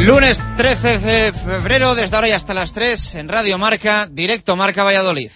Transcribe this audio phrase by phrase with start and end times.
[0.00, 4.84] Lunes 13 de febrero, desde ahora y hasta las 3, en Radio Marca, directo Marca
[4.84, 5.30] Valladolid.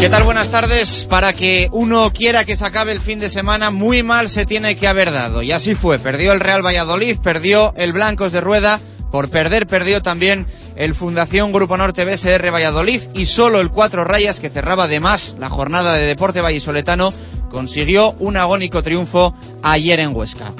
[0.00, 0.22] ¿Qué tal?
[0.22, 1.04] Buenas tardes.
[1.04, 4.74] Para que uno quiera que se acabe el fin de semana, muy mal se tiene
[4.74, 5.42] que haber dado.
[5.42, 5.98] Y así fue.
[5.98, 8.80] Perdió el Real Valladolid, perdió el Blancos de Rueda.
[9.10, 13.02] Por perder, perdió también el Fundación Grupo Norte BSR Valladolid.
[13.12, 17.12] Y solo el Cuatro Rayas, que cerraba además la jornada de deporte vallisoletano,
[17.50, 20.54] consiguió un agónico triunfo ayer en Huesca.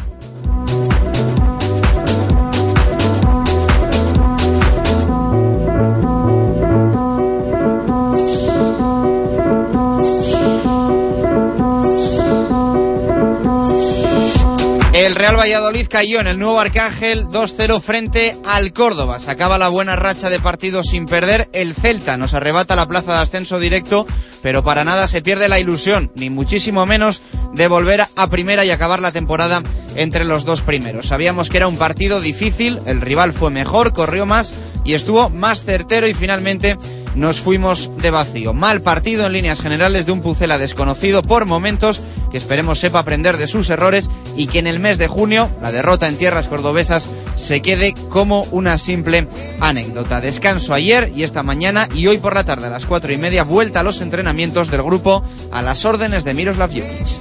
[15.20, 19.18] Real Valladolid cayó en el nuevo Arcángel 2-0 frente al Córdoba.
[19.18, 21.50] Sacaba la buena racha de partidos sin perder.
[21.52, 24.06] El Celta nos arrebata la plaza de ascenso directo,
[24.42, 27.20] pero para nada se pierde la ilusión, ni muchísimo menos
[27.52, 29.62] de volver a primera y acabar la temporada
[29.94, 31.08] entre los dos primeros.
[31.08, 34.54] Sabíamos que era un partido difícil, el rival fue mejor, corrió más
[34.86, 36.78] y estuvo más certero y finalmente
[37.14, 38.52] nos fuimos de vacío.
[38.54, 43.36] Mal partido en líneas generales de un Pucela desconocido por momentos, que esperemos sepa aprender
[43.36, 47.08] de sus errores y que en el mes de junio la derrota en tierras cordobesas
[47.34, 49.26] se quede como una simple
[49.60, 50.20] anécdota.
[50.20, 53.44] Descanso ayer y esta mañana y hoy por la tarde a las cuatro y media
[53.44, 57.20] vuelta a los entrenamientos del grupo a las órdenes de Miroslav Jukic.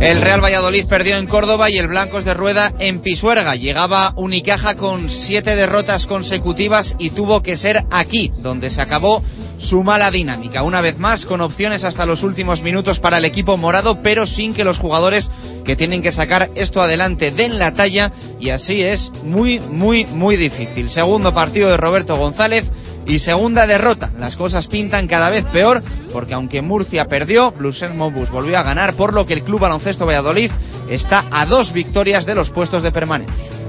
[0.00, 3.54] El Real Valladolid perdió en Córdoba y el Blancos de Rueda en Pisuerga.
[3.54, 9.22] Llegaba Unicaja con siete derrotas consecutivas y tuvo que ser aquí donde se acabó
[9.58, 10.62] su mala dinámica.
[10.62, 14.54] Una vez más, con opciones hasta los últimos minutos para el equipo morado, pero sin
[14.54, 15.30] que los jugadores
[15.66, 20.38] que tienen que sacar esto adelante den la talla y así es muy, muy, muy
[20.38, 20.88] difícil.
[20.88, 22.70] Segundo partido de Roberto González
[23.10, 24.12] y segunda derrota.
[24.18, 25.82] Las cosas pintan cada vez peor
[26.12, 30.06] porque aunque Murcia perdió, Blues Mobus volvió a ganar, por lo que el Club Baloncesto
[30.06, 30.50] Valladolid
[30.88, 33.59] está a dos victorias de los puestos de permanencia.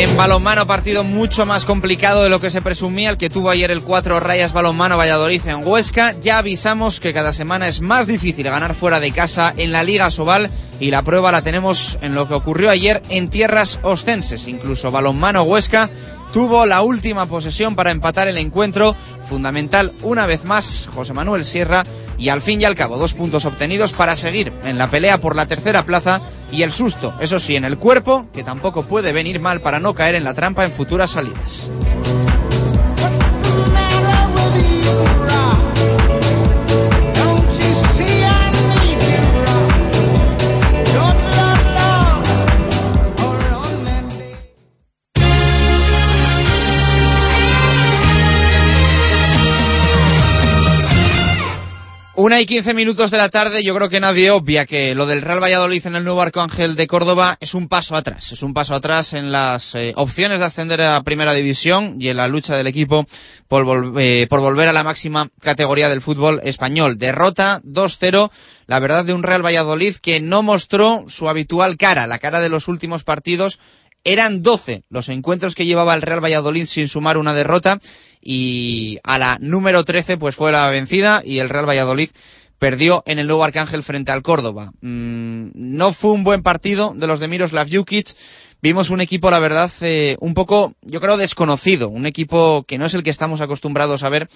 [0.00, 3.70] En balonmano partido mucho más complicado de lo que se presumía, el que tuvo ayer
[3.70, 6.18] el 4 Rayas Balonmano Valladolid en Huesca.
[6.22, 10.10] Ya avisamos que cada semana es más difícil ganar fuera de casa en la Liga
[10.10, 10.50] Sobal
[10.80, 14.48] y la prueba la tenemos en lo que ocurrió ayer en tierras ostenses.
[14.48, 15.90] Incluso balonmano Huesca
[16.32, 18.96] tuvo la última posesión para empatar el encuentro.
[19.28, 21.84] Fundamental una vez más José Manuel Sierra
[22.16, 25.36] y al fin y al cabo dos puntos obtenidos para seguir en la pelea por
[25.36, 26.22] la tercera plaza
[26.52, 29.94] y el susto, eso sí, en el cuerpo, que tampoco puede venir mal para no
[29.94, 31.68] caer en la trampa en futuras salidas.
[52.22, 55.22] Una y quince minutos de la tarde, yo creo que nadie obvia que lo del
[55.22, 58.32] Real Valladolid en el nuevo Arcángel de Córdoba es un paso atrás.
[58.32, 62.18] Es un paso atrás en las eh, opciones de ascender a Primera División y en
[62.18, 63.06] la lucha del equipo
[63.48, 66.98] por, eh, por volver a la máxima categoría del fútbol español.
[66.98, 68.30] Derrota 2-0,
[68.66, 72.50] la verdad, de un Real Valladolid que no mostró su habitual cara, la cara de
[72.50, 73.60] los últimos partidos.
[74.04, 77.80] Eran 12 los encuentros que llevaba el Real Valladolid sin sumar una derrota
[78.20, 82.10] y a la número 13 pues fue la vencida y el Real Valladolid
[82.58, 84.72] perdió en el nuevo Arcángel frente al Córdoba.
[84.82, 88.14] Mm, no fue un buen partido de los de Miroslav Jukic.
[88.62, 91.88] Vimos un equipo, la verdad, eh, un poco, yo creo, desconocido.
[91.88, 94.28] Un equipo que no es el que estamos acostumbrados a ver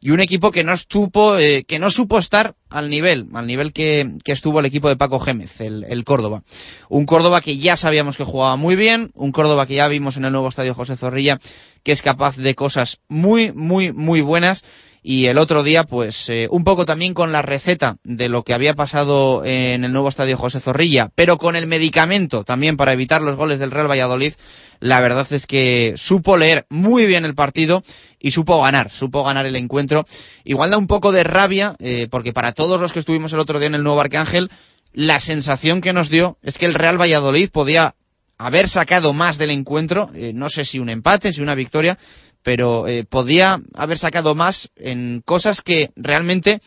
[0.00, 3.72] y un equipo que no estuvo, eh, que no supo estar al nivel, al nivel
[3.72, 6.42] que, que estuvo el equipo de Paco Gémez, el, el, Córdoba.
[6.88, 10.24] Un Córdoba que ya sabíamos que jugaba muy bien, un Córdoba que ya vimos en
[10.24, 11.38] el nuevo estadio José Zorrilla
[11.82, 14.64] que es capaz de cosas muy, muy, muy buenas
[15.02, 18.54] y el otro día, pues eh, un poco también con la receta de lo que
[18.54, 23.20] había pasado en el nuevo estadio José Zorrilla, pero con el medicamento también para evitar
[23.20, 24.34] los goles del Real Valladolid,
[24.78, 27.82] la verdad es que supo leer muy bien el partido
[28.20, 30.06] y supo ganar, supo ganar el encuentro.
[30.44, 33.58] Igual da un poco de rabia, eh, porque para todos los que estuvimos el otro
[33.58, 34.50] día en el nuevo Arcángel,
[34.92, 37.96] la sensación que nos dio es que el Real Valladolid podía
[38.38, 41.98] haber sacado más del encuentro, eh, no sé si un empate, si una victoria,
[42.42, 46.60] pero eh, podía haber sacado más en cosas que realmente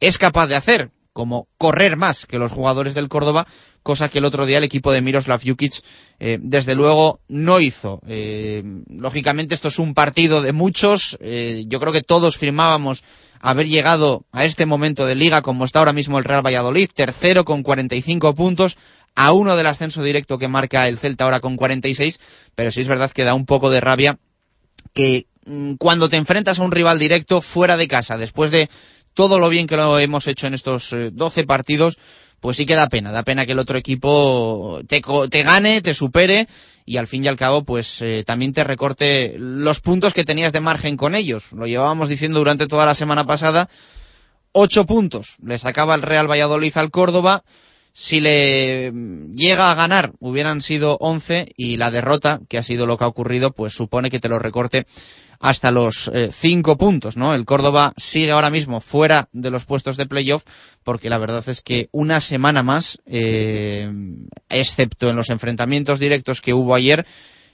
[0.00, 3.46] es capaz de hacer, como correr más que los jugadores del Córdoba,
[3.82, 5.82] cosa que el otro día el equipo de Miroslav Jukic
[6.18, 8.00] eh, desde luego no hizo.
[8.06, 13.04] Eh, lógicamente esto es un partido de muchos, yo creo que todos firmábamos
[13.40, 17.44] haber llegado a este momento de liga como está ahora mismo el Real Valladolid, tercero
[17.44, 18.76] con 45 puntos,
[19.14, 22.20] a uno del ascenso directo que marca el Celta ahora con 46,
[22.54, 24.18] pero sí es verdad que da un poco de rabia
[24.92, 28.68] que mm, cuando te enfrentas a un rival directo fuera de casa, después de
[29.14, 31.98] todo lo bien que lo hemos hecho en estos 12 eh, partidos,
[32.40, 35.94] pues sí que da pena, da pena que el otro equipo te, te gane, te
[35.94, 36.48] supere
[36.86, 40.52] y al fin y al cabo pues eh, también te recorte los puntos que tenías
[40.52, 41.52] de margen con ellos.
[41.52, 43.68] Lo llevábamos diciendo durante toda la semana pasada,
[44.52, 47.44] ocho puntos le sacaba el Real Valladolid al Córdoba,
[47.92, 48.92] si le
[49.34, 53.08] llega a ganar hubieran sido 11 y la derrota, que ha sido lo que ha
[53.08, 54.86] ocurrido, pues supone que te lo recorte
[55.38, 57.34] hasta los 5 eh, puntos, ¿no?
[57.34, 60.44] El Córdoba sigue ahora mismo fuera de los puestos de playoff
[60.82, 63.90] porque la verdad es que una semana más, eh,
[64.48, 67.06] excepto en los enfrentamientos directos que hubo ayer,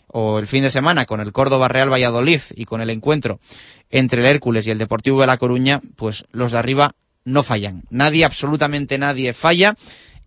[0.08, 3.40] o el fin de semana con el Córdoba Real Valladolid y con el encuentro
[3.90, 6.94] entre el Hércules y el Deportivo de La Coruña, pues los de arriba
[7.24, 7.82] no fallan.
[7.90, 9.74] Nadie, absolutamente nadie falla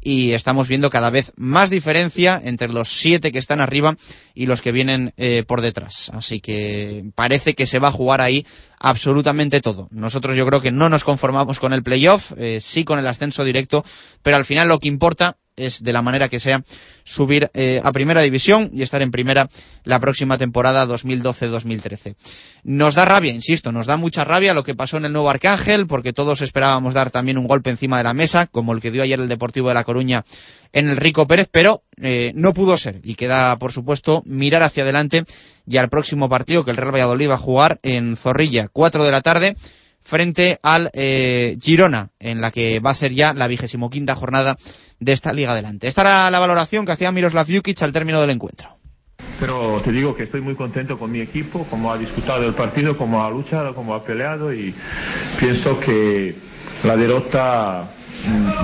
[0.01, 3.97] y estamos viendo cada vez más diferencia entre los siete que están arriba
[4.33, 6.11] y los que vienen eh, por detrás.
[6.13, 8.45] Así que parece que se va a jugar ahí
[8.79, 9.87] absolutamente todo.
[9.91, 13.43] Nosotros yo creo que no nos conformamos con el playoff, eh, sí con el ascenso
[13.43, 13.83] directo,
[14.21, 16.63] pero al final lo que importa es de la manera que sea
[17.03, 19.50] subir eh, a primera división y estar en primera
[19.83, 22.15] la próxima temporada 2012-2013.
[22.63, 25.88] Nos da rabia, insisto, nos da mucha rabia lo que pasó en el nuevo Arcángel
[25.88, 29.03] porque todos esperábamos dar también un golpe encima de la mesa como el que dio
[29.03, 30.23] ayer el Deportivo de La Coruña
[30.71, 34.83] en el Rico Pérez, pero eh, no pudo ser y queda por supuesto mirar hacia
[34.83, 35.25] adelante
[35.67, 39.11] y al próximo partido que el Real Valladolid va a jugar en Zorrilla, 4 de
[39.11, 39.56] la tarde
[40.01, 44.57] frente al eh, Girona, en la que va a ser ya la vigésimo quinta jornada
[44.99, 45.87] de esta liga adelante.
[45.87, 48.69] Esta era la valoración que hacía Miroslav Jukic al término del encuentro.
[49.39, 52.97] Pero te digo que estoy muy contento con mi equipo, como ha disputado el partido,
[52.97, 54.73] como ha luchado, como ha peleado y
[55.39, 56.35] pienso que
[56.83, 57.89] la derrota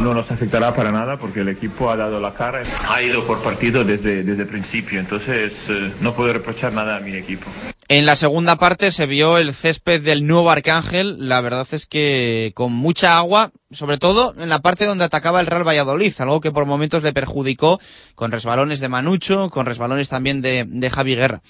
[0.02, 3.42] no nos afectará para nada porque el equipo ha dado la cara, ha ido por
[3.42, 7.50] partido desde, desde el principio, entonces eh, no puedo reprochar nada a mi equipo.
[7.88, 11.30] En la segunda parte se vio el césped del nuevo Arcángel.
[11.30, 15.46] La verdad es que con mucha agua, sobre todo en la parte donde atacaba el
[15.46, 17.80] Real Valladolid, algo que por momentos le perjudicó
[18.16, 21.44] con resbalones de Manucho, con resbalones también de, Javi Guerra.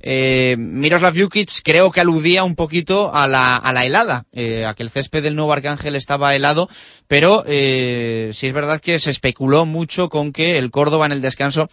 [0.00, 4.90] Eh, Miroslav Jukic creo que aludía un poquito a la, helada, eh, a que el
[4.90, 6.68] césped del nuevo Arcángel estaba helado,
[7.06, 11.20] pero eh, sí es verdad que se especuló mucho con que el Córdoba en el
[11.20, 11.68] descanso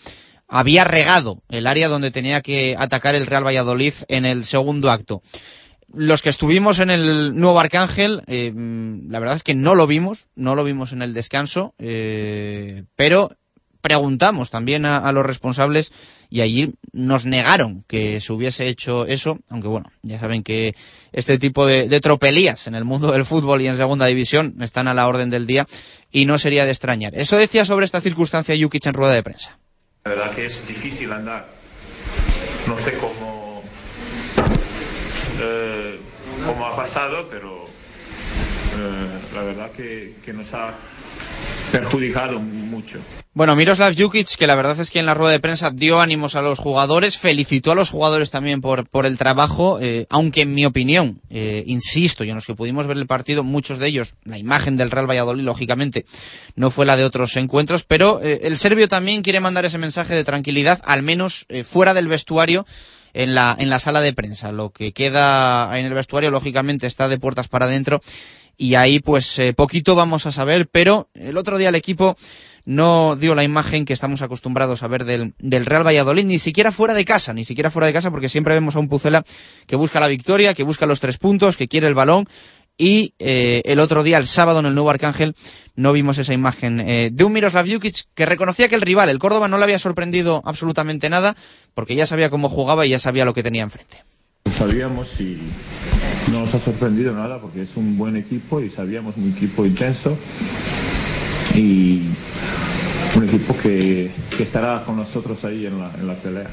[0.48, 5.22] había regado el área donde tenía que atacar el Real Valladolid en el segundo acto.
[5.94, 8.51] Los que estuvimos en el Nuevo Arcángel, eh,
[9.07, 13.31] la verdad es que no lo vimos, no lo vimos en el descanso, eh, pero
[13.85, 15.93] preguntamos también a, los responsables
[16.31, 20.74] y allí nos negaron que se hubiese hecho eso, aunque bueno, ya saben que
[21.13, 24.95] este tipo de, tropelías en el mundo del fútbol y en segunda división están a
[24.95, 25.67] la orden del día
[26.12, 27.13] y no sería de extrañar.
[27.15, 29.60] Eso decía sobre esta circunstancia Jukic en rueda de prensa.
[30.05, 31.48] La verdad que es difícil andar.
[32.65, 33.62] No sé cómo,
[35.43, 36.00] eh,
[36.43, 40.74] cómo ha pasado, pero eh, la verdad que, que nos ha
[41.72, 43.00] perjudicado mucho.
[43.36, 46.36] Bueno, Miroslav Jukic, que la verdad es que en la rueda de prensa dio ánimos
[46.36, 50.54] a los jugadores, felicitó a los jugadores también por, por el trabajo, eh, aunque en
[50.54, 54.13] mi opinión, eh, insisto, y en los que pudimos ver el partido, muchos de ellos,
[54.24, 56.06] la imagen del Real Valladolid, lógicamente,
[56.56, 60.15] no fue la de otros encuentros, pero eh, el serbio también quiere mandar ese mensaje
[60.15, 62.65] de tranquilidad, al menos fuera del vestuario,
[63.13, 64.51] en la, en la sala de prensa.
[64.51, 68.01] Lo que queda en el vestuario, lógicamente, está de puertas para adentro
[68.57, 72.15] y ahí pues eh, poquito vamos a saber, pero el otro día el equipo
[72.65, 76.71] no dio la imagen que estamos acostumbrados a ver del, del, Real Valladolid, ni siquiera
[76.71, 79.24] fuera de casa, ni siquiera fuera de casa, porque siempre vemos a un Pucela
[79.67, 82.27] que busca la victoria, que busca los tres puntos, que quiere el balón,
[82.77, 85.35] y eh, el otro día, el sábado, en el Nuevo Arcángel,
[85.75, 89.19] no vimos esa imagen eh, de un Miroslav Jukic que reconocía que el rival, el
[89.19, 91.38] Córdoba, no le había sorprendido absolutamente nada,
[91.74, 94.03] porque ya sabía cómo jugaba y ya sabía lo que tenía enfrente.
[94.55, 95.37] Sabíamos y
[96.31, 100.17] no nos ha sorprendido nada porque es un buen equipo y sabíamos un equipo intenso
[101.53, 102.01] y
[103.15, 106.49] un equipo que, estará con nosotros ahí en la, en la pelea.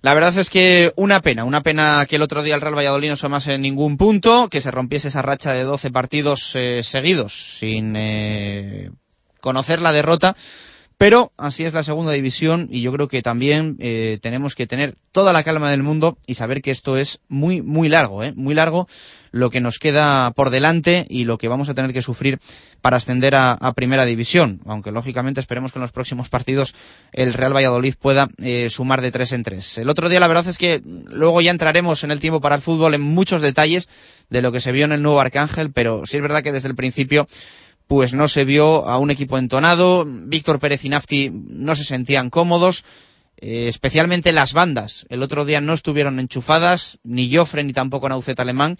[0.00, 3.10] La verdad es que una pena, una pena que el otro día el Real Valladolid
[3.10, 7.58] no sumase en ningún punto, que se rompiese esa racha de 12 partidos eh, seguidos
[7.58, 8.90] sin eh,
[9.40, 10.36] conocer la derrota.
[10.98, 14.96] Pero así es la segunda división y yo creo que también eh, tenemos que tener
[15.12, 18.32] toda la calma del mundo y saber que esto es muy, muy largo, ¿eh?
[18.34, 18.88] muy largo
[19.30, 22.40] lo que nos queda por delante y lo que vamos a tener que sufrir
[22.80, 24.60] para ascender a, primera división.
[24.66, 26.74] Aunque lógicamente esperemos que en los próximos partidos
[27.12, 29.78] el Real Valladolid pueda eh, sumar de tres en tres.
[29.78, 32.60] El otro día la verdad es que luego ya entraremos en el tiempo para el
[32.60, 33.88] fútbol en muchos detalles
[34.30, 36.68] de lo que se vio en el nuevo Arcángel, pero sí es verdad que desde
[36.68, 37.28] el principio
[37.88, 40.04] pues no se vio a un equipo entonado.
[40.06, 42.84] Víctor Pérez y Nafti no se sentían cómodos,
[43.38, 45.06] eh, especialmente las bandas.
[45.08, 48.78] El otro día no estuvieron enchufadas, ni Joffre ni tampoco Naucet Alemán.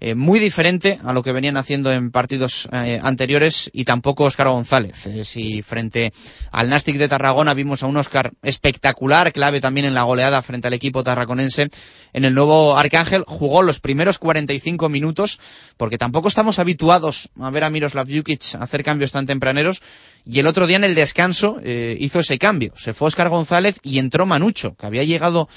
[0.00, 4.46] Eh, muy diferente a lo que venían haciendo en partidos eh, anteriores y tampoco Óscar
[4.46, 5.06] González.
[5.06, 6.12] Eh, si frente
[6.52, 10.68] al Nastic de Tarragona vimos a un Óscar espectacular, clave también en la goleada frente
[10.68, 11.68] al equipo tarraconense,
[12.12, 15.40] en el nuevo Arcángel jugó los primeros 45 minutos
[15.76, 19.82] porque tampoco estamos habituados a ver a Miroslav Jukic hacer cambios tan tempraneros
[20.24, 22.72] y el otro día en el descanso hizo ese cambio.
[22.76, 25.48] Se fue Óscar González y entró Manucho, que había llegado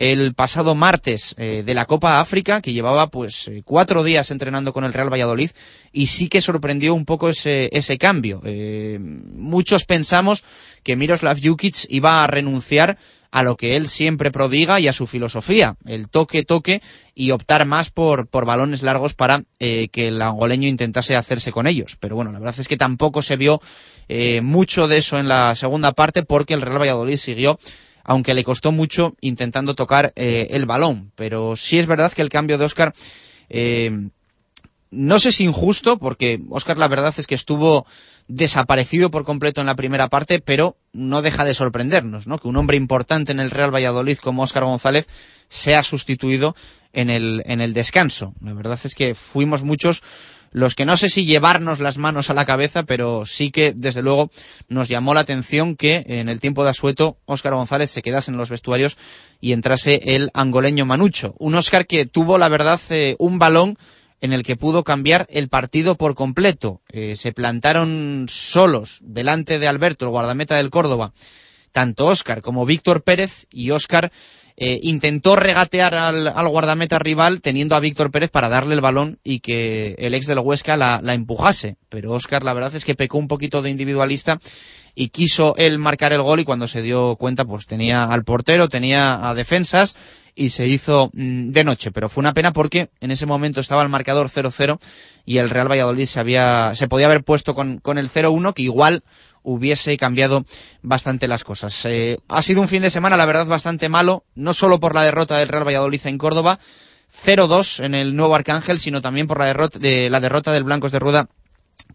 [0.00, 4.72] el pasado martes eh, de la Copa África, que llevaba pues eh, cuatro días entrenando
[4.72, 5.50] con el Real Valladolid
[5.92, 8.40] y sí que sorprendió un poco ese, ese cambio.
[8.46, 10.42] Eh, muchos pensamos
[10.82, 12.96] que Miroslav Jukic iba a renunciar
[13.30, 16.80] a lo que él siempre prodiga y a su filosofía, el toque, toque
[17.14, 21.96] y optar más por, por balones largos para que el angoleño intentase hacerse con ellos.
[22.00, 23.60] Pero bueno, la verdad es que tampoco se vio
[24.42, 27.60] mucho de eso en la segunda parte porque el Real Valladolid siguió
[28.04, 31.12] aunque le costó mucho intentando tocar eh, el balón.
[31.14, 32.94] Pero sí es verdad que el cambio de Oscar,
[33.48, 34.08] eh,
[34.90, 37.86] no sé si injusto, porque Oscar la verdad es que estuvo
[38.28, 42.38] desaparecido por completo en la primera parte, pero no deja de sorprendernos, ¿no?
[42.38, 45.06] Que un hombre importante en el Real Valladolid como Oscar González
[45.48, 46.54] sea sustituido
[46.92, 48.34] en el, en el descanso.
[48.40, 50.02] La verdad es que fuimos muchos
[50.52, 54.02] los que no sé si llevarnos las manos a la cabeza, pero sí que desde
[54.02, 54.30] luego
[54.68, 58.36] nos llamó la atención que en el tiempo de asueto Óscar González se quedase en
[58.36, 58.98] los vestuarios
[59.40, 61.34] y entrase el angoleño Manucho.
[61.38, 63.78] Un Óscar que tuvo, la verdad, eh, un balón
[64.20, 66.82] en el que pudo cambiar el partido por completo.
[66.90, 71.12] Eh, se plantaron solos delante de Alberto, el guardameta del Córdoba,
[71.72, 74.12] tanto Óscar como Víctor Pérez y Óscar
[74.62, 79.40] eh, intentó regatear al, guardameta rival teniendo a Víctor Pérez para darle el balón y
[79.40, 81.78] que el ex del Huesca la, empujase.
[81.88, 84.38] Pero Oscar la verdad es que pecó un poquito de individualista
[84.94, 88.68] y quiso él marcar el gol y cuando se dio cuenta pues tenía al portero,
[88.68, 89.96] tenía a defensas
[90.34, 93.82] y se hizo mm, de noche, pero fue una pena porque en ese momento estaba
[93.82, 94.78] el marcador 0-0
[95.24, 98.62] y el Real Valladolid se había se podía haber puesto con, con el 0-1 que
[98.62, 99.04] igual
[99.42, 100.44] hubiese cambiado
[100.82, 101.84] bastante las cosas.
[101.86, 105.02] Eh, ha sido un fin de semana, la verdad, bastante malo, no solo por la
[105.02, 106.58] derrota del Real Valladolid en Córdoba,
[107.24, 110.92] 0-2 en el nuevo Arcángel, sino también por la derrota, de, la derrota del Blancos
[110.92, 111.28] de Rueda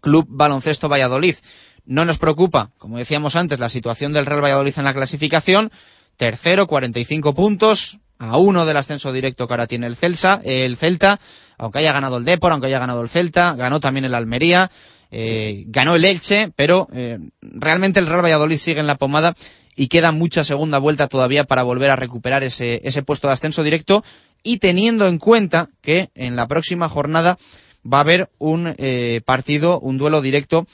[0.00, 1.36] Club Baloncesto Valladolid.
[1.84, 5.70] No nos preocupa, como decíamos antes, la situación del Real Valladolid en la clasificación.
[6.16, 11.20] Tercero, 45 puntos, a uno del ascenso directo que ahora tiene el Celsa, el Celta,
[11.58, 14.70] aunque haya ganado el Depor, aunque haya ganado el Celta, ganó también el Almería,
[15.10, 19.34] eh, ganó el Elche, pero eh, realmente el Real Valladolid sigue en la pomada
[19.76, 23.62] y queda mucha segunda vuelta todavía para volver a recuperar ese, ese puesto de ascenso
[23.62, 24.02] directo
[24.42, 27.36] y teniendo en cuenta que en la próxima jornada
[27.84, 30.66] va a haber un eh, partido, un duelo directo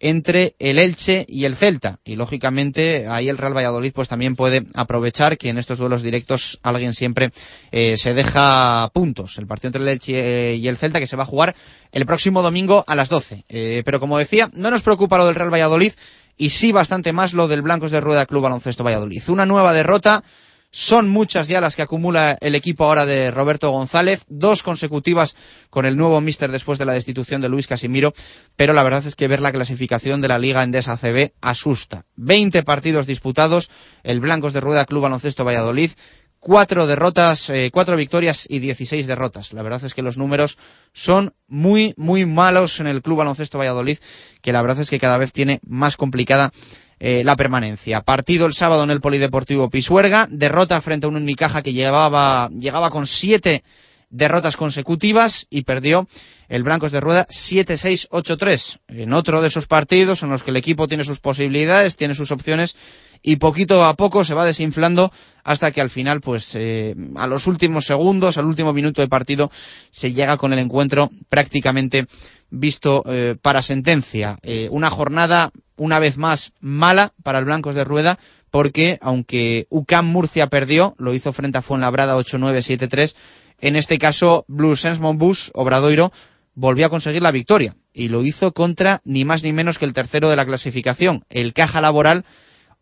[0.00, 2.00] entre el Elche y el Celta.
[2.04, 6.58] Y lógicamente ahí el Real Valladolid pues también puede aprovechar que en estos duelos directos
[6.62, 7.30] alguien siempre
[7.70, 9.38] eh, se deja puntos.
[9.38, 11.54] El partido entre el Elche y el Celta que se va a jugar
[11.92, 13.44] el próximo domingo a las 12.
[13.48, 15.92] Eh, pero como decía, no nos preocupa lo del Real Valladolid
[16.36, 19.22] y sí bastante más lo del Blancos de Rueda Club Baloncesto Valladolid.
[19.28, 20.24] Una nueva derrota
[20.70, 25.36] son muchas ya las que acumula el equipo ahora de Roberto González, dos consecutivas
[25.68, 28.12] con el nuevo míster después de la destitución de Luis Casimiro,
[28.56, 32.04] pero la verdad es que ver la clasificación de la Liga Endesa CB asusta.
[32.16, 33.70] Veinte partidos disputados,
[34.02, 35.90] el Blancos de Rueda Club Baloncesto Valladolid,
[36.38, 39.52] cuatro derrotas, eh, cuatro victorias y dieciséis derrotas.
[39.52, 40.56] La verdad es que los números
[40.92, 43.98] son muy, muy malos en el Club Baloncesto Valladolid,
[44.40, 46.52] que la verdad es que cada vez tiene más complicada
[47.02, 48.02] eh, la permanencia.
[48.02, 52.90] Partido el sábado en el Polideportivo Pisuerga, derrota frente a un Unicaja que llevaba, llegaba
[52.90, 53.64] con siete
[54.10, 56.06] derrotas consecutivas y perdió
[56.48, 58.80] el Blancos de Rueda 7-6-8-3.
[58.88, 62.32] En otro de esos partidos en los que el equipo tiene sus posibilidades, tiene sus
[62.32, 62.76] opciones
[63.22, 65.10] y poquito a poco se va desinflando
[65.42, 69.50] hasta que al final, pues eh, a los últimos segundos, al último minuto de partido,
[69.90, 72.06] se llega con el encuentro prácticamente
[72.50, 74.38] visto eh, para sentencia.
[74.70, 78.18] Una jornada, una vez más, mala para el Blancos de Rueda,
[78.50, 83.14] porque aunque UCAM Murcia perdió, lo hizo frente a Fuenlabrada 8-9-7-3,
[83.62, 86.12] en este caso Blue Sense Monbus, Obradoiro,
[86.54, 89.94] volvió a conseguir la victoria y lo hizo contra ni más ni menos que el
[89.94, 92.26] tercero de la clasificación, el Caja Laboral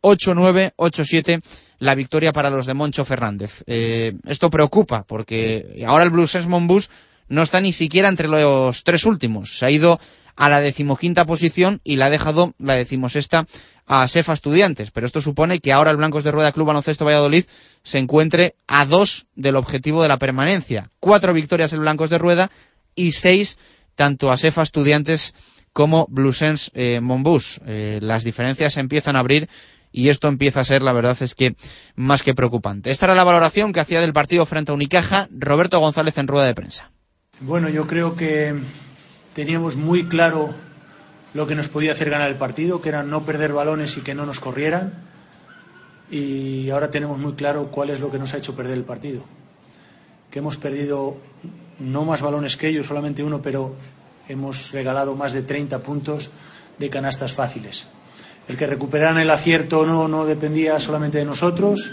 [0.02, 1.40] 8-9, 8-7
[1.78, 3.62] la victoria para los de Moncho Fernández.
[3.68, 6.90] Eh, esto preocupa porque ahora el Blue Sense Monbus
[7.28, 9.56] no está ni siquiera entre los tres últimos.
[9.56, 10.00] Se ha ido
[10.38, 13.47] a la decimoquinta posición y la ha dejado la decimosexta
[13.87, 14.92] a Sefa Estudiantes.
[14.92, 17.45] Pero esto supone que ahora el Blancos de Rueda Club Baloncesto Valladolid
[17.83, 20.92] se encuentre a dos del objetivo de la permanencia.
[21.00, 22.52] Cuatro victorias en Blancos de Rueda
[22.95, 23.59] y seis
[23.97, 25.35] tanto a Sefa Estudiantes
[25.73, 27.61] como Bluesens eh, Monbus.
[27.66, 29.49] Eh, las diferencias se empiezan a abrir
[29.90, 31.57] y esto empieza a ser, la verdad es que
[31.97, 32.92] más que preocupante.
[32.92, 36.47] Esta era la valoración que hacía del partido frente a Unicaja Roberto González en rueda
[36.47, 36.92] de prensa.
[37.40, 38.54] Bueno, yo creo que
[39.38, 40.52] teníamos muy claro
[41.33, 44.12] lo que nos podía hacer ganar el partido, que era no perder balones y que
[44.12, 44.92] no nos corrieran.
[46.11, 49.23] Y ahora tenemos muy claro cuál es lo que nos ha hecho perder el partido.
[50.33, 51.18] Que hemos perdido
[51.78, 53.76] no más balones que ellos, solamente uno, pero
[54.26, 56.30] hemos regalado más de 30 puntos
[56.80, 57.87] de canastas fáciles.
[58.49, 61.92] El que recuperaran el acierto o no, no dependía solamente de nosotros,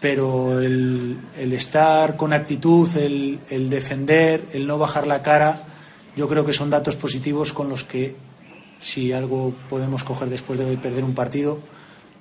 [0.00, 5.66] pero el, estar con actitud, el, el, defender, el no bajar la cara,
[6.16, 8.16] yo creo que son datos positivos con los que,
[8.78, 11.58] si algo podemos coger después de perder un partido,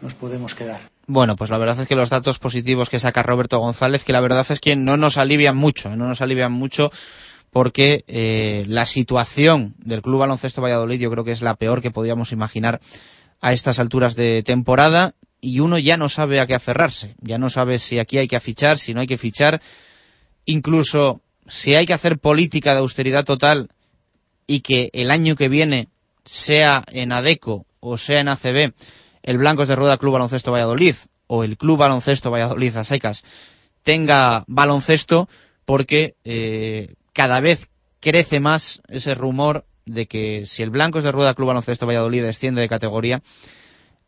[0.02, 0.80] nos podemos quedar.
[1.08, 4.22] Bueno, pues la verdad es que los datos positivos que saca Roberto González, que la
[4.22, 6.92] verdad es que no nos alivian mucho, no nos alivian mucho
[7.50, 11.92] porque eh, la situación del Club Baloncesto Valladolid yo creo que es la peor que
[11.92, 12.80] podíamos imaginar
[13.42, 17.50] a estas alturas de temporada y uno ya no sabe a qué aferrarse, ya no
[17.50, 19.62] sabe si aquí hay que fichar, si no hay que fichar,
[20.46, 23.70] incluso si hay que hacer política de austeridad total
[24.52, 25.88] y que el año que viene
[26.26, 28.74] sea en ADECO o sea en ACB
[29.24, 30.96] el Blancos de Rueda Club Baloncesto Valladolid
[31.28, 32.84] o el Club Baloncesto Valladolid a
[33.84, 35.30] tenga baloncesto
[35.64, 37.70] porque eh, cada vez
[38.02, 42.60] crece más ese rumor de que si el Blancos de Rueda Club Baloncesto Valladolid desciende
[42.60, 43.22] de categoría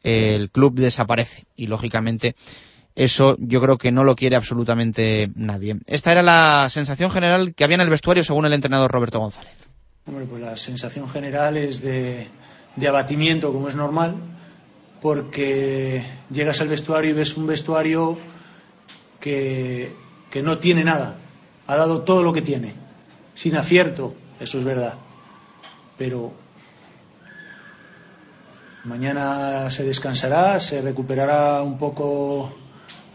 [0.03, 2.36] el club desaparece y lógicamente
[2.95, 5.77] eso yo creo que no lo quiere absolutamente nadie.
[5.88, 9.72] Esta era la sensación general que había en el vestuario según el entrenador Roberto González.
[10.05, 12.27] Hombre, pues la sensación general es de,
[12.87, 14.15] abatimiento, como es normal,
[15.01, 18.17] porque llegas al vestuario y ves un vestuario
[19.19, 19.91] que,
[20.29, 21.17] que no tiene nada,
[21.67, 22.73] ha dado todo lo que tiene,
[23.33, 24.95] sin acierto, eso es verdad,
[25.97, 26.33] pero
[28.85, 32.53] Mañana se descansará, se recuperará un poco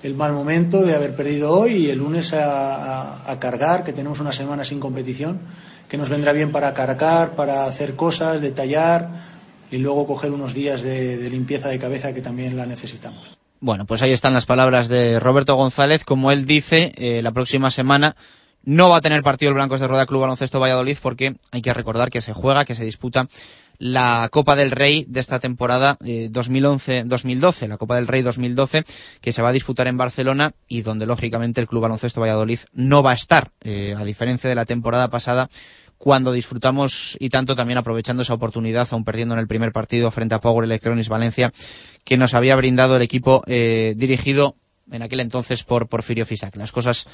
[0.02, 4.32] el mal momento de haber perdido hoy y el lunes a, cargar, que tenemos una
[4.32, 5.38] semana sin competición,
[5.88, 9.08] que nos vendrá bien para cargar, para hacer cosas, detallar
[9.70, 13.36] y luego coger unos días de, limpieza de cabeza que también la necesitamos.
[13.60, 16.04] Bueno, pues ahí están las palabras de Roberto González.
[16.04, 18.14] Como él dice, eh, la próxima semana
[18.64, 21.74] no va a tener partido el Blancos de Rueda Club Baloncesto Valladolid porque hay que
[21.74, 23.28] recordar que se juega, que se disputa
[23.78, 28.84] la Copa del Rey de esta temporada 2011-2012, eh, la Copa del Rey 2012,
[29.20, 33.02] que se va a disputar en Barcelona y donde lógicamente el Club Baloncesto Valladolid no
[33.02, 35.48] va a estar, eh, a diferencia de la temporada pasada
[35.96, 40.34] cuando disfrutamos y tanto también aprovechando esa oportunidad, aún perdiendo en el primer partido frente
[40.34, 41.52] a Power Electronics Valencia,
[42.04, 44.56] que nos había brindado el equipo eh, dirigido
[44.90, 46.56] en aquel entonces por Porfirio Fisac.
[46.56, 47.06] Las cosas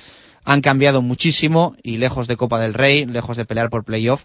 [0.45, 4.25] han cambiado muchísimo y lejos de Copa del Rey, lejos de pelear por playoff,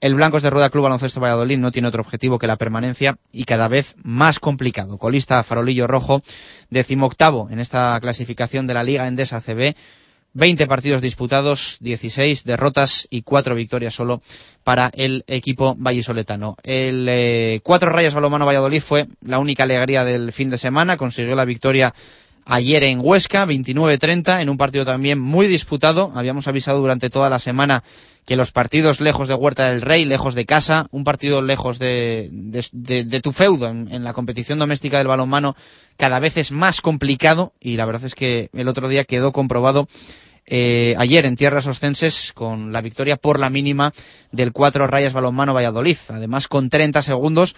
[0.00, 3.44] el Blancos de Rueda Club Baloncesto Valladolid no tiene otro objetivo que la permanencia y
[3.44, 4.98] cada vez más complicado.
[4.98, 6.22] Colista Farolillo Rojo,
[6.70, 9.74] decimoctavo en esta clasificación de la Liga Endesa CB.
[10.36, 14.20] 20 partidos disputados, 16 derrotas y 4 victorias solo
[14.64, 16.56] para el equipo vallisoletano.
[16.64, 21.36] El eh, cuatro rayas balomano Valladolid fue la única alegría del fin de semana, consiguió
[21.36, 21.94] la victoria
[22.44, 26.12] ayer en Huesca, 29-30, en un partido también muy disputado.
[26.14, 27.82] Habíamos avisado durante toda la semana
[28.24, 32.30] que los partidos lejos de Huerta del Rey, lejos de casa, un partido lejos de,
[32.32, 35.56] de, tu feudo en, la competición doméstica del balonmano
[35.96, 39.88] cada vez es más complicado y la verdad es que el otro día quedó comprobado
[40.46, 43.92] eh, ayer en tierras oscenses con la victoria por la mínima
[44.30, 45.96] del cuatro rayas balonmano Valladolid.
[46.08, 47.56] Además, con 30 segundos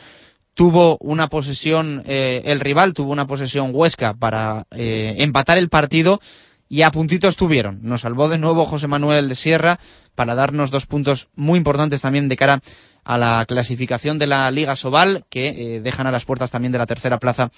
[0.56, 6.18] tuvo una posesión, eh, el rival tuvo una posesión huesca para eh, empatar el partido
[6.66, 7.80] y a puntito estuvieron.
[7.82, 9.78] Nos salvó de nuevo José Manuel Sierra
[10.14, 12.60] para darnos dos puntos muy importantes también de cara
[13.04, 16.78] a la clasificación de la Liga Sobal, que eh, dejan a las puertas también de
[16.78, 17.50] la tercera plaza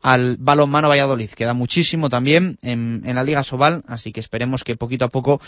[0.00, 1.28] al balonmano Valladolid.
[1.30, 5.42] Queda muchísimo también en, en, la Liga Sobal, así que esperemos que poquito a poco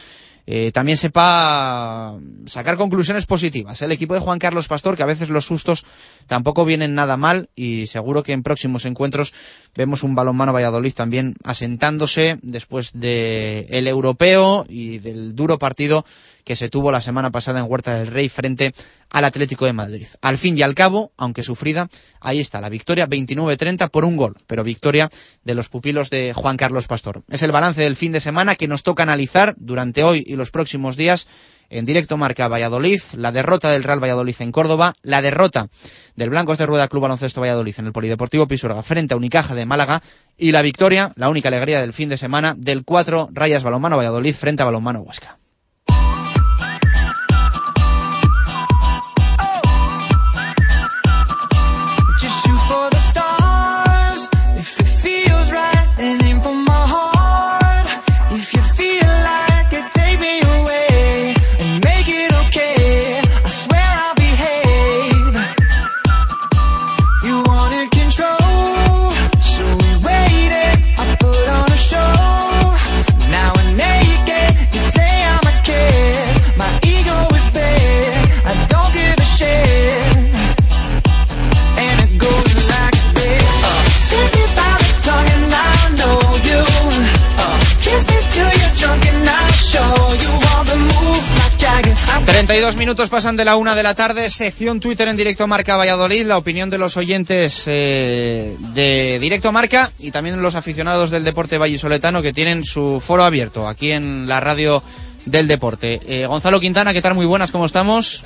[0.50, 3.82] eh, también sepa sacar conclusiones positivas.
[3.82, 5.84] El equipo de Juan Carlos Pastor, que a veces los sustos
[6.26, 9.34] tampoco vienen nada mal y seguro que en próximos encuentros
[9.76, 16.06] vemos un balonmano Valladolid también asentándose después del el europeo y del duro partido
[16.48, 18.72] que se tuvo la semana pasada en Huerta del Rey frente
[19.10, 20.06] al Atlético de Madrid.
[20.22, 24.34] Al fin y al cabo, aunque sufrida, ahí está la victoria 29-30 por un gol,
[24.46, 25.10] pero victoria
[25.44, 27.22] de los pupilos de Juan Carlos Pastor.
[27.28, 30.50] Es el balance del fin de semana que nos toca analizar durante hoy y los
[30.50, 31.28] próximos días
[31.68, 35.68] en directo marca Valladolid, la derrota del Real Valladolid en Córdoba, la derrota
[36.16, 39.66] del Blancos de Rueda Club Baloncesto Valladolid en el Polideportivo Pisuerga frente a Unicaja de
[39.66, 40.02] Málaga
[40.38, 44.34] y la victoria, la única alegría del fin de semana, del 4 Rayas Balonmano Valladolid
[44.34, 45.37] frente a Balonmano Huesca.
[92.56, 96.26] Dos minutos pasan de la una de la tarde, sección Twitter en directo Marca Valladolid,
[96.26, 101.56] la opinión de los oyentes eh, de directo Marca y también los aficionados del deporte
[101.56, 104.82] vallisoletano que tienen su foro abierto aquí en la radio
[105.24, 106.00] del deporte.
[106.08, 107.14] Eh, Gonzalo Quintana, ¿qué tal?
[107.14, 108.24] Muy buenas, ¿cómo estamos?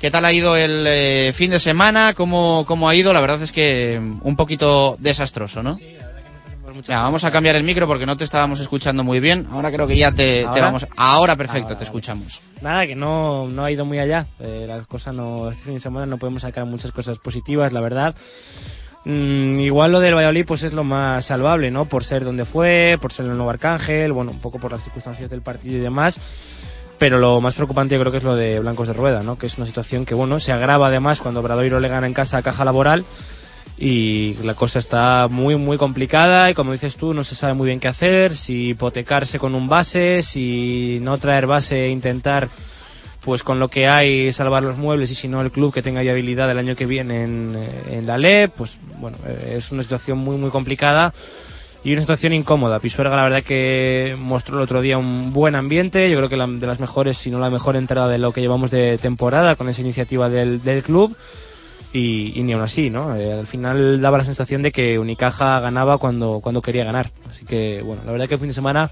[0.00, 2.14] ¿Qué tal ha ido el eh, fin de semana?
[2.14, 3.12] ¿Cómo, ¿Cómo ha ido?
[3.12, 5.78] La verdad es que un poquito desastroso, ¿no?
[6.84, 9.46] Ya, vamos a cambiar el micro porque no te estábamos escuchando muy bien.
[9.50, 10.60] Ahora creo que ya te, ¿Ahora?
[10.62, 10.86] vamos.
[10.96, 12.40] Ahora perfecto, Ahora, te escuchamos.
[12.60, 14.26] Nada, que no, no ha ido muy allá.
[14.38, 17.80] Eh, las cosas no, este fin de semana no podemos sacar muchas cosas positivas, la
[17.80, 18.14] verdad.
[19.04, 21.86] Mm, igual lo del Valladolid pues es lo más salvable, ¿no?
[21.86, 25.30] Por ser donde fue, por ser el nuevo Arcángel, bueno, un poco por las circunstancias
[25.30, 26.18] del partido y demás.
[26.98, 29.38] Pero lo más preocupante yo creo que es lo de Blancos de Rueda, ¿no?
[29.38, 32.36] Que es una situación que, bueno, se agrava además cuando Bradoiro le gana en casa
[32.38, 33.06] a Caja Laboral
[33.82, 37.66] y la cosa está muy muy complicada y como dices tú no se sabe muy
[37.66, 42.50] bien qué hacer, si hipotecarse con un base, si no traer base e intentar
[43.24, 46.02] pues con lo que hay salvar los muebles y si no el club que tenga
[46.02, 49.16] viabilidad el año que viene en, la LEP, pues bueno,
[49.50, 51.14] es una situación muy muy complicada
[51.82, 52.80] y una situación incómoda.
[52.80, 56.46] Pisuerga la verdad que mostró el otro día un buen ambiente, yo creo que la,
[56.46, 59.70] de las mejores, si no la mejor entrada de lo que llevamos de temporada con
[59.70, 61.16] esa iniciativa del, del club
[61.92, 63.16] y, y ni aún así, ¿no?
[63.16, 67.10] Eh, al final daba la sensación de que Unicaja ganaba cuando, cuando quería ganar.
[67.28, 68.90] Así que, bueno, la verdad que el fin de semana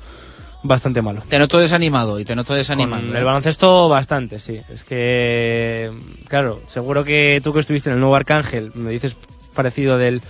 [0.63, 1.23] bastante malo.
[1.29, 3.03] Te noto desanimado y te noto desanimado.
[3.03, 3.19] Con ¿eh?
[3.19, 4.61] el baloncesto bastante, sí.
[4.69, 5.93] Es que,
[6.27, 9.17] claro, seguro que tú que estuviste en el nuevo Arcángel me dices
[9.55, 10.21] parecido del,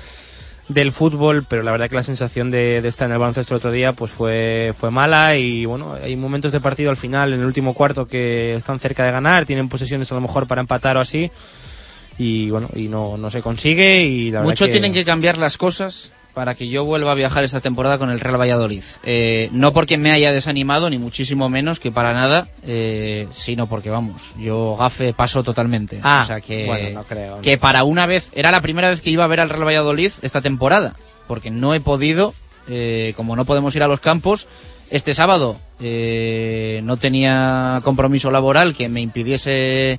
[0.69, 3.59] del fútbol, pero la verdad que la sensación de, de estar en el baloncesto el
[3.59, 7.41] otro día pues fue, fue mala y bueno, hay momentos de partido al final, en
[7.41, 10.99] el último cuarto, que están cerca de ganar, tienen posesiones a lo mejor para empatar
[10.99, 11.31] o así
[12.19, 14.73] y bueno, y no, no se consigue y la Mucho que...
[14.73, 18.21] tienen que cambiar las cosas para que yo vuelva a viajar esta temporada con el
[18.21, 18.85] Real Valladolid.
[19.03, 23.91] Eh, no porque me haya desanimado, ni muchísimo menos, que para nada, eh, sino porque,
[23.91, 25.99] vamos, yo gafe paso totalmente.
[26.03, 27.43] Ah, o sea que, bueno, no creo, no.
[27.43, 30.13] que para una vez, era la primera vez que iba a ver al Real Valladolid
[30.23, 30.95] esta temporada,
[31.27, 32.35] porque no he podido,
[32.69, 34.47] eh, como no podemos ir a los campos,
[34.91, 39.99] este sábado eh, no tenía compromiso laboral que me impidiese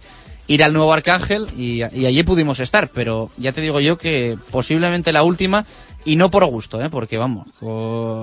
[0.49, 4.35] ir al nuevo Arcángel y, y allí pudimos estar, pero ya te digo yo que
[4.51, 5.63] posiblemente la última
[6.05, 6.89] y no por gusto, ¿eh?
[6.89, 7.47] porque vamos,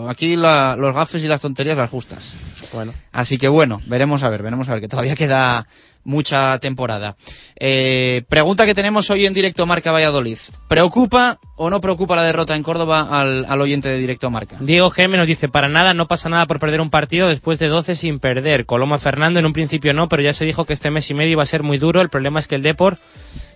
[0.08, 2.34] aquí la- los gafes y las tonterías las justas.
[2.72, 5.66] Bueno, Así que bueno, veremos a ver, veremos a ver, que todavía queda
[6.06, 7.16] mucha temporada.
[7.58, 10.38] Eh, pregunta que tenemos hoy en directo Marca Valladolid.
[10.68, 14.56] ¿Preocupa o no preocupa la derrota en Córdoba al, al oyente de directo Marca?
[14.60, 17.66] Diego Geme nos dice, para nada, no pasa nada por perder un partido después de
[17.66, 18.66] 12 sin perder.
[18.66, 21.32] Coloma Fernando en un principio no, pero ya se dijo que este mes y medio
[21.32, 22.00] iba a ser muy duro.
[22.00, 22.98] El problema es que el Depor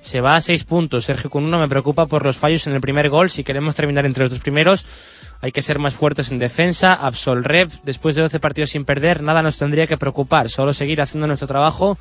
[0.01, 1.05] se va a 6 puntos.
[1.05, 3.31] Sergio Cununo me preocupa por los fallos en el primer gol.
[3.31, 4.85] Si queremos terminar entre los dos primeros,
[5.41, 6.95] hay que ser más fuertes en defensa.
[6.95, 10.49] Absol Rep, después de 12 partidos sin perder, nada nos tendría que preocupar.
[10.49, 11.99] Solo seguir haciendo nuestro trabajo.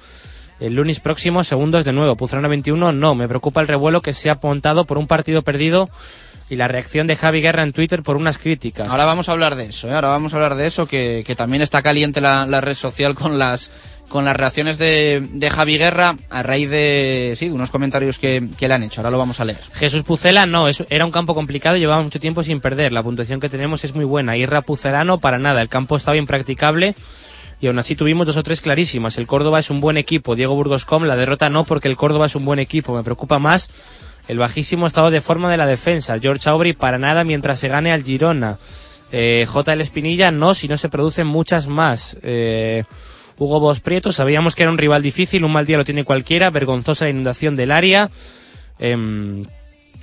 [0.59, 2.15] El lunes próximo, segundos de nuevo.
[2.15, 3.15] Puzrana 21, no.
[3.15, 5.89] Me preocupa el revuelo que se ha montado por un partido perdido
[6.49, 8.87] y la reacción de Javi Guerra en Twitter por unas críticas.
[8.87, 9.93] Ahora vamos a hablar de eso, ¿eh?
[9.93, 13.13] ahora vamos a hablar de eso, que, que también está caliente la, la, red social
[13.13, 13.71] con las
[14.09, 18.49] con las reacciones de, de, Javi Guerra a raíz de, sí, de unos comentarios que,
[18.57, 19.01] que, le han hecho.
[19.01, 19.59] Ahora lo vamos a leer.
[19.75, 22.91] Jesús Pucela, no, es, era un campo complicado y llevaba mucho tiempo sin perder.
[22.91, 24.35] La puntuación que tenemos es muy buena.
[24.35, 25.61] Irra Pucelano, para nada.
[25.61, 26.95] El campo está bien practicable
[27.61, 29.17] y aún así tuvimos dos o tres clarísimas.
[29.17, 30.35] El Córdoba es un buen equipo.
[30.35, 32.95] Diego Burgoscom, la derrota no porque el Córdoba es un buen equipo.
[32.95, 33.69] Me preocupa más
[34.27, 36.19] el bajísimo estado de forma de la defensa.
[36.19, 38.57] George Aubry para nada mientras se gane al Girona.
[39.11, 39.73] Eh, J.
[39.73, 42.17] El Espinilla no, si no se producen muchas más.
[42.21, 42.83] Eh,
[43.37, 46.49] Hugo Bos Prieto, sabíamos que era un rival difícil, un mal día lo tiene cualquiera,
[46.49, 48.09] vergonzosa inundación del área.
[48.79, 49.43] Eh,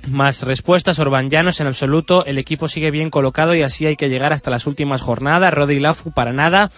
[0.07, 4.09] más respuestas, Orban Llanos en absoluto, el equipo sigue bien colocado y así hay que
[4.09, 5.53] llegar hasta las últimas jornadas.
[5.53, 6.71] Rodi Lafu para nada,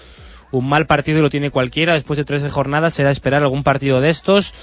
[0.52, 4.02] un mal partido lo tiene cualquiera, después de tres de jornadas será esperar algún partido
[4.02, 4.54] de estos.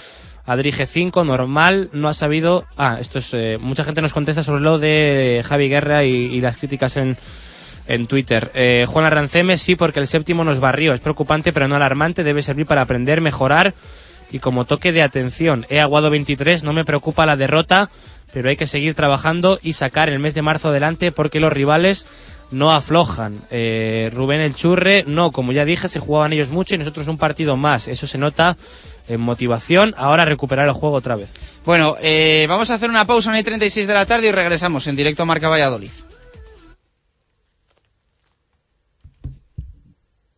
[0.46, 2.64] Adri G5, normal, no ha sabido.
[2.76, 3.34] Ah, esto es.
[3.34, 7.16] Eh, mucha gente nos contesta sobre lo de Javi Guerra y, y las críticas en,
[7.88, 8.52] en Twitter.
[8.54, 10.94] Eh, Juan Arranceme, sí, porque el séptimo nos barrió.
[10.94, 12.22] Es preocupante, pero no alarmante.
[12.22, 13.74] Debe servir para aprender, mejorar
[14.30, 15.66] y como toque de atención.
[15.68, 17.90] He aguado 23, no me preocupa la derrota,
[18.32, 22.06] pero hay que seguir trabajando y sacar el mes de marzo adelante porque los rivales
[22.50, 23.44] no aflojan.
[23.50, 27.18] Eh, Rubén El Churre, no, como ya dije, se jugaban ellos mucho y nosotros un
[27.18, 27.88] partido más.
[27.88, 28.56] Eso se nota
[29.08, 29.94] en motivación.
[29.96, 31.34] Ahora recuperar el juego otra vez.
[31.64, 34.86] Bueno, eh, vamos a hacer una pausa en el 36 de la tarde y regresamos
[34.86, 35.90] en directo a Marca Valladolid.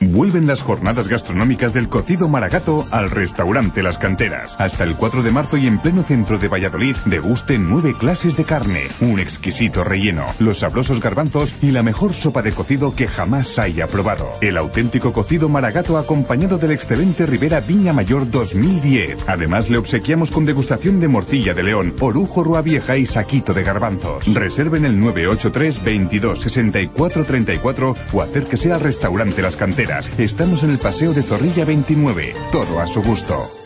[0.00, 4.54] Vuelven las jornadas gastronómicas del cocido maragato al restaurante Las Canteras.
[4.58, 8.44] Hasta el 4 de marzo y en pleno centro de Valladolid, deguste nueve clases de
[8.44, 13.58] carne, un exquisito relleno, los sabrosos garbanzos y la mejor sopa de cocido que jamás
[13.58, 14.28] haya probado.
[14.42, 19.24] El auténtico cocido maragato acompañado del excelente Ribera Viña Mayor 2010.
[19.26, 23.64] Además, le obsequiamos con degustación de morcilla de león, orujo rua vieja y saquito de
[23.64, 24.32] garbanzos.
[24.34, 29.85] Reserven el 983 22 64 34 o acérquese al restaurante Las Canteras.
[30.18, 32.34] Estamos en el Paseo de Zorrilla 29.
[32.50, 33.65] Todo a su gusto.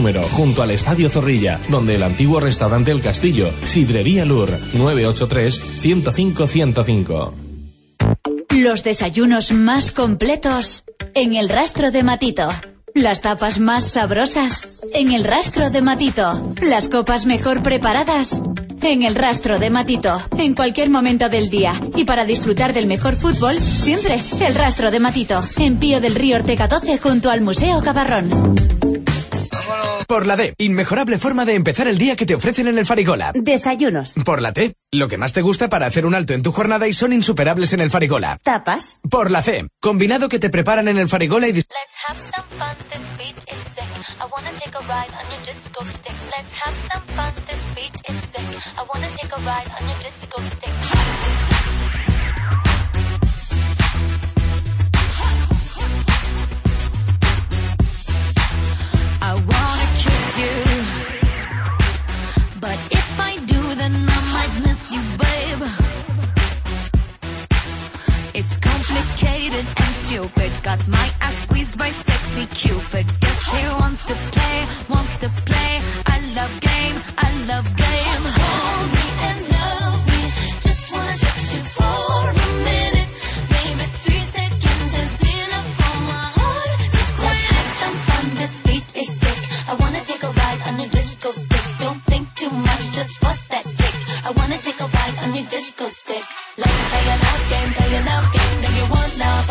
[0.01, 7.33] número, junto al Estadio Zorrilla, donde el antiguo restaurante El Castillo, Sidrería Lur, 983-105-105.
[8.49, 12.49] Los desayunos más completos en el rastro de Matito.
[12.95, 16.55] Las tapas más sabrosas en el rastro de Matito.
[16.67, 18.41] Las copas mejor preparadas
[18.81, 20.19] en el rastro de Matito.
[20.35, 21.79] En cualquier momento del día.
[21.95, 25.43] Y para disfrutar del mejor fútbol, siempre el rastro de Matito.
[25.57, 28.31] En Pío del Río Ortega 12 junto al Museo Cabarrón.
[30.11, 33.31] Por la D, inmejorable forma de empezar el día que te ofrecen en el Farigola.
[33.33, 34.15] Desayunos.
[34.25, 36.85] Por la T, lo que más te gusta para hacer un alto en tu jornada
[36.89, 38.37] y son insuperables en el Farigola.
[38.43, 38.99] Tapas.
[39.09, 41.53] Por la C, combinado que te preparan en el Farigola y...
[41.53, 41.69] Let's
[42.09, 43.85] have some fun, this beat is sick.
[44.19, 46.15] I wanna take a ride on your disco stick.
[46.37, 48.75] Let's have some fun, this beat is sick.
[48.77, 51.50] I wanna take a ride on your disco stick.
[62.61, 65.61] But if I do, then I might miss you, babe.
[68.33, 70.51] It's complicated and stupid.
[70.63, 73.07] Got my ass squeezed by sexy Cupid.
[73.19, 75.81] Guess he wants to play, wants to play.
[76.05, 78.23] I love game, I love game.
[78.39, 80.21] Hold me and love me.
[80.61, 82.40] Just wanna touch you for a
[93.03, 93.95] just bust that kick.
[94.27, 96.23] I wanna take a ride on your disco stick.
[96.57, 98.61] Let's play a love game, play a love game.
[98.61, 99.50] Do you want love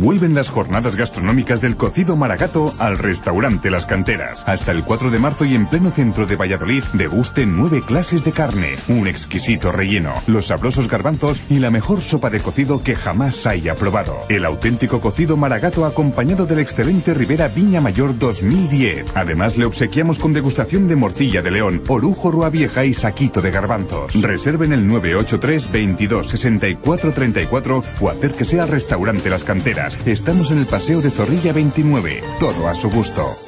[0.00, 4.44] Vuelven las jornadas gastronómicas del cocido maragato al restaurante Las Canteras.
[4.46, 8.30] Hasta el 4 de marzo y en pleno centro de Valladolid, deguste nueve clases de
[8.30, 13.44] carne, un exquisito relleno, los sabrosos garbanzos y la mejor sopa de cocido que jamás
[13.48, 14.20] haya probado.
[14.28, 19.06] El auténtico cocido maragato acompañado del excelente Rivera Viña Mayor 2010.
[19.16, 23.50] Además, le obsequiamos con degustación de morcilla de león, orujo rua vieja y saquito de
[23.50, 24.14] garbanzos.
[24.22, 29.87] Reserven el 983 22 64 34 o acérquese al restaurante Las Canteras.
[30.06, 32.22] Estamos en el Paseo de Zorrilla 29.
[32.38, 33.47] Todo a su gusto.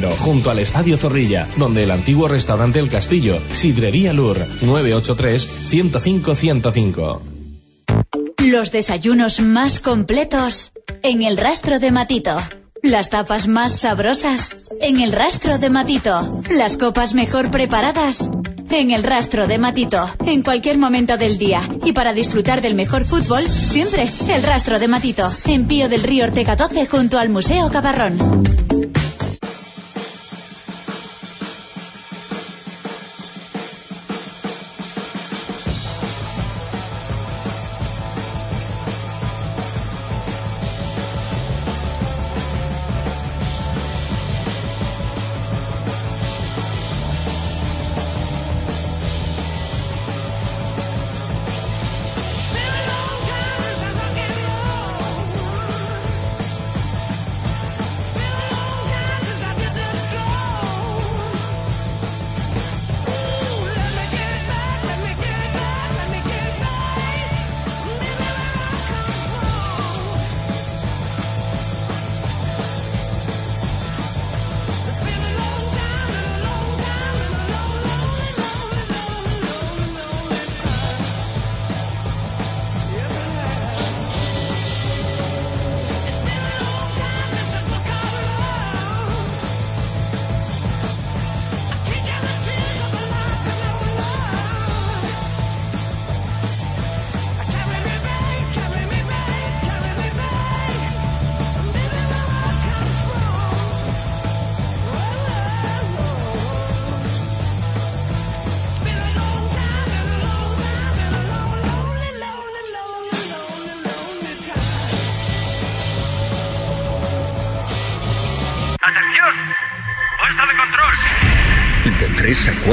[0.00, 7.20] junto al Estadio Zorrilla, donde el antiguo restaurante El Castillo, Sidrería Lur, 983-105-105.
[8.38, 12.34] Los desayunos más completos en el rastro de Matito.
[12.82, 16.40] Las tapas más sabrosas en el rastro de Matito.
[16.56, 18.30] Las copas mejor preparadas
[18.70, 20.08] en el rastro de Matito.
[20.24, 21.60] En cualquier momento del día.
[21.84, 25.30] Y para disfrutar del mejor fútbol, siempre el rastro de Matito.
[25.44, 28.71] En Pío del Río Ortega 12 junto al Museo Cabarrón.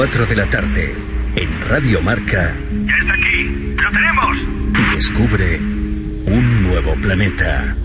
[0.00, 0.94] 4 de la tarde,
[1.36, 3.74] en Radio Marca, ¡Ya está aquí!
[3.76, 4.38] ¡Lo tenemos!
[4.94, 7.76] descubre un nuevo planeta.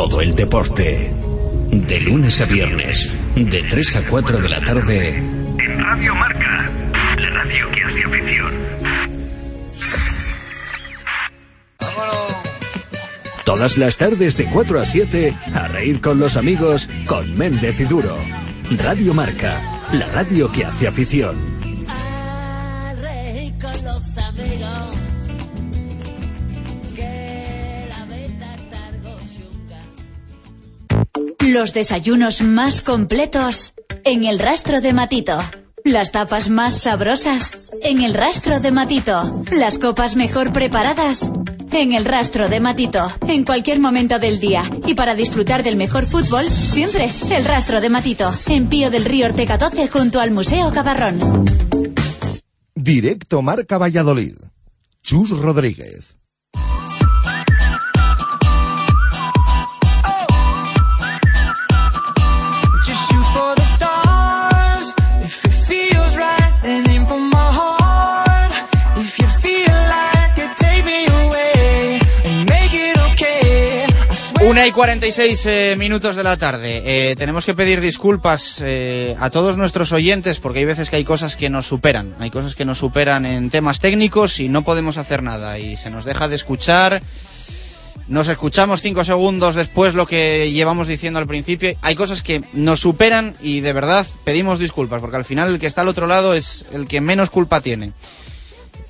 [0.00, 1.12] Todo el deporte.
[1.70, 6.70] De lunes a viernes, de 3 a 4 de la tarde, En Radio Marca.
[7.18, 8.70] La radio que hace afición.
[13.44, 17.84] todas las tardes de 4 a 7, a reír con los amigos con Méndez y
[17.84, 18.16] Duro.
[18.78, 19.60] Radio Marca,
[19.92, 21.59] la radio que hace afición.
[31.60, 35.36] Los desayunos más completos en el rastro de Matito.
[35.84, 37.58] Las tapas más sabrosas.
[37.82, 39.44] En el rastro de Matito.
[39.52, 41.30] Las copas mejor preparadas.
[41.70, 43.12] En el rastro de Matito.
[43.28, 44.62] En cualquier momento del día.
[44.86, 48.32] Y para disfrutar del mejor fútbol, siempre el rastro de Matito.
[48.46, 51.44] En Pío del Río Ortega 12 junto al Museo Cabarrón.
[52.74, 54.34] Directo Marca Valladolid.
[55.02, 56.19] Chus Rodríguez.
[74.50, 76.82] Una y 46 eh, minutos de la tarde.
[76.84, 81.04] Eh, tenemos que pedir disculpas eh, a todos nuestros oyentes porque hay veces que hay
[81.04, 82.16] cosas que nos superan.
[82.18, 85.60] Hay cosas que nos superan en temas técnicos y no podemos hacer nada.
[85.60, 87.00] Y se nos deja de escuchar.
[88.08, 91.76] Nos escuchamos cinco segundos después lo que llevamos diciendo al principio.
[91.80, 95.68] Hay cosas que nos superan y de verdad pedimos disculpas porque al final el que
[95.68, 97.92] está al otro lado es el que menos culpa tiene.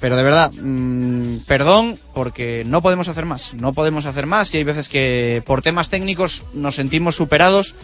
[0.01, 3.55] Pero de verdad, mm, perdón, porque no podemos hacer más.
[3.55, 7.75] No podemos hacer más y hay veces que por temas técnicos nos sentimos superados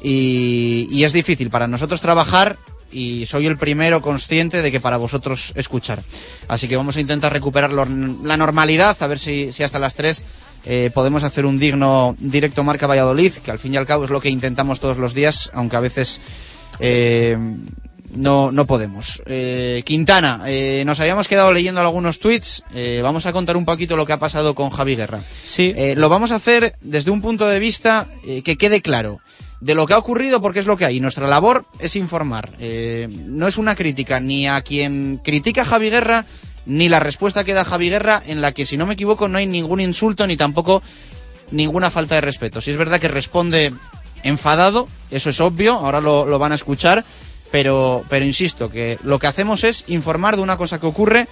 [0.00, 2.56] y, es difícil para nosotros trabajar
[2.92, 6.02] y soy el primero consciente de que para vosotros escuchar.
[6.46, 10.22] Así que vamos a intentar recuperar la normalidad, a ver si, si hasta las 3
[10.64, 14.10] eh, podemos hacer un digno directo Marca Valladolid, que al fin y al cabo es
[14.10, 16.20] lo que intentamos todos los días, aunque a veces
[16.80, 17.36] eh,
[18.14, 19.22] no, no podemos.
[19.26, 22.62] Eh, Quintana, eh, nos habíamos quedado leyendo algunos tweets.
[22.74, 25.20] eh, vamos a contar un poquito lo que ha pasado con Javi Guerra.
[25.44, 25.72] Sí.
[25.76, 29.20] Eh, lo vamos a hacer desde un punto de vista eh, que quede claro
[29.60, 31.00] de lo que ha ocurrido porque es lo que hay.
[31.00, 32.54] Nuestra labor es informar.
[32.60, 36.24] Eh, no es una crítica ni a quien critica a Javi Guerra
[36.64, 39.38] ni la respuesta que da Javi Guerra en la que, si no me equivoco, no
[39.38, 40.82] hay ningún insulto ni tampoco
[41.50, 42.60] ninguna falta de respeto.
[42.60, 43.72] Si es verdad que responde
[44.22, 47.04] enfadado, eso es obvio, ahora lo, lo van a escuchar,
[47.50, 51.28] pero, pero insisto, que lo que hacemos es informar de una cosa que ocurre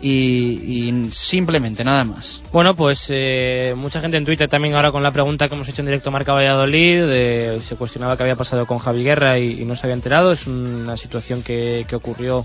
[0.00, 2.42] y, simplemente nada más.
[2.52, 5.82] Bueno, pues eh, mucha gente en Twitter también ahora con la pregunta que hemos hecho
[5.82, 9.86] en directo Marca Valladolid, se cuestionaba qué había pasado con Javi Guerra y, no se
[9.86, 10.32] había enterado.
[10.32, 12.44] Es una situación que, que ocurrió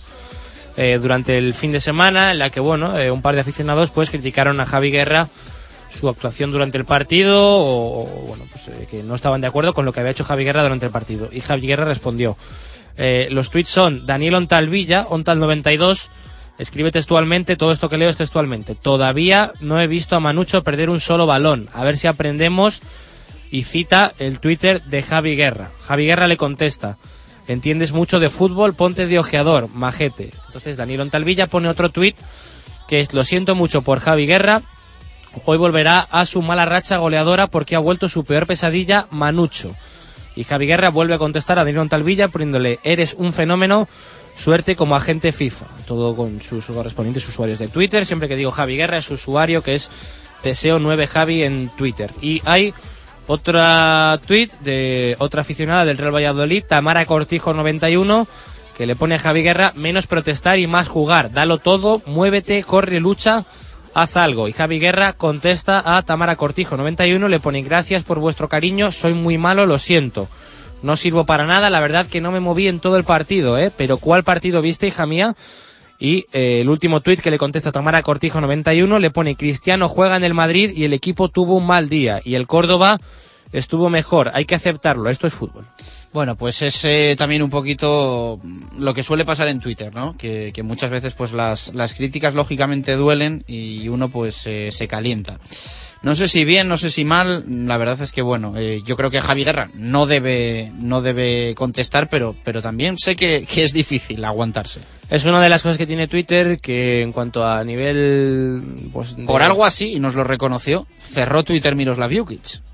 [0.75, 3.91] eh, durante el fin de semana en la que, bueno, eh, un par de aficionados
[3.91, 5.27] pues criticaron a Javi Guerra
[5.89, 9.85] su actuación durante el partido o, bueno, pues eh, que no estaban de acuerdo con
[9.85, 11.29] lo que había hecho Javi Guerra durante el partido.
[11.31, 12.35] Y Javi Guerra respondió.
[12.97, 16.09] Eh, los tweets son Daniel Ontalvilla, Ontal92,
[16.57, 18.75] escribe textualmente, todo esto que leo es textualmente.
[18.75, 21.69] Todavía no he visto a Manucho perder un solo balón.
[21.73, 22.81] A ver si aprendemos.
[23.51, 25.71] Y cita el Twitter de Javi Guerra.
[25.81, 26.97] Javi Guerra le contesta.
[27.47, 30.31] Entiendes mucho de fútbol, ponte de ojeador, majete.
[30.47, 32.15] Entonces Daniel Ontalvilla pone otro tweet
[32.87, 34.61] que es lo siento mucho por Javi Guerra.
[35.45, 39.75] Hoy volverá a su mala racha goleadora porque ha vuelto su peor pesadilla, Manucho.
[40.35, 43.87] Y Javi Guerra vuelve a contestar a Daniel Ontalvilla poniéndole eres un fenómeno,
[44.35, 45.65] suerte como agente FIFA.
[45.87, 48.05] Todo con sus correspondientes usuarios de Twitter.
[48.05, 49.89] Siempre que digo Javi Guerra es su usuario que es
[50.43, 52.11] Deseo9Javi en Twitter.
[52.21, 52.73] Y hay
[53.27, 58.27] otra tweet de otra aficionada del Real Valladolid, Tamara Cortijo 91,
[58.77, 61.31] que le pone a Javi Guerra menos protestar y más jugar.
[61.31, 63.45] Dalo todo, muévete, corre, lucha,
[63.93, 64.47] haz algo.
[64.47, 69.13] Y Javi Guerra contesta a Tamara Cortijo 91, le pone gracias por vuestro cariño, soy
[69.13, 70.27] muy malo, lo siento.
[70.81, 73.71] No sirvo para nada, la verdad que no me moví en todo el partido, ¿eh?
[73.75, 75.35] Pero ¿cuál partido viste, hija mía?
[75.97, 80.17] Y eh, el último tuit que le contesta Tamara Cortijo 91 le pone Cristiano juega
[80.17, 82.99] en el Madrid y el equipo tuvo un mal día y el Córdoba
[83.53, 85.65] estuvo mejor, hay que aceptarlo, esto es fútbol.
[86.13, 88.39] Bueno, pues es eh, también un poquito
[88.77, 90.15] lo que suele pasar en Twitter, ¿no?
[90.15, 95.39] Que, muchas veces pues las, las críticas lógicamente duelen y uno pues eh, se calienta.
[96.03, 98.97] No sé si bien, no sé si mal, la verdad es que bueno, eh, yo
[98.97, 103.63] creo que Javi Guerra no debe, no debe contestar, pero, pero también sé que, que
[103.63, 104.81] es difícil aguantarse.
[105.09, 108.89] Es una de las cosas que tiene Twitter que en cuanto a nivel...
[108.91, 112.11] Pues, de- Por algo así, y nos lo reconoció, cerró Twitter Miroslav.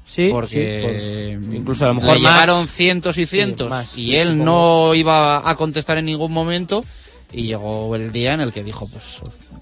[0.07, 2.33] Sí, porque sí, por- incluso a lo mejor le más.
[2.33, 4.45] llegaron cientos y Sí, cientos más, y él supongo.
[4.89, 6.83] no iba a contestar en ningún momento
[7.31, 9.03] y llegó el día en el que dijo pues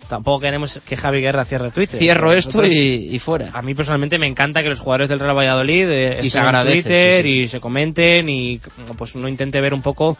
[0.10, 1.99] Tampoco queremos que Javi Guerra cierre Twitter.
[1.99, 3.49] cierro esto Nosotros- y, y fuera.
[3.53, 6.41] A mí personalmente me encanta que los jugadores del Real Valladolid eh, Y se estén
[6.43, 7.41] en agradece, Twitter sí, sí, sí.
[7.43, 8.62] y se comenten y
[8.97, 10.18] pues uno intente ver un poco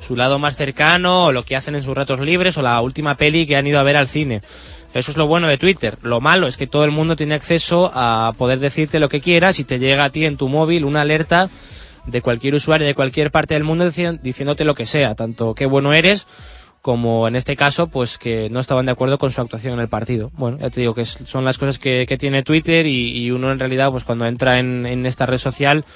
[0.00, 3.14] su lado más cercano o lo que hacen en sus ratos libres o la última
[3.14, 4.42] peli que han ido a ver al cine.
[4.92, 5.96] Eso es lo bueno de Twitter.
[6.02, 9.58] Lo malo es que todo el mundo tiene acceso a poder decirte lo que quieras
[9.58, 11.48] y te llega a ti en tu móvil una alerta
[12.06, 15.64] de cualquier usuario de cualquier parte del mundo dici- diciéndote lo que sea, tanto qué
[15.64, 16.26] bueno eres
[16.84, 19.88] como en este caso, pues que no estaban de acuerdo con su actuación en el
[19.88, 20.30] partido.
[20.36, 23.50] Bueno, ya te digo que son las cosas que, que tiene Twitter y, y uno
[23.50, 25.86] en realidad, pues cuando entra en, en esta red social,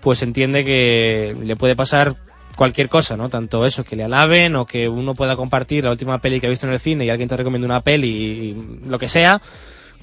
[0.00, 2.14] pues entiende que le puede pasar
[2.54, 3.28] cualquier cosa, ¿no?
[3.28, 6.50] Tanto eso, que le alaben o que uno pueda compartir la última peli que ha
[6.50, 9.42] visto en el cine y alguien te recomienda una peli y lo que sea,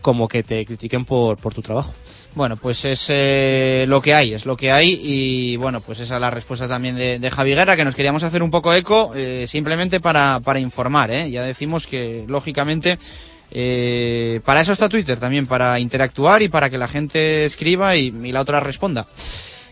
[0.02, 1.94] como que te critiquen por, por tu trabajo.
[2.38, 6.16] Bueno, pues es eh, lo que hay, es lo que hay y bueno, pues esa
[6.16, 9.46] es la respuesta también de, de Guerra, que nos queríamos hacer un poco eco eh,
[9.48, 11.32] simplemente para, para informar, ¿eh?
[11.32, 13.00] Ya decimos que lógicamente
[13.50, 18.14] eh, para eso está Twitter también, para interactuar y para que la gente escriba y,
[18.24, 19.08] y la otra responda.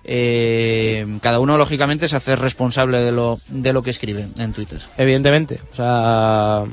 [0.03, 4.81] Eh, cada uno lógicamente se hace responsable de lo, de lo que escribe en Twitter.
[4.97, 6.63] Evidentemente, o sea,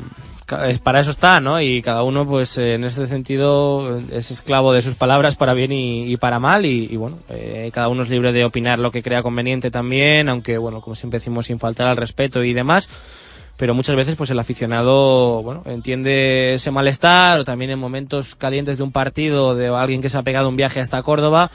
[0.83, 1.61] para eso está, ¿no?
[1.61, 5.55] Y cada uno, pues, eh, en ese sentido, eh, es esclavo de sus palabras para
[5.55, 6.65] bien y, para mal.
[6.65, 10.29] Y, y, bueno, eh, cada uno es libre de opinar lo que crea conveniente también,
[10.29, 12.89] aunque, bueno, como siempre decimos, sin faltar al respeto y demás.
[13.57, 18.79] Pero muchas veces, pues, el aficionado, bueno, entiende ese malestar o también en momentos calientes
[18.79, 21.51] de un partido de alguien que se ha pegado un viaje hasta Córdoba.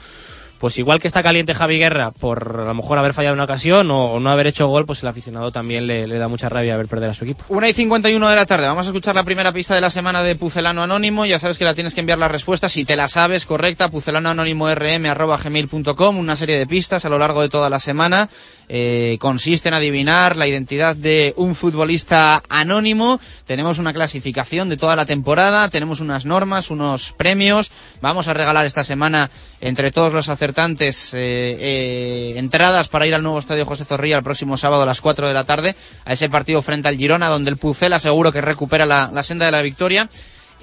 [0.58, 3.90] Pues igual que está caliente Javi Guerra por a lo mejor haber fallado una ocasión
[3.90, 6.88] o, no haber hecho gol, pues el aficionado también le, le da mucha rabia ver
[6.88, 7.44] perder a su equipo.
[7.48, 8.66] Una y 51 de la tarde.
[8.66, 11.26] Vamos a escuchar la primera pista de la semana de Pucelano Anónimo.
[11.26, 13.88] Ya sabes que la tienes que enviar la respuesta si te la sabes correcta.
[13.88, 16.18] pucelanoanónimo.rm.com.
[16.18, 18.28] Una serie de pistas a lo largo de toda la semana.
[18.68, 23.20] Eh, consiste en adivinar la identidad de un futbolista anónimo.
[23.46, 25.68] Tenemos una clasificación de toda la temporada.
[25.70, 27.70] Tenemos unas normas, unos premios.
[28.02, 33.22] Vamos a regalar esta semana entre todos los acertantes eh, eh, entradas para ir al
[33.22, 36.28] nuevo estadio José Zorrilla el próximo sábado a las 4 de la tarde a ese
[36.28, 39.62] partido frente al Girona donde el Pucela seguro que recupera la, la senda de la
[39.62, 40.08] victoria.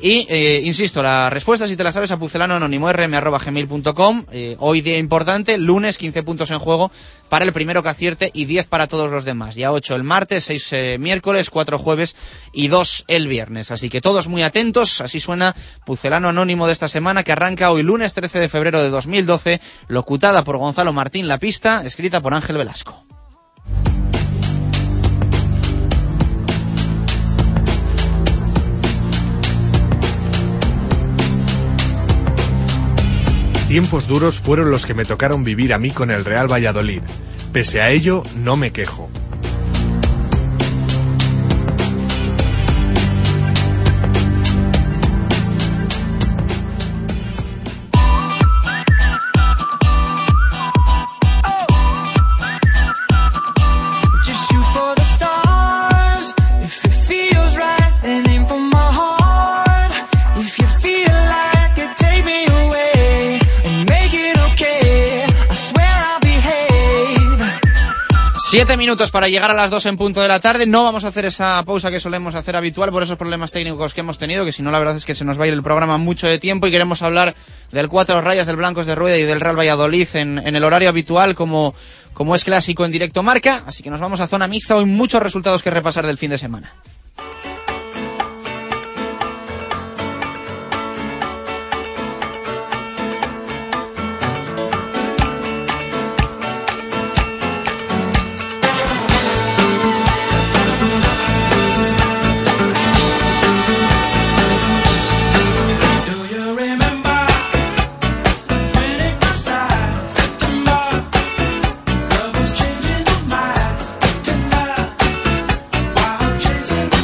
[0.02, 2.60] Y, eh, insisto, la respuesta, si te la sabes, a pucelano.
[4.32, 6.92] Eh, hoy día importante, lunes, 15 puntos en juego
[7.30, 9.56] para el primero que acierte y 10 para todos los demás.
[9.56, 12.16] Ya 8 el martes, 6 eh, miércoles, 4 jueves
[12.52, 13.72] y 2 el viernes.
[13.72, 15.00] Así que todos muy atentos.
[15.00, 18.90] Así suena Pucelano Anónimo de esta semana que arranca hoy lunes 13 de febrero de
[18.90, 23.06] 2012, locutada por Gonzalo Martín La Pista, escrita por Ángel Velasco.
[33.76, 37.02] Tiempos duros fueron los que me tocaron vivir a mí con el Real Valladolid.
[37.52, 39.10] Pese a ello, no me quejo.
[68.56, 70.66] Siete minutos para llegar a las dos en punto de la tarde.
[70.66, 74.00] No vamos a hacer esa pausa que solemos hacer habitual por esos problemas técnicos que
[74.00, 75.62] hemos tenido, que si no la verdad es que se nos va a ir el
[75.62, 77.36] programa mucho de tiempo y queremos hablar
[77.74, 81.36] del cuatro rayas del Blancos de Rueda y del Real Valladolid en, el horario habitual
[81.36, 81.76] como,
[82.14, 83.62] como es clásico en directo marca.
[83.68, 84.78] Así que nos vamos a zona mixta.
[84.78, 86.74] Hoy muchos resultados que repasar del fin de semana.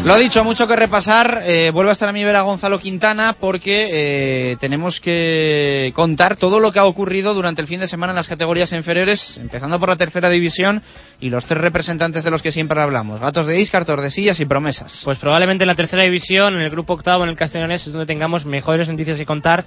[0.04, 1.44] Lo dicho, mucho que repasar.
[1.46, 6.60] Eh, vuelve a estar a mi vera Gonzalo Quintana porque eh, tenemos que contar todo
[6.60, 9.90] lo que ha ocurrido durante el fin de semana en las categorías inferiores, empezando por
[9.90, 10.82] la tercera división
[11.20, 15.04] y los tres representantes de los que siempre hablamos: Gatos de Iscar, Tordesillas y Promesas.
[15.06, 18.08] Pues probablemente en la tercera división, en el grupo octavo, en el Castellonés, es donde
[18.08, 19.66] tengamos mejores noticias que contar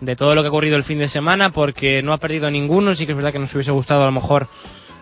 [0.00, 2.96] de todo lo que ha ocurrido el fin de semana, porque no ha perdido ninguno.
[2.96, 4.48] Sí que es verdad que nos hubiese gustado a lo mejor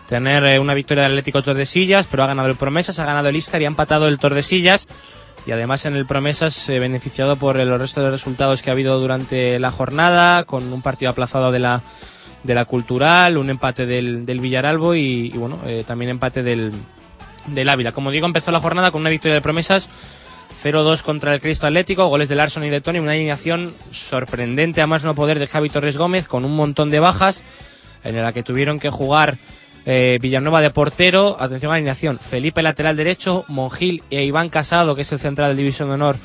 [0.07, 3.35] tener eh, una victoria del Atlético Tordesillas, pero ha ganado el Promesas, ha ganado el
[3.35, 4.87] Iscar y ha empatado el Tordesillas.
[5.45, 8.99] Y además en el Promesas eh, beneficiado por el resto de resultados que ha habido
[8.99, 11.81] durante la jornada, con un partido aplazado de la,
[12.43, 16.71] de la Cultural, un empate del, Villaralbo y, y bueno, eh, también empate del,
[17.47, 17.91] del Ávila.
[17.91, 19.87] Como digo, empezó la jornada con una victoria de Promesas
[20.63, 24.87] 0-2 contra el Cristo Atlético, goles de Larson y de Tony, una alineación sorprendente a
[24.87, 27.43] más no poder de Javi Torres Gómez con un montón de bajas
[28.03, 29.37] en la que tuvieron que jugar
[29.89, 34.95] eh, Villanueva de portero, atención a la alineación, Felipe lateral derecho, Monjil e Iván Casado,
[34.95, 36.17] que es el central de División de Honor,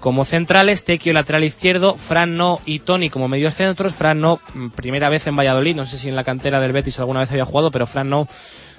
[0.00, 4.70] como centrales, Tequio lateral izquierdo, Fran No y Tony como medios centros, Fran No mm,
[4.70, 7.44] primera vez en Valladolid, no sé si en la cantera del Betis alguna vez había
[7.44, 8.26] jugado, pero Fran No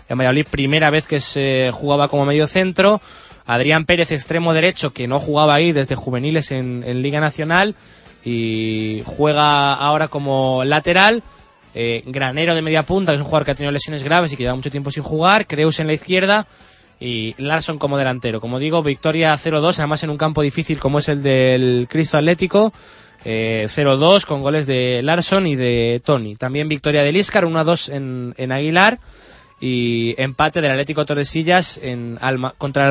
[0.09, 3.01] en Valladolid primera vez que se jugaba como medio centro,
[3.45, 7.73] Adrián Pérez extremo derecho que no jugaba ahí desde juveniles en, en Liga Nacional
[8.25, 11.23] y juega ahora como lateral,
[11.75, 14.37] eh, Granero de media punta, que es un jugador que ha tenido lesiones graves y
[14.37, 16.47] que lleva mucho tiempo sin jugar, Creus en la izquierda
[16.99, 18.41] y Larson como delantero.
[18.41, 22.73] Como digo, victoria 0-2, además en un campo difícil como es el del Cristo Atlético.
[23.25, 26.35] eh, 0-2 con goles de Larson y de Tony.
[26.35, 28.97] También victoria del Iscar, 1-2 en, en Aguilar
[29.61, 32.83] y empate del Atlético Tordesillas en Alma- contra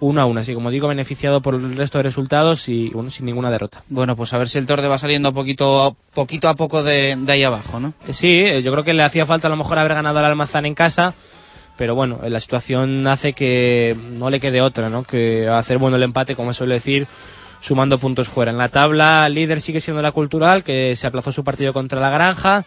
[0.00, 0.38] el Almazán 1-1.
[0.40, 3.82] Así como digo, beneficiado por el resto de resultados y bueno, sin ninguna derrota.
[3.88, 7.32] Bueno, pues a ver si el Torde va saliendo poquito, poquito a poco de, de
[7.32, 7.94] ahí abajo, ¿no?
[8.06, 10.24] Eh, Sí, eh, yo creo que le hacía falta a lo mejor haber ganado al
[10.24, 11.14] Almazán en casa,
[11.76, 15.04] pero bueno, eh, la situación hace que no le quede otra, ¿no?
[15.04, 17.06] Que hacer bueno el empate, como suele decir,
[17.60, 18.50] sumando puntos fuera.
[18.50, 22.10] En la tabla, líder sigue siendo la Cultural, que se aplazó su partido contra la
[22.10, 22.64] Granja.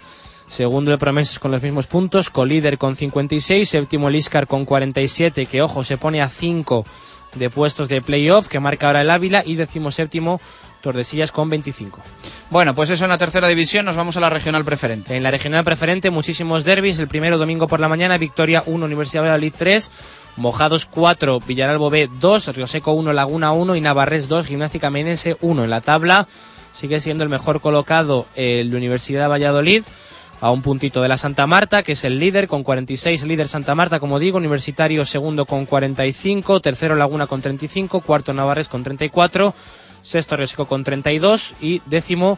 [0.47, 5.45] Segundo el Promesas con los mismos puntos, colíder con 56, séptimo el Iscar con 47,
[5.45, 6.85] que ojo, se pone a 5
[7.35, 10.39] de puestos de playoff, que marca ahora el Ávila, y decimo séptimo
[10.81, 12.01] Tordesillas con 25.
[12.49, 15.15] Bueno, pues eso en la tercera división, nos vamos a la regional preferente.
[15.15, 16.99] En la regional preferente, muchísimos derbis.
[16.99, 19.91] El primero domingo por la mañana, Victoria 1, Universidad de Valladolid 3,
[20.35, 25.37] Mojados 4, Villaralbo B 2, Río Seco 1, Laguna 1 y Navarres 2, Gimnástica Menense
[25.39, 25.63] 1.
[25.63, 26.27] En la tabla
[26.77, 29.83] sigue siendo el mejor colocado el Universidad de Valladolid
[30.43, 33.75] a un puntito de la Santa Marta, que es el líder con 46, líder Santa
[33.75, 39.55] Marta, como digo, Universitario segundo con 45, tercero Laguna con 35, cuarto Navarres con 34,
[40.01, 42.37] sexto Río Seco con 32 y décimo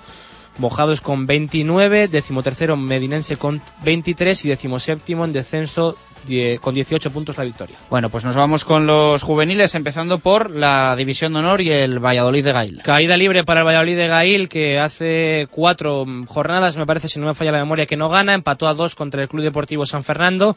[0.60, 5.98] Mojados con 29, décimo tercero Medinense con 23 y décimo séptimo en descenso
[6.28, 7.76] die- con 18 puntos la victoria.
[7.90, 12.00] Bueno, pues nos vamos con los juveniles, empezando por la división de honor y el
[12.00, 12.82] Valladolid de Gail.
[12.84, 17.20] Caída libre para el Valladolid de Gail, que hace cuatro mm, jornadas, me parece, si
[17.20, 18.34] no me falla la memoria, que no gana.
[18.34, 20.56] Empató a dos contra el Club Deportivo San Fernando,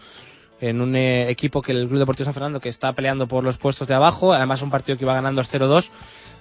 [0.60, 3.58] en un eh, equipo que el Club Deportivo San Fernando que está peleando por los
[3.58, 4.32] puestos de abajo.
[4.32, 5.90] Además, un partido que iba ganando 0-2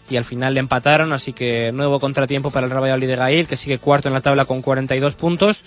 [0.09, 1.13] y al final le empataron.
[1.13, 4.21] Así que nuevo contratiempo para el Real Valladolid de Gail, que sigue cuarto en la
[4.21, 5.63] tabla con 42 puntos.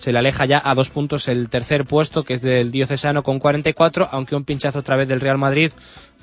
[0.00, 3.38] Se le aleja ya a dos puntos el tercer puesto, que es del Diocesano con
[3.38, 5.72] 44, aunque un pinchazo otra vez del Real Madrid,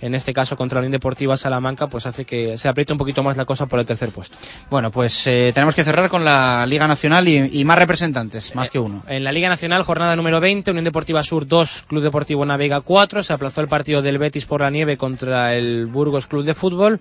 [0.01, 3.21] en este caso contra la Unión Deportiva Salamanca, pues hace que se apriete un poquito
[3.21, 4.35] más la cosa por el tercer puesto.
[4.71, 8.71] Bueno, pues eh, tenemos que cerrar con la Liga Nacional y, y más representantes, más
[8.71, 9.03] que uno.
[9.07, 13.21] En la Liga Nacional, jornada número 20, Unión Deportiva Sur 2, Club Deportivo Navega 4.
[13.21, 16.99] Se aplazó el partido del Betis por la nieve contra el Burgos Club de Fútbol.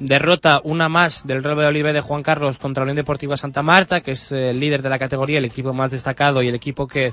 [0.00, 4.00] Derrota una más del Real Valladolid de Juan Carlos contra la Unión Deportiva Santa Marta,
[4.00, 7.12] que es el líder de la categoría, el equipo más destacado y el equipo que,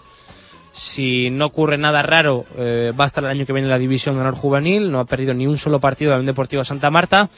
[0.72, 3.80] si no ocurre nada raro, eh, va a estar el año que viene en la
[3.80, 4.92] División de Honor Juvenil.
[4.92, 7.30] No ha perdido ni un solo partido de la Unión Deportiva Santa Marta.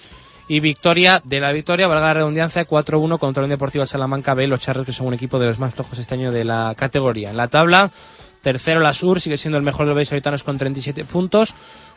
[0.50, 4.48] Y victoria de la victoria, valga la redundancia, 4-1 contra la Unión Deportiva Salamanca B,
[4.48, 7.30] los charros que son un equipo de los más flojos este año de la categoría.
[7.30, 7.91] En la tabla,
[8.41, 11.54] tercero la Sur, sigue siendo el mejor de los vallisoletanos con 37 puntos.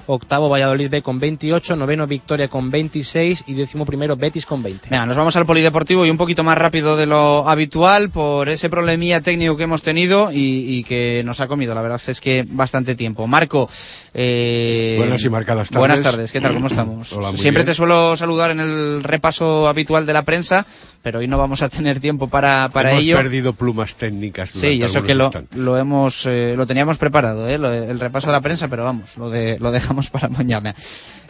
[0.06, 4.88] Octavo Valladolid B con 28, noveno Victoria con 26 y décimo primero Betis con 20.
[4.90, 8.68] Venga, nos vamos al polideportivo y un poquito más rápido de lo habitual por ese
[8.68, 10.38] problemilla técnico que hemos tenido y,
[10.78, 13.26] y que nos ha comido, la verdad es que bastante tiempo.
[13.26, 13.68] Marco,
[14.14, 15.78] eh, Buenas y marcadas tardes.
[15.78, 16.54] Buenas tardes, ¿qué tal?
[16.54, 17.12] ¿Cómo estamos?
[17.12, 17.72] Hola, muy Siempre bien.
[17.72, 20.66] te suelo saludar en el repaso habitual de la prensa,
[21.02, 23.16] pero hoy no vamos a tener tiempo para, para Hemos ello.
[23.16, 27.48] perdido plumas técnicas durante Sí, y eso que lo, lo hemos eh, lo teníamos preparado,
[27.48, 27.58] ¿eh?
[27.58, 30.74] Lo el repaso de la prensa, pero vamos, lo de lo dejamos para mañana.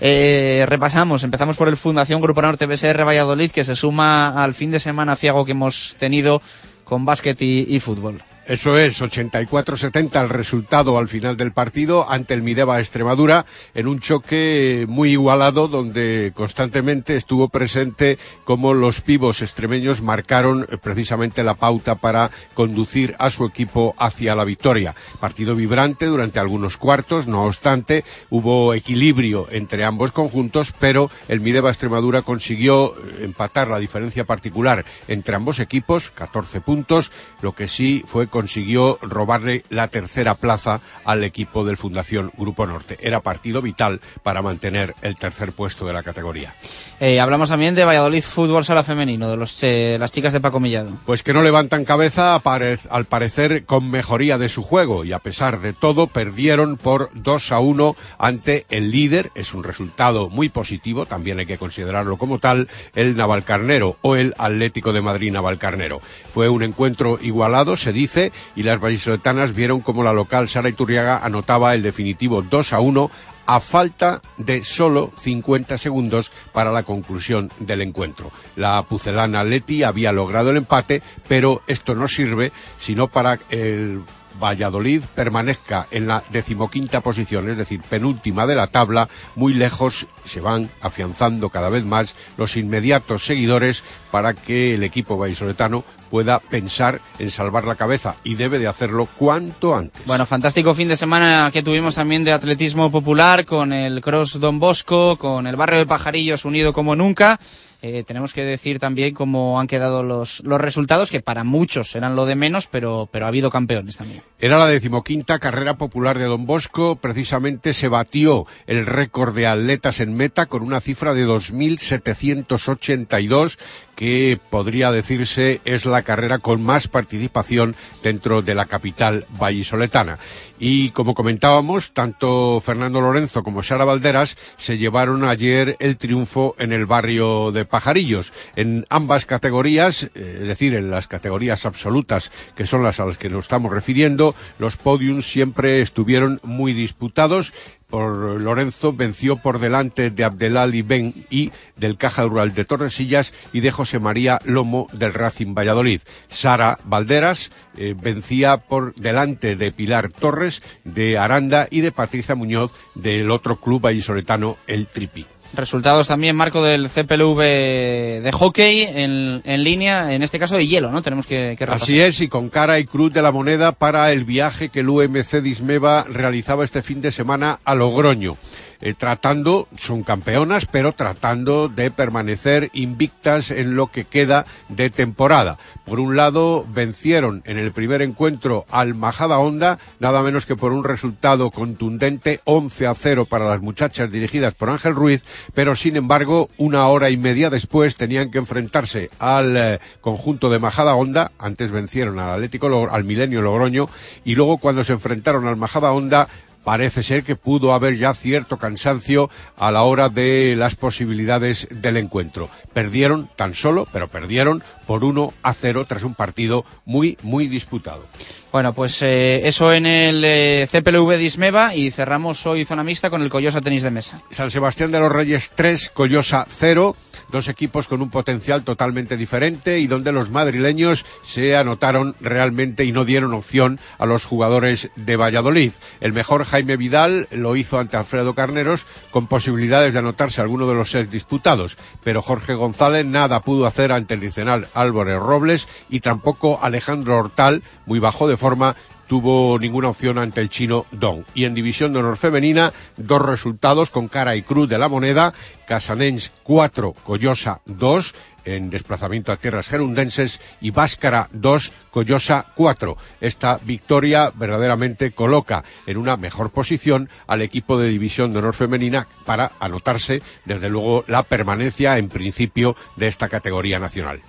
[0.00, 4.70] Eh, repasamos, empezamos por el Fundación Grupo Norte BSR Valladolid, que se suma al fin
[4.70, 6.42] de semana ciago que hemos tenido
[6.84, 8.22] con básquet y fútbol.
[8.50, 13.46] Eso es, 84-70 el resultado al final del partido ante el Mideva Extremadura
[13.76, 21.44] en un choque muy igualado donde constantemente estuvo presente como los pivos extremeños marcaron precisamente
[21.44, 24.96] la pauta para conducir a su equipo hacia la victoria.
[25.20, 31.70] Partido vibrante durante algunos cuartos, no obstante, hubo equilibrio entre ambos conjuntos, pero el Mideva
[31.70, 38.02] Extremadura consiguió eh, empatar la diferencia particular entre ambos equipos, 14 puntos, lo que sí
[38.04, 42.96] fue consiguió robarle la tercera plaza al equipo del Fundación Grupo Norte.
[43.02, 46.54] Era partido vital para mantener el tercer puesto de la categoría.
[47.00, 50.58] Eh, hablamos también de Valladolid Fútbol Sala Femenino, de los, eh, las chicas de Paco
[50.58, 50.90] Millado.
[51.04, 55.60] Pues que no levantan cabeza al parecer con mejoría de su juego y a pesar
[55.60, 59.30] de todo perdieron por 2 a 1 ante el líder.
[59.34, 64.34] Es un resultado muy positivo, también hay que considerarlo como tal, el Navalcarnero o el
[64.38, 66.00] Atlético de Madrid Navalcarnero.
[66.00, 68.19] Fue un encuentro igualado, se dice,
[68.56, 73.10] y las vallisoletanas vieron como la local Sara Iturriaga anotaba el definitivo 2 a 1
[73.46, 78.30] a falta de solo 50 segundos para la conclusión del encuentro.
[78.54, 84.02] La pucelana Leti había logrado el empate, pero esto no sirve sino para el
[84.40, 90.40] Valladolid permanezca en la decimoquinta posición, es decir, penúltima de la tabla, muy lejos se
[90.40, 97.00] van afianzando cada vez más los inmediatos seguidores para que el equipo vallisoletano pueda pensar
[97.18, 100.04] en salvar la cabeza y debe de hacerlo cuanto antes.
[100.06, 104.58] Bueno, fantástico fin de semana que tuvimos también de atletismo popular con el Cross Don
[104.58, 107.38] Bosco, con el barrio de Pajarillos unido como nunca.
[107.82, 112.14] Eh, tenemos que decir también cómo han quedado los, los resultados, que para muchos eran
[112.14, 114.22] lo de menos, pero, pero ha habido campeones también.
[114.38, 120.00] Era la decimoquinta carrera popular de Don Bosco, precisamente se batió el récord de atletas
[120.00, 123.56] en meta con una cifra de 2.782
[124.00, 130.18] que podría decirse es la carrera con más participación dentro de la capital vallisoletana.
[130.58, 136.72] Y como comentábamos, tanto Fernando Lorenzo como Sara Valderas se llevaron ayer el triunfo en
[136.72, 138.32] el barrio de Pajarillos.
[138.56, 143.18] En ambas categorías, eh, es decir, en las categorías absolutas, que son las a las
[143.18, 147.52] que nos estamos refiriendo, los podiums siempre estuvieron muy disputados
[147.90, 153.60] por Lorenzo venció por delante de Abdelali Ben y del Caja Rural de Torresillas y
[153.60, 156.00] de José María Lomo del Racing Valladolid.
[156.28, 162.72] Sara Valderas eh, vencía por delante de Pilar Torres de Aranda y de Patricia Muñoz
[162.94, 165.26] del otro club vallisoletano, el Tripi.
[165.52, 171.02] Resultados también, Marco, del CPLV de hockey en, línea, en este caso de hielo, ¿no?
[171.02, 171.64] Tenemos que, que.
[171.64, 174.88] Así es, y con cara y cruz de la moneda para el viaje que el
[174.88, 178.36] UMC Dismeva realizaba este fin de semana a Logroño.
[178.82, 185.58] Eh, tratando, son campeonas, pero tratando de permanecer invictas en lo que queda de temporada.
[185.84, 190.72] Por un lado, vencieron en el primer encuentro al Majada Honda, nada menos que por
[190.72, 195.96] un resultado contundente, 11 a 0 para las muchachas dirigidas por Ángel Ruiz, pero sin
[195.96, 201.32] embargo, una hora y media después tenían que enfrentarse al eh, conjunto de Majada Honda,
[201.38, 203.88] antes vencieron al Atlético, al Milenio Logroño,
[204.24, 206.28] y luego cuando se enfrentaron al Majada Honda,
[206.64, 211.96] parece ser que pudo haber ya cierto cansancio a la hora de las posibilidades del
[211.96, 212.48] encuentro.
[212.72, 218.04] Perdieron tan solo, pero perdieron por 1 a 0 tras un partido muy, muy disputado.
[218.52, 223.22] Bueno, pues eh, eso en el eh, CPLV Dismeva y cerramos hoy zona mixta con
[223.22, 224.20] el Collosa Tenis de Mesa.
[224.32, 226.96] San Sebastián de los Reyes 3, Collosa 0,
[227.30, 232.90] dos equipos con un potencial totalmente diferente y donde los madrileños se anotaron realmente y
[232.90, 235.70] no dieron opción a los jugadores de Valladolid.
[236.00, 240.74] El mejor Jaime Vidal lo hizo ante Alfredo Carneros con posibilidades de anotarse alguno de
[240.74, 246.00] los seis disputados, pero Jorge González nada pudo hacer ante el nacional Álvarez Robles y
[246.00, 248.74] tampoco Alejandro Hortal, muy bajo de forma,
[249.06, 251.24] tuvo ninguna opción ante el chino Dong.
[251.34, 255.34] Y en división de honor femenina, dos resultados con cara y cruz de la moneda,
[255.66, 258.14] Casanens 4, Collosa 2,
[258.44, 262.96] en desplazamiento a tierras gerundenses, y Báscara 2, Collosa 4.
[263.20, 269.06] Esta victoria verdaderamente coloca en una mejor posición al equipo de división de honor femenina
[269.24, 274.20] para anotarse, desde luego, la permanencia en principio de esta categoría nacional.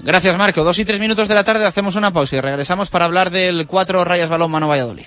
[0.00, 0.64] Gracias, Marco.
[0.64, 3.66] Dos y tres minutos de la tarde hacemos una pausa y regresamos para hablar del
[3.66, 5.06] 4 Rayas Balón Mano Valladolid.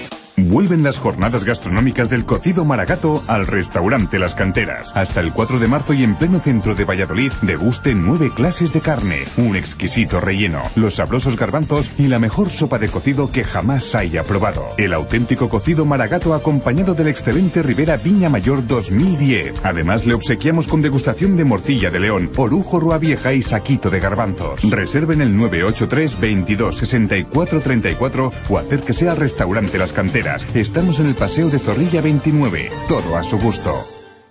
[0.49, 4.91] Vuelven las jornadas gastronómicas del cocido maragato al restaurante Las Canteras.
[4.95, 8.81] Hasta el 4 de marzo y en pleno centro de Valladolid, deguste nueve clases de
[8.81, 13.93] carne, un exquisito relleno, los sabrosos garbanzos y la mejor sopa de cocido que jamás
[13.93, 14.69] haya probado.
[14.77, 19.61] El auténtico cocido maragato acompañado del excelente Rivera Viña Mayor 2010.
[19.63, 23.99] Además, le obsequiamos con degustación de morcilla de león, orujo rua vieja y saquito de
[23.99, 24.69] garbanzos.
[24.69, 30.30] Reserven el 983 22 64 34 o acérquese al restaurante Las Canteras.
[30.53, 32.69] Estamos en el Paseo de Zorrilla 29.
[32.87, 34.00] Todo a su gusto.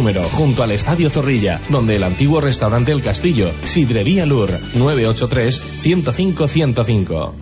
[0.00, 7.32] número, junto al Estadio Zorrilla, donde el antiguo restaurante El Castillo, Sidrería Lur, 983-105-105.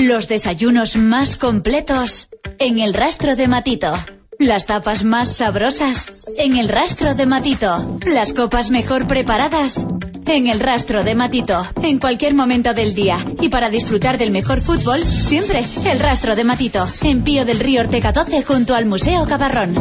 [0.00, 3.92] Los desayunos más completos en el rastro de Matito.
[4.38, 7.98] Las tapas más sabrosas en el rastro de Matito.
[8.06, 9.86] Las copas mejor preparadas
[10.26, 13.18] en el rastro de Matito, en cualquier momento del día.
[13.42, 17.82] Y para disfrutar del mejor fútbol, siempre el rastro de Matito, en Pío del Río
[17.82, 19.74] Ortega 12 junto al Museo Cabarrón.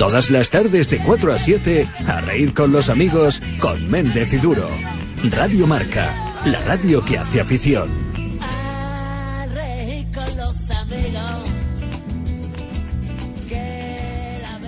[0.00, 4.38] Todas las tardes de 4 a 7, a reír con los amigos con Méndez y
[4.38, 4.66] Duro.
[5.30, 7.90] Radio Marca, la radio que hace afición.
[9.52, 11.50] reír con los amigos.
[13.46, 14.58] Que la.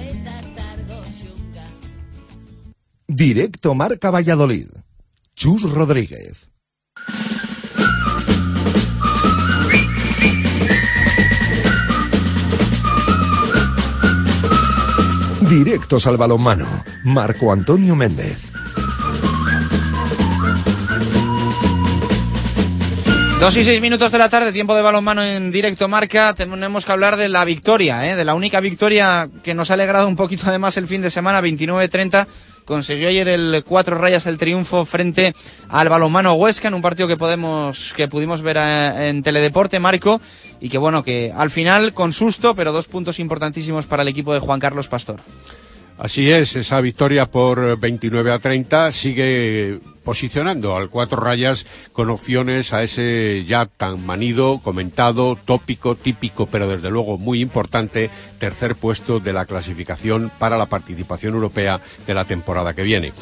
[3.07, 4.69] Directo Marca Valladolid.
[5.35, 6.52] Chus Rodríguez.
[15.53, 16.67] Directos al balonmano.
[17.05, 18.51] Marco Antonio Méndez.
[23.39, 26.33] Dos y seis minutos de la tarde, tiempo de balonmano en directo marca.
[26.33, 28.17] Tenemos que hablar de la victoria, ¿eh?
[28.17, 31.43] de la única victoria que nos ha alegrado un poquito además el fin de semana,
[31.43, 32.27] 29-30.
[32.65, 35.35] Consiguió ayer el cuatro rayas el triunfo frente
[35.69, 40.21] al balonmano Huesca en un partido que podemos que pudimos ver eh, en Teledeporte, Marco,
[40.61, 44.33] y que bueno que al final con susto, pero dos puntos importantísimos para el equipo
[44.33, 45.21] de Juan Carlos Pastor.
[46.03, 52.73] Así es, esa victoria por 29 a 30 sigue posicionando al cuatro rayas con opciones
[52.73, 59.21] a ese ya tan manido, comentado, tópico, típico, pero desde luego muy importante tercer puesto
[59.21, 63.13] de la clasificación para la participación europea de la temporada que viene.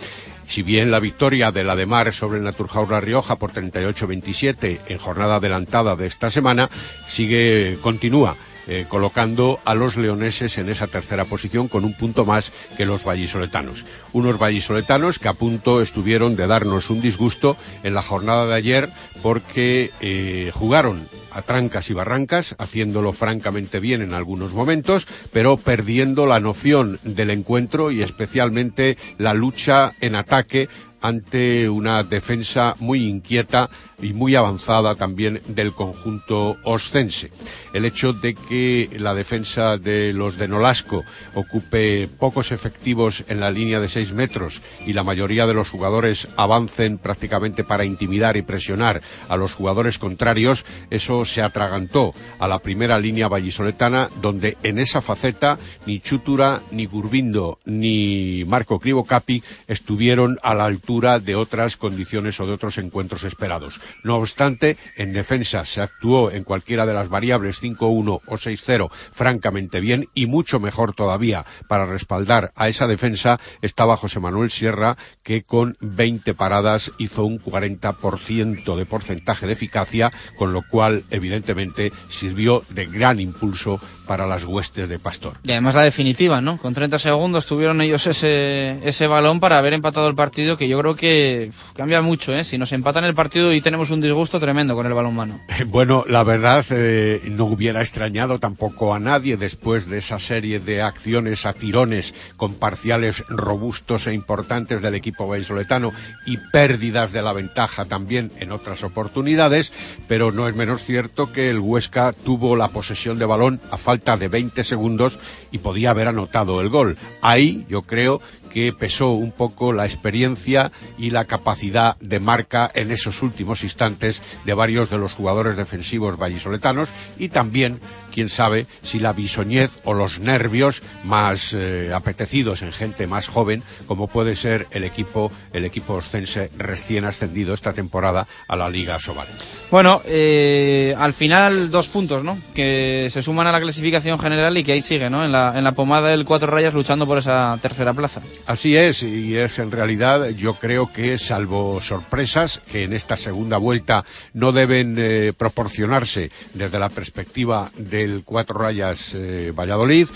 [0.47, 4.78] Si bien la victoria de la de Mar sobre el Naturhaus La Rioja por 38-27
[4.87, 6.70] en jornada adelantada de esta semana
[7.07, 8.37] sigue, continúa
[8.73, 13.05] eh, colocando a los leoneses en esa tercera posición con un punto más que los
[13.05, 13.85] vallisoletanos.
[14.12, 18.89] Unos vallisoletanos que a punto estuvieron de darnos un disgusto en la jornada de ayer
[19.25, 26.27] porque eh, jugaron a trancas y barrancas, haciéndolo francamente bien en algunos momentos, pero perdiendo
[26.27, 30.68] la noción del encuentro y especialmente la lucha en ataque
[31.01, 33.71] ante una defensa muy inquieta
[34.03, 37.31] y muy avanzada también del conjunto oscense.
[37.73, 43.51] El hecho de que la defensa de los de Nolasco ocupe pocos efectivos en la
[43.51, 48.43] línea de seis metros y la mayoría de los jugadores avancen prácticamente para intimidar y
[48.43, 54.79] presionar a los jugadores contrarios, eso se atragantó a la primera línea vallisoletana, donde en
[54.79, 61.36] esa faceta ni Chutura, ni Gurbindo, ni Marco Crivo Capi estuvieron a la altura de
[61.36, 63.80] otras condiciones o de otros encuentros esperados.
[64.03, 69.78] No obstante, en defensa se actuó en cualquiera de las variables 5-1 o 6-0 francamente
[69.78, 75.45] bien y mucho mejor todavía para respaldar a esa defensa estaba José Manuel Sierra que
[75.45, 82.64] con 20 paradas hizo un 40% de porcentaje de eficacia, con lo cual evidentemente sirvió
[82.70, 83.80] de gran impulso
[84.11, 85.35] para las huestes de Pastor.
[85.45, 86.59] Y además la definitiva, ¿no?
[86.59, 90.81] Con 30 segundos tuvieron ellos ese, ese balón para haber empatado el partido, que yo
[90.81, 92.43] creo que cambia mucho, ¿eh?
[92.43, 95.41] Si nos empatan el partido y tenemos un disgusto tremendo con el balón mano.
[95.67, 100.83] Bueno, la verdad eh, no hubiera extrañado tampoco a nadie después de esa serie de
[100.83, 105.93] acciones a tirones con parciales robustos e importantes del equipo vallisoletano
[106.27, 109.73] y pérdidas de la ventaja también en otras oportunidades,
[110.09, 114.00] pero no es menos cierto que el Huesca tuvo la posesión de balón a falta
[114.01, 115.19] de 20 segundos
[115.51, 116.97] y podía haber anotado el gol.
[117.21, 118.21] Ahí yo creo
[118.53, 124.23] que pesó un poco la experiencia y la capacidad de marca en esos últimos instantes
[124.45, 126.89] de varios de los jugadores defensivos vallisoletanos
[127.19, 127.81] y también,
[128.13, 133.63] quién sabe, si la bisoñez o los nervios más eh, apetecidos en gente más joven,
[133.87, 138.99] como puede ser el equipo, el equipo oscense recién ascendido esta temporada a la Liga
[138.99, 139.29] Sobal.
[139.71, 142.39] Bueno, eh, al final dos puntos, ¿no?
[142.55, 145.25] Que se suman a la clasificación general y que ahí sigue, ¿no?
[145.25, 148.23] En la, en la pomada del cuatro rayas luchando por esa tercera plaza.
[148.47, 153.59] Así es, y es en realidad, yo creo que salvo sorpresas que en esta segunda
[153.59, 160.09] vuelta no deben eh, proporcionarse desde la perspectiva del cuatro rayas eh, Valladolid,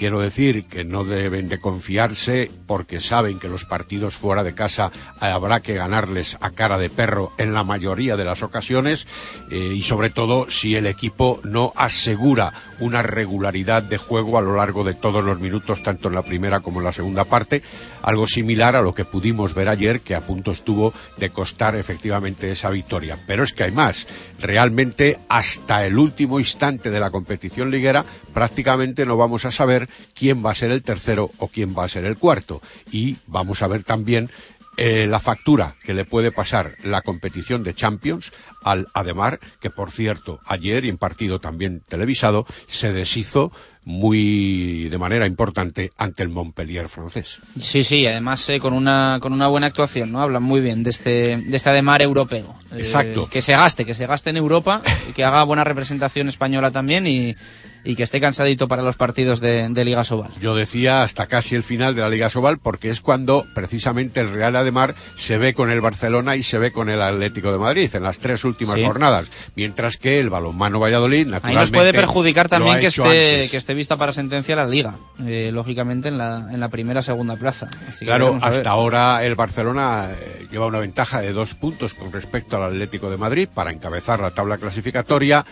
[0.00, 4.90] Quiero decir que no deben de confiarse porque saben que los partidos fuera de casa
[5.20, 9.06] habrá que ganarles a cara de perro en la mayoría de las ocasiones
[9.50, 14.56] eh, y sobre todo si el equipo no asegura una regularidad de juego a lo
[14.56, 17.62] largo de todos los minutos, tanto en la primera como en la segunda parte,
[18.02, 22.50] algo similar a lo que pudimos ver ayer que a punto estuvo de costar efectivamente
[22.50, 23.18] esa victoria.
[23.26, 24.06] Pero es que hay más,
[24.38, 30.44] realmente hasta el último instante de la competición liguera prácticamente no vamos a saber quién
[30.44, 32.60] va a ser el tercero o quién va a ser el cuarto.
[32.90, 34.30] Y vamos a ver también
[34.76, 38.32] eh, la factura que le puede pasar la competición de Champions
[38.62, 43.52] al Ademar, que por cierto, ayer y en partido también televisado, se deshizo
[43.84, 47.38] muy de manera importante ante el Montpellier francés.
[47.58, 50.20] Sí, sí, además eh, con una con una buena actuación, ¿no?
[50.20, 52.54] Hablan muy bien de este de este Ademar europeo.
[52.72, 53.28] Eh, Exacto.
[53.28, 57.06] que se gaste, que se gaste en Europa y que haga buena representación española también
[57.06, 57.36] y,
[57.84, 60.30] y que esté cansadito para los partidos de, de Liga Sobal.
[60.40, 64.30] Yo decía hasta casi el final de la Liga Sobal porque es cuando precisamente el
[64.30, 67.90] Real Ademar se ve con el Barcelona y se ve con el Atlético de Madrid
[67.94, 68.84] en las tres últimas Sí.
[68.84, 73.56] jornadas, mientras que el balonmano Valladolid Ahí naturalmente nos puede perjudicar también que esté, que
[73.56, 77.68] esté vista para sentencia la Liga, eh, lógicamente en la, en la primera segunda plaza.
[77.88, 82.56] Así Claro, hasta ahora el Barcelona eh, lleva una ventaja de dos puntos con respecto
[82.56, 85.44] al Atlético de Madrid para encabezar la tabla clasificatoria.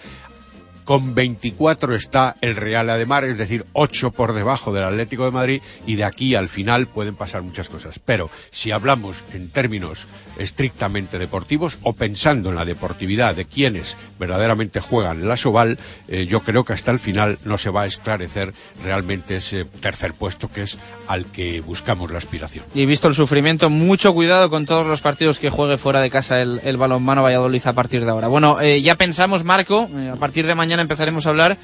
[0.88, 5.62] Con 24 está el Real Ademar, es decir, 8 por debajo del Atlético de Madrid
[5.86, 7.98] y de aquí al final pueden pasar muchas cosas.
[8.02, 10.06] Pero si hablamos en términos
[10.38, 16.40] estrictamente deportivos o pensando en la deportividad de quienes verdaderamente juegan la Soval, eh, yo
[16.40, 20.62] creo que hasta el final no se va a esclarecer realmente ese tercer puesto que
[20.62, 22.64] es al que buscamos la aspiración.
[22.74, 26.40] Y visto el sufrimiento, mucho cuidado con todos los partidos que juegue fuera de casa
[26.40, 28.28] el, el balonmano Valladolid a partir de ahora.
[28.28, 31.58] Bueno, eh, ya pensamos, Marco, eh, a partir de mañana empezaremos a hablar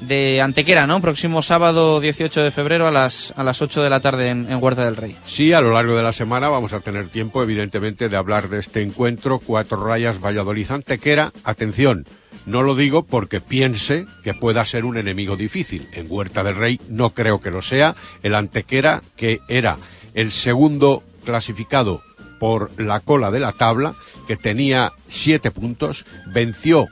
[0.00, 1.00] de Antequera, ¿no?
[1.00, 4.62] Próximo sábado 18 de febrero a las, a las 8 de la tarde en, en
[4.62, 5.16] Huerta del Rey.
[5.24, 8.58] Sí, a lo largo de la semana vamos a tener tiempo, evidentemente, de hablar de
[8.58, 9.38] este encuentro.
[9.38, 11.32] Cuatro rayas Valladolid Antequera.
[11.44, 12.06] Atención,
[12.44, 15.88] no lo digo porque piense que pueda ser un enemigo difícil.
[15.92, 17.96] En Huerta del Rey no creo que lo sea.
[18.22, 19.78] El Antequera, que era
[20.14, 22.02] el segundo clasificado
[22.38, 23.94] por la cola de la tabla,
[24.28, 26.86] que tenía siete puntos, venció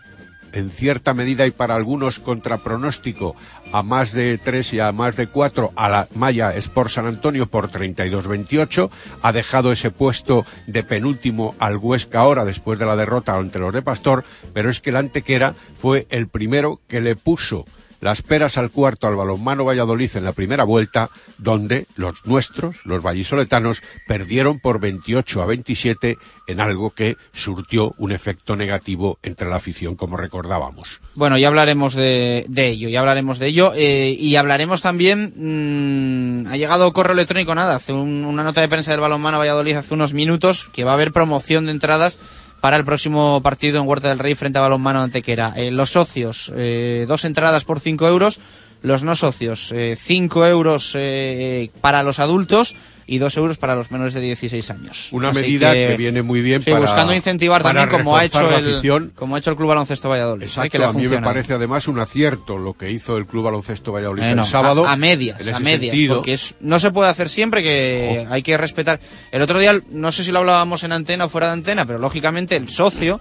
[0.54, 3.34] en cierta medida y para algunos contra pronóstico
[3.72, 7.46] a más de tres y a más de cuatro a la Maya Sport San Antonio
[7.46, 8.90] por 32-28.
[9.22, 13.74] Ha dejado ese puesto de penúltimo al Huesca ahora después de la derrota ante los
[13.74, 17.64] de Pastor, pero es que el Antequera fue el primero que le puso
[18.04, 23.02] las peras al cuarto al balonmano Valladolid en la primera vuelta, donde los nuestros, los
[23.02, 29.56] vallisoletanos, perdieron por 28 a 27 en algo que surtió un efecto negativo entre la
[29.56, 31.00] afición, como recordábamos.
[31.14, 33.72] Bueno, ya hablaremos de, ello, ya hablaremos de ello.
[33.74, 38.68] eh, y hablaremos también, mm, ha llegado correo electrónico, nada, hace un- una nota de
[38.68, 42.18] prensa del balonmano Valladolid hace unos minutos, que va a haber promoción de entradas
[42.64, 45.52] para el próximo partido en Huerta del Rey frente a balonmano Antequera.
[45.54, 48.40] Eh, los socios, eh, dos entradas por cinco euros.
[48.80, 52.74] Los no socios, eh, cinco euros eh, para los adultos
[53.06, 55.08] y dos euros para los menores de 16 años.
[55.12, 58.24] Una Así medida que, viene muy bien sí, para buscando incentivar para también como ha
[58.24, 60.44] hecho el como ha hecho el Club Baloncesto Valladolid.
[60.44, 63.92] Exacto, que a mí me parece además un acierto lo que hizo el Club Baloncesto
[63.92, 64.86] Valladolid el sábado.
[64.86, 66.16] a, a medias, a medias, sentido.
[66.16, 69.00] porque es, no se puede hacer siempre que hay que respetar.
[69.32, 71.98] El otro día, no sé si lo hablábamos en antena o fuera de antena, pero
[71.98, 73.20] lógicamente el socio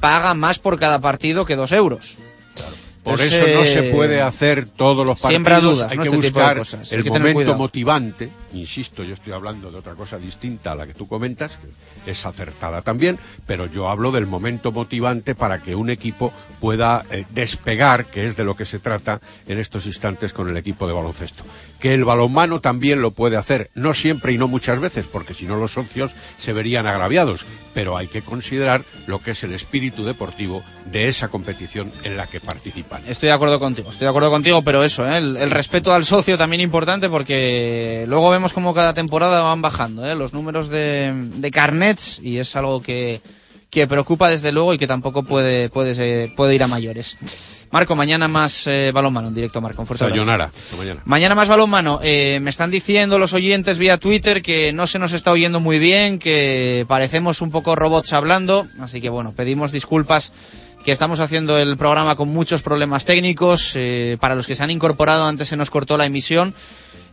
[0.00, 2.16] paga más por cada partido que dos euros.
[3.04, 5.28] Por Entonces, eso no se puede hacer todos los partidos.
[5.30, 6.02] siembra dudas, hay ¿no?
[6.04, 6.90] que Este buscar cosas.
[6.92, 7.58] El que momento cuidado.
[7.58, 8.30] motivante.
[8.54, 11.58] Insisto, yo estoy hablando de otra cosa distinta a la que tú comentas,
[12.04, 17.04] que es acertada también, pero yo hablo del momento motivante para que un equipo pueda
[17.10, 20.86] eh, despegar, que es de lo que se trata en estos instantes con el equipo
[20.86, 21.44] de baloncesto.
[21.80, 25.44] Que el balonmano también lo puede hacer, no siempre y no muchas veces, porque si
[25.46, 27.44] no los socios se verían agraviados,
[27.74, 32.28] pero hay que considerar lo que es el espíritu deportivo de esa competición en la
[32.28, 32.40] que
[33.06, 35.18] Estoy de acuerdo contigo, estoy de acuerdo contigo, pero eso, ¿eh?
[35.18, 40.06] el, el respeto al socio también importante porque luego vemos como cada temporada van bajando
[40.06, 40.14] ¿eh?
[40.14, 43.20] los números de, de carnets y es algo que,
[43.70, 47.16] que preocupa desde luego y que tampoco puede, puede, puede ir a mayores.
[47.74, 49.82] Marco, mañana más eh, balonmano en directo, Marco.
[49.82, 50.06] Abrazo.
[50.06, 50.52] Sayonara.
[50.78, 51.02] Mañana.
[51.04, 51.98] Mañana más balonmano.
[52.04, 55.80] Eh, me están diciendo los oyentes vía Twitter que no se nos está oyendo muy
[55.80, 60.32] bien, que parecemos un poco robots hablando, así que bueno, pedimos disculpas
[60.84, 63.72] que estamos haciendo el programa con muchos problemas técnicos.
[63.74, 66.54] eh, para los que se han incorporado, antes se nos cortó la emisión.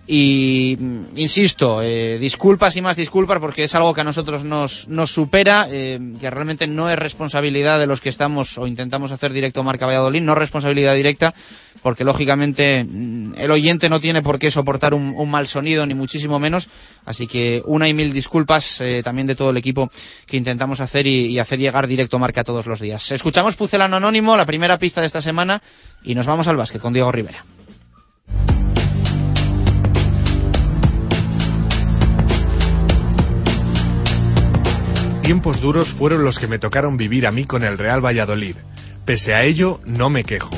[0.07, 4.87] Y mm, insisto, eh, disculpas y más disculpas porque es algo que a nosotros nos,
[4.89, 9.31] nos supera, eh, que realmente no es responsabilidad de los que estamos o intentamos hacer
[9.31, 11.33] directo Marca Valladolid, no responsabilidad directa,
[11.81, 16.39] porque lógicamente mm, el oyente no tiene por qué soportar un, mal sonido, ni muchísimo
[16.39, 16.69] menos.
[17.05, 19.89] Así que una y mil disculpas eh, también de todo el equipo
[20.25, 23.11] que intentamos hacer y, y hacer llegar directo Marca todos los días.
[23.11, 25.61] Escuchamos Pucelano Anónimo, la primera pista de esta semana,
[26.03, 27.43] y nos vamos al básquet con Diego Rivera.
[35.31, 38.55] Tiempos duros fueron los que me tocaron vivir a mí con el Real Valladolid.
[39.05, 40.57] Pese a ello, no me quejo.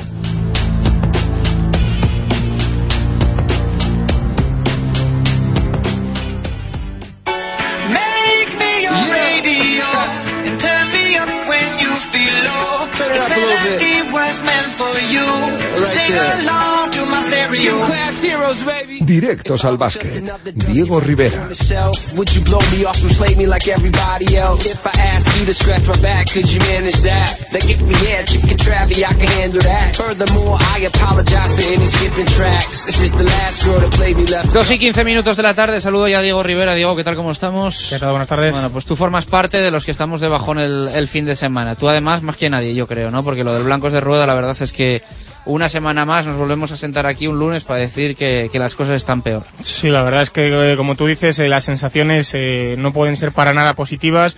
[33.64, 34.52] Girl to play me left.
[34.52, 36.74] 2 y 15 minutos de la tarde, saludo ya a Diego Rivera.
[36.74, 37.16] Diego, ¿qué tal?
[37.16, 37.88] ¿Cómo estamos?
[37.90, 38.10] ¿Qué tal?
[38.10, 38.52] Buenas tardes.
[38.52, 41.36] Bueno, pues tú formas parte de los que estamos de bajón el, el fin de
[41.36, 41.74] semana.
[41.74, 43.24] Tú además, más que nadie, yo creo, ¿no?
[43.24, 45.02] Porque lo del Blancos de Rueda, la verdad es que
[45.46, 48.96] una semana más nos volvemos a sentar aquí un lunes para decir que, las cosas
[48.96, 49.44] están peor.
[49.62, 53.16] Sí, la verdad es que, eh, como tú dices, eh, las sensaciones eh, no pueden
[53.16, 54.36] ser para nada positivas.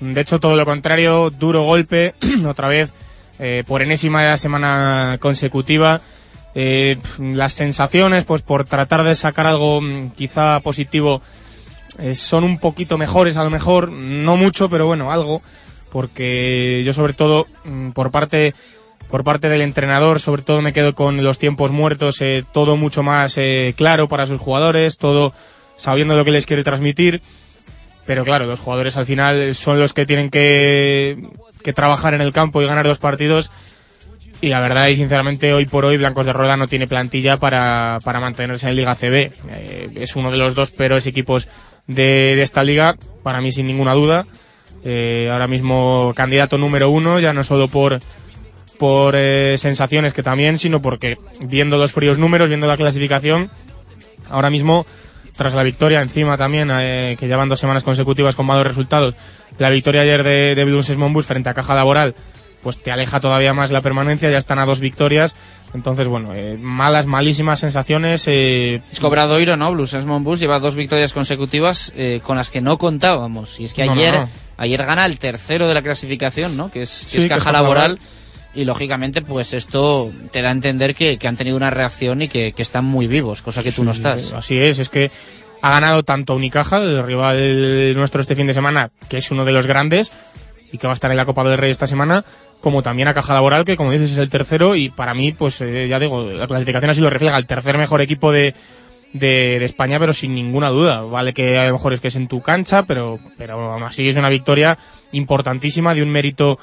[0.00, 2.14] De hecho, todo lo contrario, duro golpe,
[2.46, 2.92] otra vez,
[3.66, 6.00] por enésima semana consecutiva.
[6.54, 11.22] Las sensaciones, pues por tratar de sacar algo mm, quizá positivo,
[12.14, 15.42] son un poquito mejores a lo mejor, no mucho, pero bueno, algo,
[15.90, 18.54] porque yo sobre todo, mm, por parte
[19.10, 23.02] por parte del entrenador, sobre todo me quedo con los tiempos muertos, eh, todo mucho
[23.02, 25.32] más eh, claro para sus jugadores, todo
[25.76, 27.20] sabiendo lo que les quiere transmitir.
[28.06, 31.28] Pero claro, los jugadores al final son los que tienen que,
[31.62, 33.50] que trabajar en el campo y ganar dos partidos.
[34.40, 37.98] Y la verdad y sinceramente hoy por hoy Blancos de Rueda no tiene plantilla para,
[38.02, 39.32] para mantenerse en Liga CB.
[39.50, 41.46] Eh, es uno de los dos peores equipos
[41.86, 44.26] de, de esta liga, para mí sin ninguna duda.
[44.82, 47.98] Eh, ahora mismo candidato número uno, ya no solo por,
[48.80, 53.50] por eh, sensaciones que también, sino porque viendo los fríos números, viendo la clasificación,
[54.30, 54.86] ahora mismo,
[55.36, 59.14] tras la victoria encima también, eh, que llevan dos semanas consecutivas con malos resultados,
[59.58, 62.14] la victoria ayer de, de Blues Monbus frente a Caja Laboral,
[62.62, 65.34] pues te aleja todavía más la permanencia, ya están a dos victorias,
[65.74, 68.24] entonces bueno, eh, malas, malísimas sensaciones.
[68.28, 69.72] Eh, Es cobradoiro, ¿no?
[69.72, 73.60] Blues Bus lleva dos victorias consecutivas eh, con las que no contábamos.
[73.60, 74.28] Y es que No, no, ayer, no.
[74.56, 76.70] ayer gana el tercero de la clasificación, ¿no?
[76.70, 77.90] Que es, que Sí, es que caja es Caja laboral.
[77.92, 78.19] Laboral.
[78.54, 82.28] Y lógicamente, pues esto te da a entender que, que han tenido una reacción y
[82.28, 84.32] que, que están muy vivos, cosa que tú no estás.
[84.32, 85.10] Así es, es que
[85.62, 89.52] ha ganado tanto Unicaja, el rival nuestro este fin de semana, que es uno de
[89.52, 90.10] los grandes
[90.72, 92.24] y que va a estar en la Copa del Rey esta semana,
[92.60, 95.60] como también a Caja Laboral, que como dices es el tercero y para mí, pues
[95.60, 98.54] eh, ya digo, la clasificación así lo refleja, el tercer mejor equipo de,
[99.12, 101.02] de, de España, pero sin ninguna duda.
[101.02, 104.08] Vale que a lo mejor es que es en tu cancha, pero, pero aún así
[104.08, 104.78] es una victoria
[105.12, 106.58] importantísima de un mérito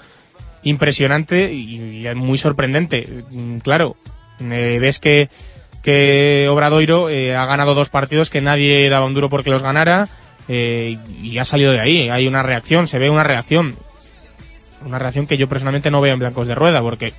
[0.70, 3.24] impresionante y, muy sorprendente.
[3.32, 3.95] Mm, Claro,
[4.39, 5.30] eh, ves que,
[5.84, 10.07] que Obradoiro eh, ha ganado dos partidos que nadie daba un duro porque los ganara
[10.47, 12.09] eh, y ha salido de ahí.
[12.09, 13.76] Hay una reacción, se ve una reacción.
[14.86, 17.13] Una reacción que yo personalmente no veo en blancos de rueda porque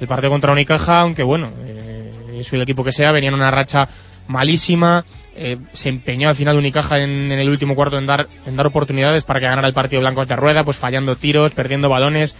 [0.00, 1.48] el partido contra Unicaja, aunque bueno,
[2.42, 3.88] soy el equipo que sea, venía en una racha
[4.28, 5.04] malísima.
[5.36, 8.66] eh, se empeñó al final Unicaja en, en el último cuarto en dar, en dar
[8.66, 12.34] oportunidades para que ganara el partido blancos de rueda, pues fallando tiros, perdiendo balones.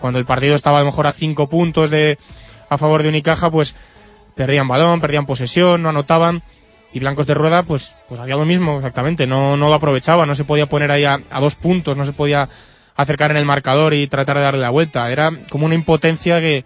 [0.00, 2.18] Cuando el partido estaba a lo mejor a cinco puntos de,
[2.68, 3.74] a favor de Unicaja, pues
[4.34, 6.42] perdían balón, perdían posesión, no anotaban.
[6.92, 10.34] Y Blancos de Rueda, pues, pues hacía lo mismo, exactamente, no, no lo aprovechaba, no
[10.34, 12.48] se podía poner ahí a, dos puntos, no se podía
[12.96, 15.10] acercar en el marcador y tratar de darle la vuelta.
[15.10, 16.64] Era como una impotencia que,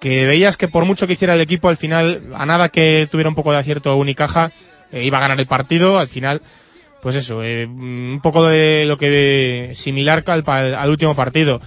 [0.00, 3.28] que veías que por mucho que hiciera el equipo, al final, a nada que tuviera
[3.28, 4.52] un poco de acierto Unicaja,
[4.90, 6.40] eh, iba a ganar el partido, al final,
[7.02, 11.60] pues eso, eh, un poco de lo que similar al, al último partido.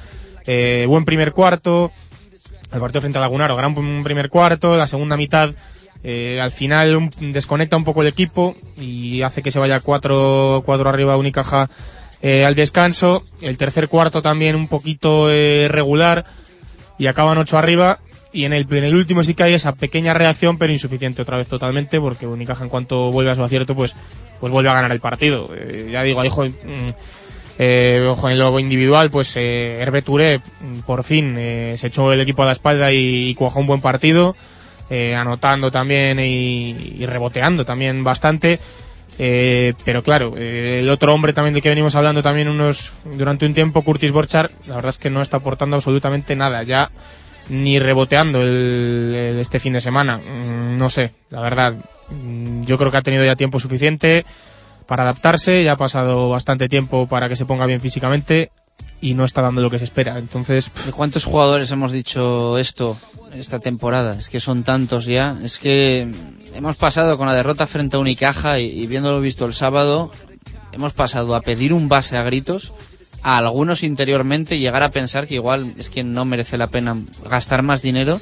[0.47, 1.91] Eh, buen primer cuarto,
[2.71, 3.73] el partido frente a Lagunaro, gran
[4.03, 5.53] primer cuarto, la segunda mitad
[6.03, 10.61] eh, al final un- desconecta un poco el equipo y hace que se vaya cuatro,
[10.65, 11.69] cuatro arriba Unicaja
[12.21, 13.23] eh, al descanso.
[13.41, 16.25] El tercer cuarto también un poquito eh, regular
[16.97, 17.99] y acaban ocho arriba.
[18.35, 21.37] Y en el, en el último sí que hay esa pequeña reacción, pero insuficiente otra
[21.37, 23.95] vez totalmente, porque Unicaja en cuanto vuelve a su acierto, pues,
[24.39, 25.47] pues vuelve a ganar el partido.
[25.55, 26.29] Eh, ya digo, ahí,
[27.59, 32.11] eh, ojo, en lo individual, pues eh, Hervé Touré, mm, por fin, eh, se echó
[32.11, 34.35] el equipo a la espalda y, y cuajó un buen partido,
[34.89, 38.59] eh, anotando también y, y reboteando también bastante.
[39.19, 43.45] Eh, pero claro, eh, el otro hombre también del que venimos hablando también unos durante
[43.45, 46.89] un tiempo, Curtis Borchard, la verdad es que no está aportando absolutamente nada, ya
[47.49, 50.17] ni reboteando el, el- este fin de semana.
[50.17, 51.75] Mm, no sé, la verdad,
[52.09, 54.25] mm, yo creo que ha tenido ya tiempo suficiente
[54.88, 58.51] para adaptarse, ya ha pasado bastante tiempo para que se ponga bien físicamente
[59.01, 60.18] y no está dando lo que se espera.
[60.18, 62.97] Entonces, ¿De cuántos jugadores hemos dicho esto
[63.35, 64.18] esta temporada?
[64.18, 65.38] Es que son tantos ya.
[65.43, 66.10] Es que
[66.53, 70.10] hemos pasado con la derrota frente a Unicaja y, viéndolo visto el sábado,
[70.72, 72.73] hemos pasado a pedir un base a gritos
[73.23, 77.61] a algunos interiormente llegar a pensar que igual es que no merece la pena gastar
[77.61, 78.22] más dinero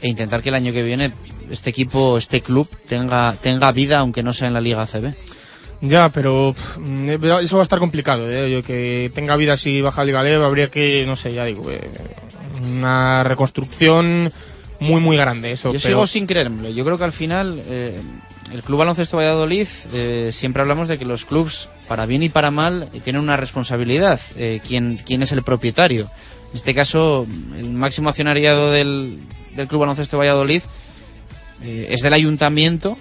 [0.00, 1.12] e intentar que el año que viene
[1.50, 5.14] este equipo, este club tenga, tenga vida aunque no sea en la Liga ACB.
[5.82, 7.08] Ya, pero pff, mm,
[7.42, 8.28] eso va a estar complicado.
[8.28, 8.50] ¿eh?
[8.50, 11.88] Yo que tenga vida si baja Liga Leva, habría que, no sé, ya digo, eh,
[12.70, 14.30] una reconstrucción,
[14.78, 15.52] muy, muy grande.
[15.52, 16.70] Eso, Yo pero- sigo sin creérmelo.
[16.70, 17.98] Yo creo que al final eh,
[18.52, 22.50] el Club Baloncesto Valladolid eh, siempre hablamos de que los clubs, para bien y para
[22.50, 24.20] mal, eh, tienen una responsabilidad.
[24.36, 26.10] Eh, ¿quién, ¿Quién es el propietario?
[26.50, 27.26] En este caso,
[27.56, 29.18] el máximo accionariado del,
[29.56, 30.62] del Club Baloncesto Valladolid
[31.62, 32.96] eh, es del ayuntamiento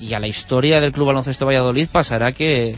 [0.00, 2.74] y a la historia del Club Baloncesto Valladolid pasará que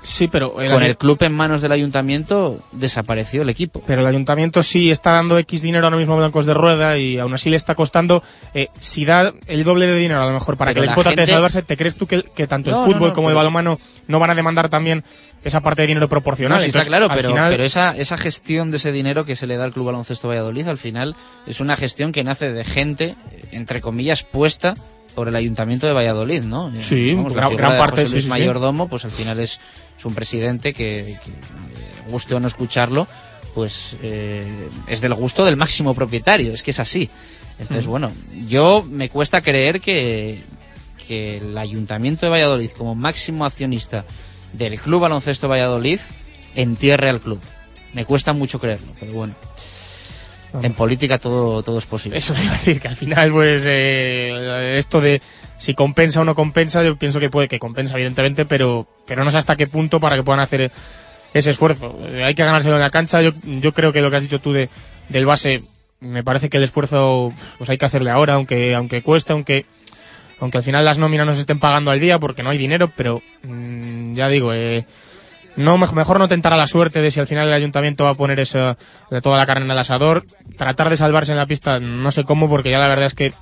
[0.00, 3.82] Sí, pero el con el club en manos del ayuntamiento desapareció el equipo.
[3.84, 7.18] Pero el ayuntamiento sí está dando X dinero ahora mismo a Blancos de Rueda y
[7.18, 8.22] aún así le está costando.
[8.54, 11.02] eh, si da el doble de dinero a lo mejor para Pero que el equipo
[11.02, 13.28] trate de gente- salvarse, ¿te crees tú que, que tanto No, el fútbol no, como
[13.28, 15.02] el balonmano no van a demandar también
[15.42, 16.60] esa parte de dinero proporcional?
[16.60, 19.56] Sí está claro, pero, final- pero esa, esa gestión de ese dinero que se le
[19.56, 21.16] da al Club Baloncesto Valladolid, al final,
[21.48, 23.16] es una gestión que nace de gente,
[23.50, 24.74] entre comillas, puesta
[25.18, 26.68] por el Ayuntamiento de Valladolid, ¿no?
[26.72, 28.28] Eh, Sí, la gran- gran de parte, José Luis sí, sí.
[28.28, 29.58] Mayordomo, pues al final es,
[29.98, 31.34] es un presidente que, que, eh,
[32.08, 33.08] guste o no escucharlo,
[33.52, 34.46] pues eh,
[34.86, 37.10] es del gusto del máximo propietario, es que es así.
[37.58, 37.90] Entonces, Mm.
[37.90, 38.12] bueno,
[38.48, 40.40] yo me cuesta creer que,
[41.08, 44.04] que el Ayuntamiento de Valladolid, como máximo accionista
[44.52, 45.98] del Club Baloncesto Valladolid,
[46.54, 47.40] entierre al club.
[47.92, 49.34] Me cuesta mucho creerlo, pero bueno.
[50.62, 52.18] En política todo, todo es posible.
[52.18, 55.20] Eso iba a decir, que al final, pues, eh, esto de
[55.58, 59.30] si compensa o no compensa, yo pienso que puede que compensa, evidentemente, pero, pero no
[59.30, 60.70] sé hasta qué punto para que puedan hacer
[61.34, 61.98] ese esfuerzo.
[62.10, 63.20] Eh, hay que ganárselo en la cancha.
[63.20, 64.68] Yo, yo creo que lo que has dicho tú de,
[65.08, 65.62] del base,
[66.00, 69.66] me parece que el esfuerzo, pues hay que hacerle ahora, aunque, aunque cueste, aunque,
[70.40, 72.90] aunque al final las nóminas no se estén pagando al día porque no hay dinero,
[72.96, 74.86] pero, mm, ya digo, eh,
[75.58, 78.10] no mej- mejor no tentar a la suerte de si al final el ayuntamiento va
[78.10, 78.78] a poner esa,
[79.10, 80.24] de toda la carne en el asador.
[80.56, 83.32] Tratar de salvarse en la pista no sé cómo porque ya la verdad es que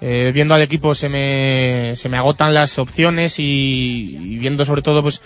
[0.00, 5.02] eh, viendo al equipo se me se me agotan las opciones y, viendo sobre todo
[5.02, 5.22] pues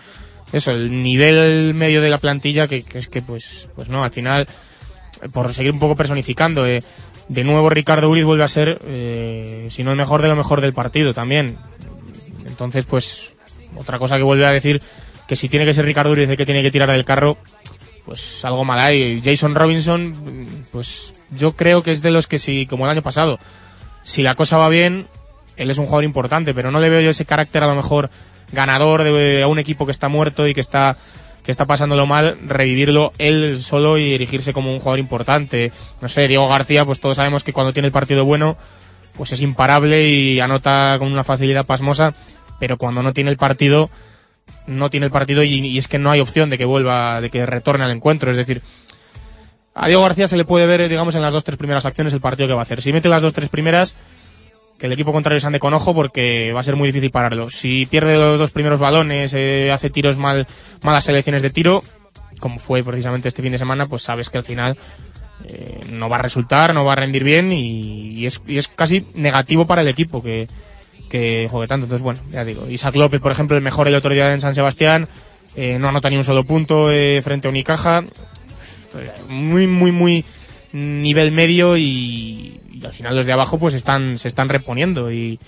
[0.53, 4.47] eso el nivel medio de la plantilla que, es que pues pues no al final
[5.23, 6.82] eh, por seguir un poco personificando eh,
[7.28, 10.61] de nuevo Ricardo Uriz vuelve a ser eh, si no el mejor de lo mejor
[10.61, 11.57] del partido también.
[12.47, 13.32] Entonces pues
[13.77, 14.81] otra cosa que vuelve a decir
[15.31, 17.39] que si tiene que ser Ricardo Uriz que tiene que tirar del carro,
[18.05, 19.23] pues algo mal hay.
[19.24, 20.12] Jason Robinson,
[20.73, 23.39] pues yo creo que es de los que si, como el año pasado,
[24.02, 25.07] si la cosa va bien,
[25.57, 28.11] él es un jugador importante, pero no le veo yo ese carácter a lo mejor
[28.51, 30.97] ganador de, a un equipo que está muerto y que está
[31.44, 35.70] que está pasándolo mal, revivirlo él solo y erigirse como un jugador importante.
[36.01, 38.57] No sé, Diego García, pues todos sabemos que cuando tiene el partido bueno,
[39.16, 42.15] pues es imparable y anota con una facilidad pasmosa,
[42.59, 43.90] pero cuando no tiene el partido,
[44.70, 47.30] no tiene el partido y, y es que no hay opción de que vuelva, de
[47.30, 48.30] que retorne al encuentro.
[48.30, 48.62] Es decir,
[49.74, 52.20] a Diego García se le puede ver, digamos, en las dos tres primeras acciones el
[52.20, 52.82] partido que va a hacer.
[52.82, 53.94] Si mete las dos tres primeras,
[54.78, 57.48] que el equipo contrario se ande con ojo porque va a ser muy difícil pararlo.
[57.48, 60.47] Si pierde los dos primeros balones, eh, hace tiros mal,
[60.82, 61.82] malas selecciones de tiro,
[62.40, 64.76] como fue precisamente este fin de semana, pues sabes que al final
[65.47, 68.68] eh, no va a resultar, no va a rendir bien y, y es, y es
[68.68, 70.48] casi negativo para el equipo que,
[71.11, 71.85] que juegue tanto.
[71.85, 74.55] Entonces, bueno, ya digo, Isaac López, por ejemplo, el mejor el otro día en San
[74.55, 75.09] Sebastián,
[75.57, 78.05] eh, no anota ni un solo punto eh, frente a Unicaja.
[79.28, 80.24] Muy, muy, muy
[80.73, 85.39] nivel medio y, al final los de abajo pues están, se están reponiendo y,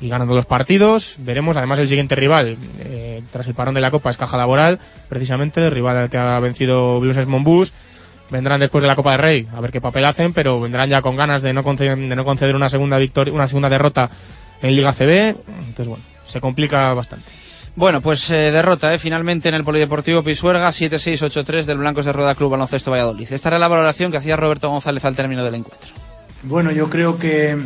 [0.00, 1.14] y ganando los partidos.
[1.18, 4.78] Veremos, además el siguiente rival, eh, tras el parón de la Copa, es Caja Laboral,
[5.08, 7.72] precisamente, el rival al que ha vencido Blues Monbus.
[8.30, 11.02] Vendrán después de la Copa del Rey, a ver qué papel hacen, pero vendrán ya
[11.02, 14.08] con ganas de no conceder, de no conceder una segunda victoria, una segunda derrota
[14.62, 15.36] en Liga CB.
[15.66, 17.30] Entonces, bueno, se complica bastante.
[17.76, 22.34] Bueno, pues eh, derrota, eh, finalmente en el Polideportivo Pisuerga, 7-6-8-3 del Blancos de Rueda
[22.34, 23.32] Club Baloncesto Valladolid.
[23.32, 25.90] Esta era la valoración que hacía Roberto González al término del encuentro.
[26.42, 27.56] Bueno, yo creo que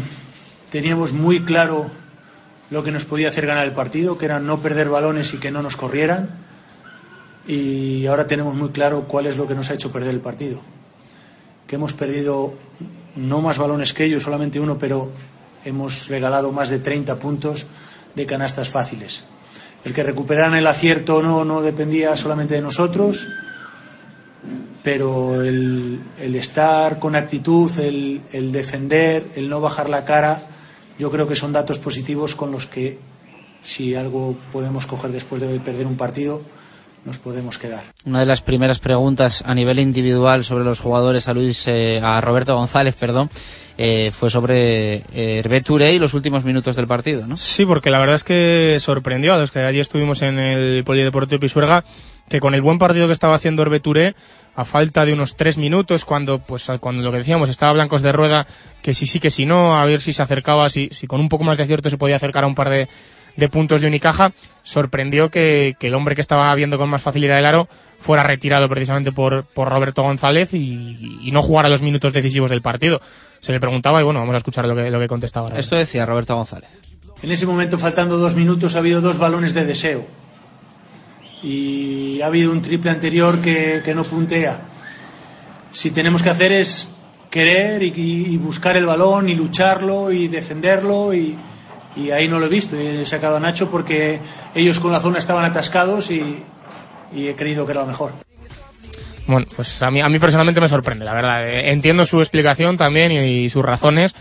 [0.71, 1.91] teníamos muy claro
[2.71, 5.51] lo que nos podía hacer ganar el partido, que era no perder balones y que
[5.51, 6.29] no nos corrieran.
[7.47, 10.61] Y ahora tenemos muy claro cuál es lo que nos ha hecho perder el partido.
[11.67, 12.55] Que hemos perdido
[13.17, 15.13] no más balones que ellos, solamente uno, pero
[15.65, 17.67] hemos regalado más de 30 puntos
[18.15, 19.25] de canastas fáciles.
[19.85, 23.27] El que recuperaran el acierto o no, no dependía solamente de nosotros,
[24.83, 30.43] pero el, el estar con actitud, el, el defender, el no bajar la cara,
[30.99, 32.99] yo creo que son datos positivos con los que,
[33.63, 36.43] si algo podemos coger después de perder un partido,
[37.05, 37.83] nos podemos quedar.
[38.05, 42.21] Una de las primeras preguntas a nivel individual sobre los jugadores a Luis, eh, a
[42.21, 43.29] Roberto González, perdón,
[43.77, 47.37] eh, fue sobre eh, Hervé Touré y los últimos minutos del partido, ¿no?
[47.37, 51.41] Sí, porque la verdad es que sorprendió a los que allí estuvimos en el Polideportivo
[51.41, 51.85] Pisuerga
[52.29, 54.15] que con el buen partido que estaba haciendo Hervé Touré,
[54.57, 58.13] a falta de unos tres minutos, cuando pues cuando lo que decíamos estaba blancos de
[58.13, 58.47] rueda,
[58.83, 61.29] que sí sí que sí no, a ver si se acercaba, si, si con un
[61.29, 62.89] poco más de acierto se podía acercar a un par de,
[63.37, 64.33] de puntos de Unicaja,
[64.63, 68.69] sorprendió que, que el hombre que estaba viendo con más facilidad el aro fuera retirado
[68.69, 73.01] precisamente por, por Roberto González y, y no jugara los minutos decisivos del partido.
[73.41, 75.59] Se le preguntaba y bueno, vamos a escuchar lo que, lo que contestaba ahora.
[75.59, 76.69] Esto decía Roberto González.
[77.23, 80.05] En ese momento, faltando dos minutos, ha habido dos balones de deseo.
[81.43, 84.63] Y ha habido un triple anterior que, que no puntea.
[85.71, 86.91] Si tenemos que hacer es
[87.31, 91.37] querer y, y buscar el balón y lucharlo y defenderlo y,
[91.97, 92.77] y ahí no lo he visto.
[92.77, 94.21] He sacado a Nacho porque
[94.55, 96.43] ellos con la zona estaban atascados y,
[97.17, 98.13] he creído que era lo mejor.
[99.27, 101.49] Bueno, pues a mí, a mí personalmente me sorprende, la verdad.
[101.49, 104.15] Eh, Entiendo su explicación también y, y sus razones,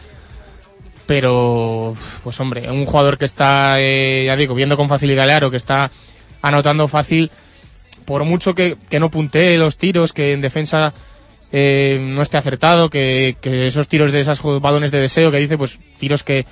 [1.06, 1.94] pero,
[2.24, 5.58] pues hombre, un jugador que está, eh, ya digo, viendo con facilidad el aro, que
[5.58, 5.92] está
[6.42, 7.30] anotando fácil,
[8.06, 10.94] por mucho que, que no puntee los tiros, que en defensa
[11.52, 15.58] eh, no esté acertado, que, que esos tiros de esos balones de deseo que dice,
[15.58, 16.46] pues tiros que,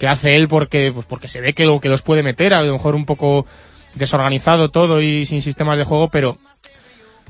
[0.00, 2.62] que hace él porque, pues porque se ve que, lo, que los puede meter, a
[2.62, 3.46] lo mejor un poco
[3.94, 6.38] desorganizado todo y sin sistemas de juego, pero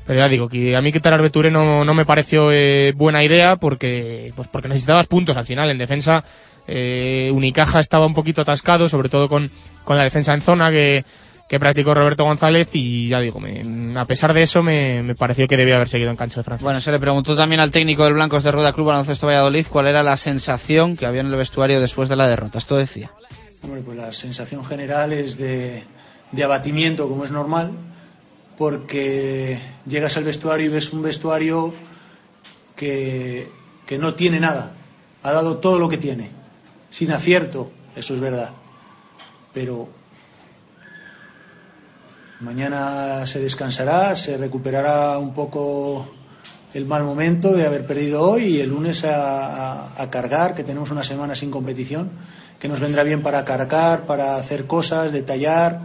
[0.07, 3.23] pero ya digo, que a mí quitar a Arbeture no, no me pareció eh, buena
[3.23, 5.71] idea porque, pues porque necesitabas puntos al final.
[5.71, 6.25] En defensa,
[6.67, 9.51] eh, Unicaja estaba un poquito atascado, sobre todo con,
[9.85, 11.05] con la defensa en zona que,
[11.51, 15.49] que practicó Roberto González y ya digo, me- a pesar de eso me, me pareció
[15.49, 16.63] que debía haber seguido en cancha de Francia.
[16.65, 19.89] Bueno, se le preguntó también al técnico del Blancos de Rueda Club Baloncesto Valladolid cuál
[19.89, 22.59] era la sensación que había en el vestuario después de la derrota.
[22.59, 23.11] Esto decía.
[23.65, 25.83] Hombre, pues la sensación general es de,
[26.31, 27.73] de abatimiento, como es normal,
[28.57, 31.75] porque llegas al vestuario y ves un vestuario
[32.77, 33.49] que,
[33.87, 34.73] que no tiene nada.
[35.25, 36.31] Ha dado todo lo que tiene,
[36.91, 38.51] sin acierto, eso es verdad.
[39.53, 39.89] Pero
[42.41, 46.09] mañana se descansará, se recuperará un poco
[46.73, 51.03] el mal momento de haber perdido hoy y el lunes a, cargar, que tenemos una
[51.03, 52.11] semana sin competición,
[52.59, 55.81] que nos vendrá bien para cargar, para hacer cosas, detallar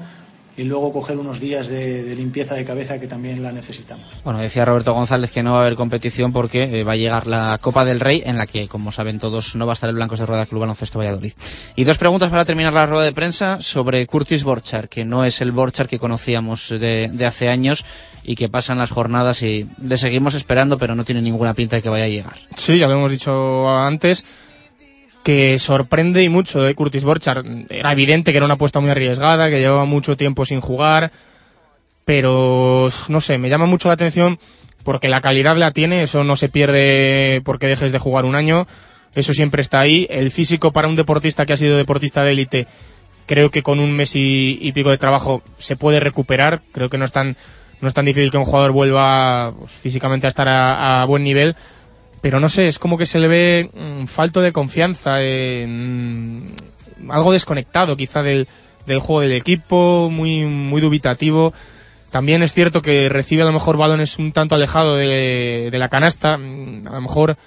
[0.57, 4.05] y luego coger unos días de, de limpieza de cabeza que también la necesitamos.
[4.23, 7.27] Bueno, decía Roberto González que no va a haber competición porque eh, va a llegar
[7.27, 9.95] la Copa del Rey en la que, como saben todos, no va a estar el
[9.95, 11.33] Blancos de Rueda Club Baloncesto Valladolid.
[11.75, 15.41] Y dos preguntas para terminar la rueda de prensa sobre Curtis Borchar, que no es
[15.41, 17.83] el Borchar que conocíamos de, de hace años
[18.23, 21.81] y que pasan las jornadas y le seguimos esperando, pero no tiene ninguna pinta de
[21.81, 22.35] que vaya a llegar.
[22.57, 24.25] Sí, ya lo hemos dicho antes,
[25.25, 27.43] que sorprende y mucho de Curtis Borchar.
[27.71, 31.09] Era evidente que era una apuesta muy arriesgada, que llevaba mucho tiempo sin jugar,
[32.05, 34.37] pero no sé, me llama mucho la atención
[34.83, 38.67] porque la calidad la tiene, eso no se pierde porque dejes de jugar un año,
[39.15, 40.05] eso siempre está ahí.
[40.11, 42.67] El físico para un deportista que ha sido deportista de élite,
[43.25, 47.05] creo que con un mes y, pico de trabajo se puede recuperar, creo que no
[47.05, 47.35] es tan,
[47.81, 51.55] no es tan difícil que un jugador vuelva pues, físicamente a estar a buen nivel,
[52.21, 57.11] pero no sé, es como que se le ve mm, falto de confianza, eh, mm,
[57.11, 58.47] algo desconectado quizá del,
[58.85, 61.53] del juego del equipo, muy, muy dubitativo.
[62.11, 65.89] También es cierto que recibe a lo mejor balones un tanto alejado de, de la
[65.89, 67.37] canasta, mm, a lo mejor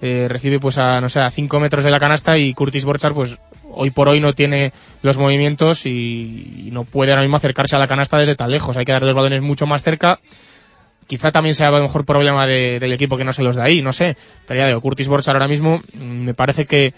[0.00, 3.14] eh, recibe pues a, no sé, a 5 metros de la canasta y Curtis Borchar
[3.14, 3.38] pues
[3.70, 4.72] hoy por hoy no tiene
[5.02, 8.76] los movimientos y, y no puede ahora mismo acercarse a la canasta desde tan lejos.
[8.76, 10.18] Hay que darle los balones mucho más cerca
[11.06, 13.64] quizá también sea a lo mejor problema de- del equipo que no se los da
[13.64, 14.16] ahí, no sé.
[14.46, 16.94] Pero ya digo, Curtis Borchar ahora mismo mm, me parece que,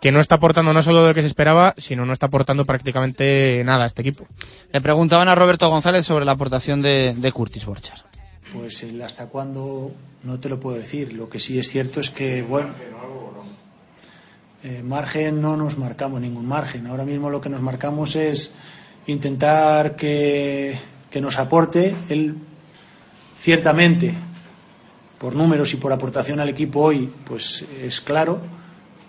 [0.00, 3.62] que no está aportando no solo lo que se esperaba, sino no está aportando prácticamente
[3.64, 4.26] nada a este equipo.
[4.72, 7.98] Le preguntaban a Roberto González sobre la aportación de, de Curtis Borchar.
[8.52, 9.92] Pues el hasta cuándo
[10.24, 11.12] no te lo puedo decir.
[11.14, 12.68] Lo que sí es cierto es que, bueno,
[14.64, 16.86] eh, margen no nos marcamos ningún margen.
[16.86, 18.52] Ahora mismo lo que nos marcamos es
[19.06, 20.76] intentar que,
[21.10, 21.94] que nos aporte.
[22.08, 22.36] Él,
[23.42, 24.14] ciertamente,
[25.18, 28.40] por números y por aportación al equipo hoy, pues es claro.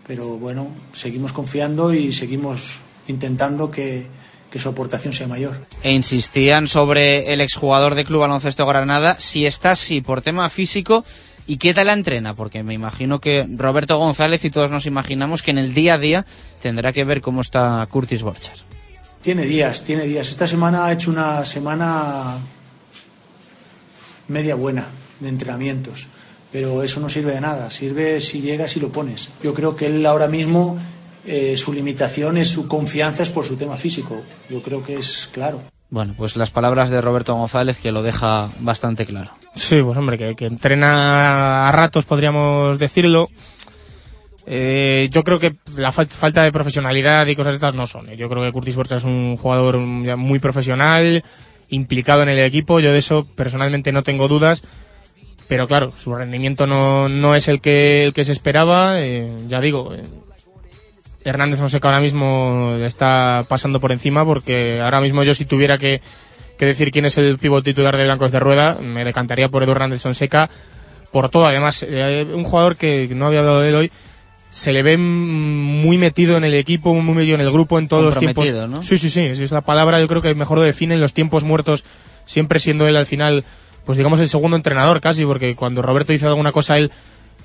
[0.08, 4.06] Pero bueno, seguimos confiando y seguimos intentando que,
[4.52, 5.66] que su aportación sea mayor.
[5.82, 11.06] E insistían sobre el exjugador de Club Baloncesto Granada, si está así por tema físico
[11.48, 15.42] y qué tal la entrena, porque me imagino que Roberto González y todos nos imaginamos
[15.42, 16.26] que en el día a día
[16.62, 18.58] tendrá que ver cómo está Curtis Borchar.
[19.22, 20.30] Tiene días, tiene días.
[20.30, 22.38] Esta semana ha hecho una semana
[24.28, 24.86] media buena
[25.20, 26.08] de entrenamientos,
[26.52, 27.70] pero eso no sirve de nada.
[27.72, 29.30] Sirve si llegas y lo pones.
[29.44, 30.78] Yo creo que él ahora mismo
[31.26, 34.22] eh, su limitación es su confianza es por su tema físico.
[34.50, 35.62] Yo creo que es claro.
[35.90, 39.30] Bueno, pues las palabras de Roberto González que lo deja bastante claro.
[39.54, 43.30] Sí, pues hombre, que, que entrena a ratos, podríamos decirlo.
[44.46, 48.10] Eh, yo creo que la fal- falta de profesionalidad y cosas de estas no son.
[48.10, 48.18] ¿eh?
[48.18, 51.24] Yo creo que Curtis Borcha es un jugador mm, muy profesional,
[51.74, 52.80] implicado en el equipo.
[52.80, 54.64] Yo de eso personalmente no tengo dudas.
[55.48, 59.02] Pero claro, su rendimiento no, no es el que, el que se esperaba.
[59.02, 60.04] eh, ya digo, eh,
[61.26, 66.02] Hernández Fonseca ahora mismo está pasando por encima porque ahora mismo yo si tuviera que,
[66.58, 69.72] que decir quién es el pívot titular de Blancos de Rueda, me decantaría por Edu
[69.72, 70.50] Hernández Fonseca
[71.12, 71.46] por todo.
[71.46, 73.92] Además, eh, un jugador que no había hablado de él hoy,
[74.56, 78.04] se le ve muy metido en el equipo, muy metido en el grupo en todos
[78.06, 78.46] los tiempos.
[78.70, 78.84] ¿no?
[78.84, 81.44] Sí, sí, sí, es la palabra, yo creo que mejor lo define en los tiempos
[81.44, 81.84] muertos,
[82.26, 83.44] siempre siendo él al final,
[83.84, 86.92] pues digamos el segundo entrenador casi, porque cuando Roberto dice alguna cosa él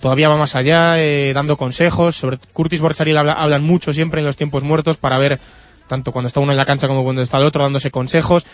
[0.01, 2.15] todavía va más allá, eh, dando consejos.
[2.15, 5.41] Sobre Curtis Borchariel habla- hablan mucho siempre en los tiempos muertos para ver,
[5.89, 8.45] tanto cuando está uno en la cancha como cuando está el otro, dándose consejos.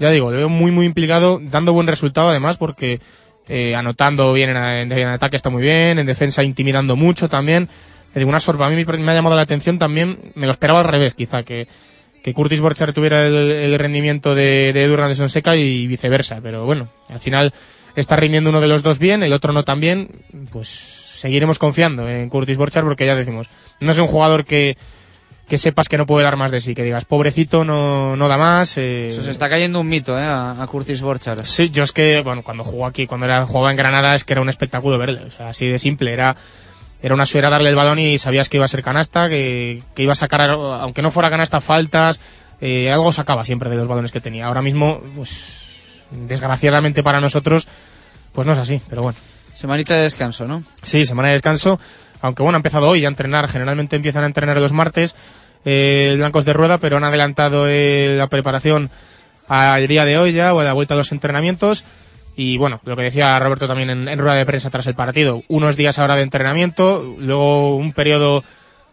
[0.00, 3.00] Ya digo, le veo muy, muy implicado, dando buen resultado además, porque
[3.48, 7.68] eh, anotando bien en, ataque está muy bien, en defensa intimidando mucho también.
[8.14, 8.66] Digo, una sorpresa.
[8.66, 11.66] A mí me ha llamado la atención también, me lo esperaba al revés quizá, que,
[12.22, 15.20] que Curtis Borchar tuviera el, rendimiento de, de Edu Hernández
[15.56, 16.40] y viceversa.
[16.40, 17.52] Pero bueno, al final
[17.96, 20.08] está rindiendo uno de los dos bien, el otro no tan bien,
[20.52, 23.48] pues seguiremos confiando en Curtis Borchar porque ya decimos,
[23.80, 24.76] no es un jugador que,
[25.48, 28.38] que sepas que no puede dar más de sí, que digas, pobrecito, no, no da
[28.38, 28.76] más.
[28.78, 30.22] eh, Se está cayendo un mito, ¿eh?
[30.22, 31.46] A, a Curtis Borchar.
[31.46, 34.32] Sí, yo es que, bueno, cuando jugó aquí, cuando era, jugaba en Granada, es que
[34.32, 35.20] era un espectáculo verle.
[35.26, 36.12] O sea, así de simple.
[36.14, 36.34] Era,
[37.02, 40.02] era una suera darle el balón y sabías que iba a ser canasta, que, que
[40.02, 42.18] iba a sacar, aunque no fuera canasta, faltas.
[42.62, 44.46] eh, algo sacaba siempre de los balones que tenía.
[44.46, 47.68] Ahora mismo, pues, desgraciadamente para nosotros,
[48.32, 49.18] pues no es así, pero bueno.
[49.54, 50.64] Semanita de descanso, ¿no?
[50.82, 51.78] Sí, semana de descanso.
[52.24, 53.48] Aunque bueno, ha empezado hoy a entrenar.
[53.48, 55.14] Generalmente empiezan a entrenar los martes,
[55.66, 58.90] eh, blancos de rueda, pero han adelantado eh, la preparación
[59.46, 61.84] al día de hoy ya, o a la vuelta a los entrenamientos.
[62.34, 65.76] Y bueno, lo que decía Roberto también en, rueda de prensa tras el partido, unos
[65.76, 68.42] días ahora de entrenamiento, luego un periodo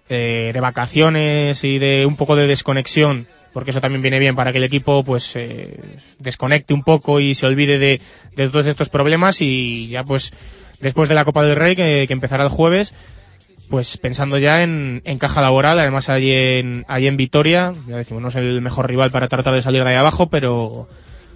[0.10, 4.52] eh, de vacaciones y de un poco de desconexión, porque eso también viene bien para
[4.52, 5.80] que el equipo pues eh,
[6.20, 8.02] desconecte un poco y se olvide de,
[8.36, 10.34] de todos estos problemas y ya pues
[10.82, 12.94] después de la Copa del Rey que empezará el jueves
[13.72, 18.22] pues pensando ya en, en caja laboral, además allí en, allí en Vitoria, ya decimos,
[18.22, 20.88] no es el mejor rival para tratar de salir de ahí abajo, pero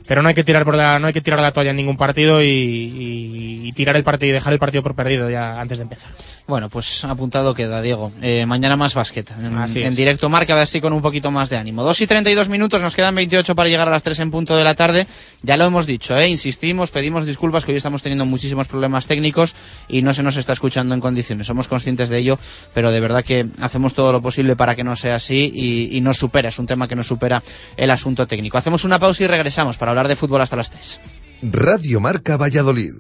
[0.07, 1.97] pero no hay que tirar por la, no hay que tirar la toalla en ningún
[1.97, 6.11] partido y, tirar el partido y dejar el partido por perdido ya antes de empezar.
[6.47, 8.11] Bueno, pues apuntado queda, Diego.
[8.21, 9.31] Eh, mañana más básquet.
[9.39, 9.95] En, Así en es.
[9.95, 11.83] directo marca, a ver si con un poquito más de ánimo.
[11.83, 14.63] 2 y 32 minutos, nos quedan 28 para llegar a las 3 en punto de
[14.63, 15.07] la tarde.
[15.41, 16.27] Ya lo hemos dicho, ¿eh?
[16.29, 19.55] insistimos, pedimos disculpas que hoy estamos teniendo muchísimos problemas técnicos
[19.87, 21.47] y no se nos está escuchando en condiciones.
[21.47, 22.37] Somos conscientes de ello,
[22.75, 26.01] pero de verdad que hacemos todo lo posible para que no sea así y, y
[26.01, 26.49] nos supera.
[26.49, 27.41] Es un tema que nos supera
[27.75, 28.59] el asunto técnico.
[28.59, 30.99] Hacemos una pausa y regresamos para hablar de fútbol hasta las 3.
[31.41, 32.93] Radio Marca Valladolid,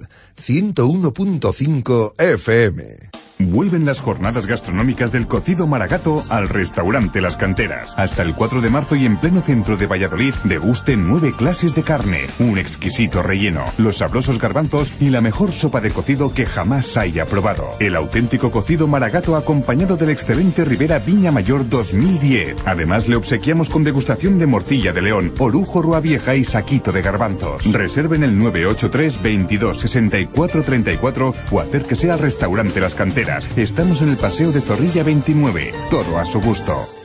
[0.43, 3.24] 101.5 FM.
[3.37, 7.93] Vuelven las jornadas gastronómicas del cocido maragato al restaurante Las Canteras.
[7.97, 11.83] Hasta el 4 de marzo y en pleno centro de Valladolid, deguste nueve clases de
[11.83, 16.95] carne, un exquisito relleno, los sabrosos garbanzos y la mejor sopa de cocido que jamás
[16.95, 17.71] haya probado.
[17.79, 22.55] El auténtico cocido maragato acompañado del excelente Rivera Viña Mayor 2010.
[22.65, 27.01] Además le obsequiamos con degustación de morcilla de león, orujo rua vieja y saquito de
[27.01, 27.69] garbanzos.
[27.69, 33.24] Reserven el 983 22 64 34 o acérquese al restaurante Las Canteras.
[33.55, 35.71] Estamos en el Paseo de Zorrilla 29.
[35.89, 37.04] Todo a su gusto.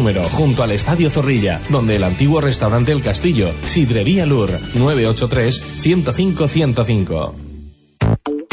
[0.01, 3.51] número, junto al Estadio Zorrilla, donde el antiguo restaurante El Castillo.
[3.63, 7.35] Sidrería Lur, 983 105 105.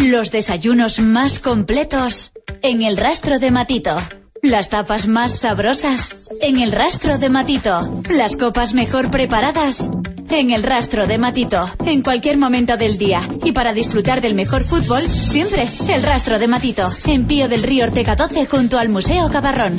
[0.05, 3.97] Los desayunos más completos en el rastro de Matito.
[4.43, 8.03] Las tapas más sabrosas en el rastro de Matito.
[8.11, 9.89] Las copas mejor preparadas
[10.29, 11.66] en el rastro de Matito.
[11.87, 13.23] En cualquier momento del día.
[13.43, 16.91] Y para disfrutar del mejor fútbol, siempre el rastro de Matito.
[17.07, 19.79] En Pío del Río Ortega 12 junto al Museo Cabarrón.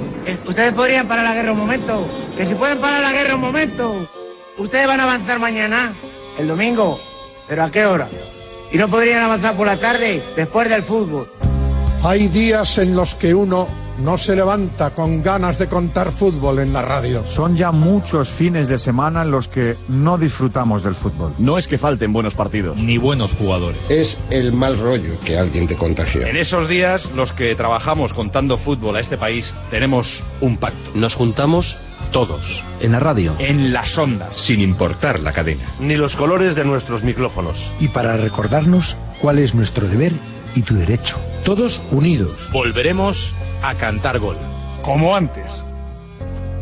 [0.25, 2.05] Es- Ustedes podrían parar la guerra un momento.
[2.37, 4.07] Que si pueden parar la guerra un momento.
[4.57, 5.93] Ustedes van a avanzar mañana,
[6.37, 6.99] el domingo.
[7.47, 8.07] ¿Pero a qué hora?
[8.71, 11.29] ¿Y no podrían avanzar por la tarde, después del fútbol?
[12.03, 13.67] Hay días en los que uno
[14.03, 17.23] no se levanta con ganas de contar fútbol en la radio.
[17.27, 21.33] Son ya muchos fines de semana en los que no disfrutamos del fútbol.
[21.37, 22.77] No es que falten buenos partidos.
[22.77, 23.79] Ni buenos jugadores.
[23.89, 26.27] Es el mal rollo que alguien te contagia.
[26.27, 30.91] En esos días, los que trabajamos contando fútbol a este país tenemos un pacto.
[30.95, 31.77] Nos juntamos
[32.11, 32.63] todos.
[32.81, 33.33] En la radio.
[33.39, 34.35] En las ondas.
[34.35, 35.63] Sin importar la cadena.
[35.79, 37.71] Ni los colores de nuestros micrófonos.
[37.79, 40.11] Y para recordarnos cuál es nuestro deber
[40.55, 41.17] y tu derecho.
[41.45, 42.49] Todos unidos.
[42.51, 43.33] Volveremos
[43.63, 44.37] a cantar gol.
[44.81, 45.45] Como antes.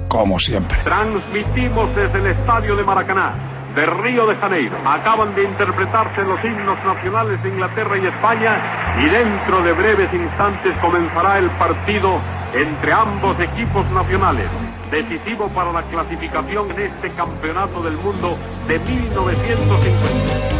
[0.08, 0.78] Como siempre.
[0.84, 4.76] Transmitimos desde el estadio de Maracaná de Río de Janeiro.
[4.86, 8.58] Acaban de interpretarse los himnos nacionales de Inglaterra y España
[9.00, 12.20] y dentro de breves instantes comenzará el partido
[12.54, 14.50] entre ambos equipos nacionales,
[14.90, 18.38] decisivo para la clasificación en este campeonato del mundo
[18.68, 20.59] de 1950.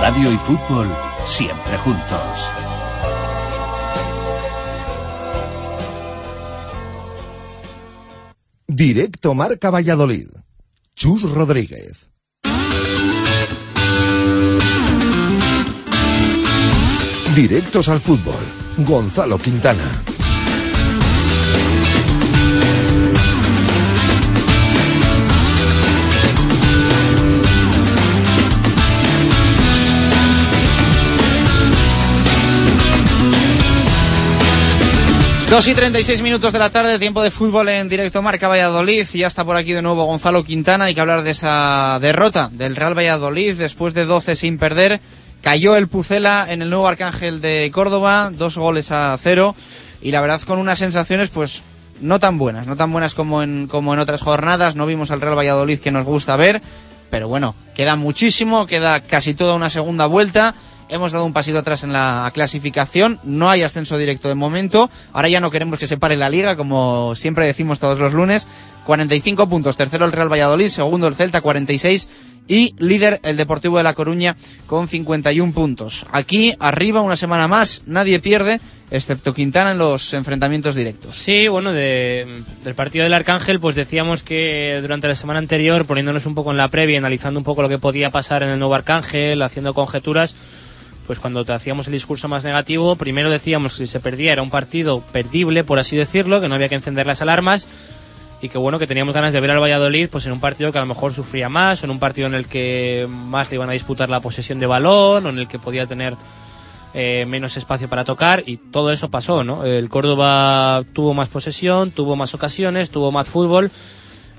[0.00, 0.88] Radio y fútbol
[1.26, 2.50] siempre juntos.
[8.68, 10.28] Directo Marca Valladolid.
[10.94, 12.10] Chus Rodríguez.
[17.34, 18.44] Directos al fútbol.
[18.78, 20.05] Gonzalo Quintana.
[35.50, 39.06] Dos y 36 minutos de la tarde, tiempo de fútbol en directo Marca Valladolid.
[39.12, 40.86] Y ya está por aquí de nuevo Gonzalo Quintana.
[40.86, 45.00] Hay que hablar de esa derrota del Real Valladolid después de 12 sin perder.
[45.42, 49.54] Cayó el Pucela en el nuevo Arcángel de Córdoba, dos goles a cero.
[50.02, 51.62] Y la verdad con unas sensaciones pues
[52.00, 54.74] no tan buenas, no tan buenas como en, como en otras jornadas.
[54.74, 56.60] No vimos al Real Valladolid que nos gusta ver.
[57.08, 60.56] Pero bueno, queda muchísimo, queda casi toda una segunda vuelta.
[60.88, 64.88] Hemos dado un pasito atrás en la clasificación, no hay ascenso directo de momento.
[65.12, 68.46] Ahora ya no queremos que se pare la liga, como siempre decimos todos los lunes.
[68.86, 72.08] 45 puntos, tercero el Real Valladolid, segundo el Celta 46
[72.46, 74.36] y líder el Deportivo de La Coruña
[74.68, 76.06] con 51 puntos.
[76.12, 78.60] Aquí arriba una semana más, nadie pierde,
[78.92, 81.16] excepto Quintana en los enfrentamientos directos.
[81.16, 86.24] Sí, bueno, de- del partido del Arcángel, pues decíamos que durante la semana anterior, poniéndonos
[86.26, 88.76] un poco en la previa, analizando un poco lo que podía pasar en el nuevo
[88.76, 90.36] Arcángel, haciendo conjeturas,
[91.06, 94.42] pues cuando te hacíamos el discurso más negativo, primero decíamos que si se perdía era
[94.42, 97.66] un partido perdible, por así decirlo, que no había que encender las alarmas
[98.42, 100.78] y que bueno, que teníamos ganas de ver al Valladolid pues en un partido que
[100.78, 103.70] a lo mejor sufría más, o en un partido en el que más le iban
[103.70, 106.16] a disputar la posesión de balón, o en el que podía tener
[106.94, 109.64] eh, menos espacio para tocar y todo eso pasó, ¿no?
[109.64, 113.70] El Córdoba tuvo más posesión, tuvo más ocasiones, tuvo más fútbol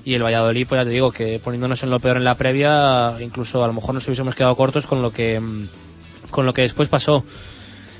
[0.07, 3.17] y el Valladolid, pues ya te digo que poniéndonos en lo peor en la previa,
[3.19, 5.67] incluso a lo mejor nos hubiésemos quedado cortos con lo que mm,
[6.29, 7.23] con lo que después pasó.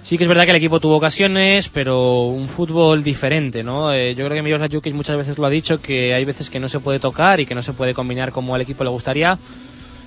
[0.03, 3.91] Sí que es verdad que el equipo tuvo ocasiones, pero un fútbol diferente, ¿no?
[3.91, 6.61] Eh, yo creo que Milos Jukic muchas veces lo ha dicho, que hay veces que
[6.61, 9.37] no se puede tocar y que no se puede combinar como al equipo le gustaría.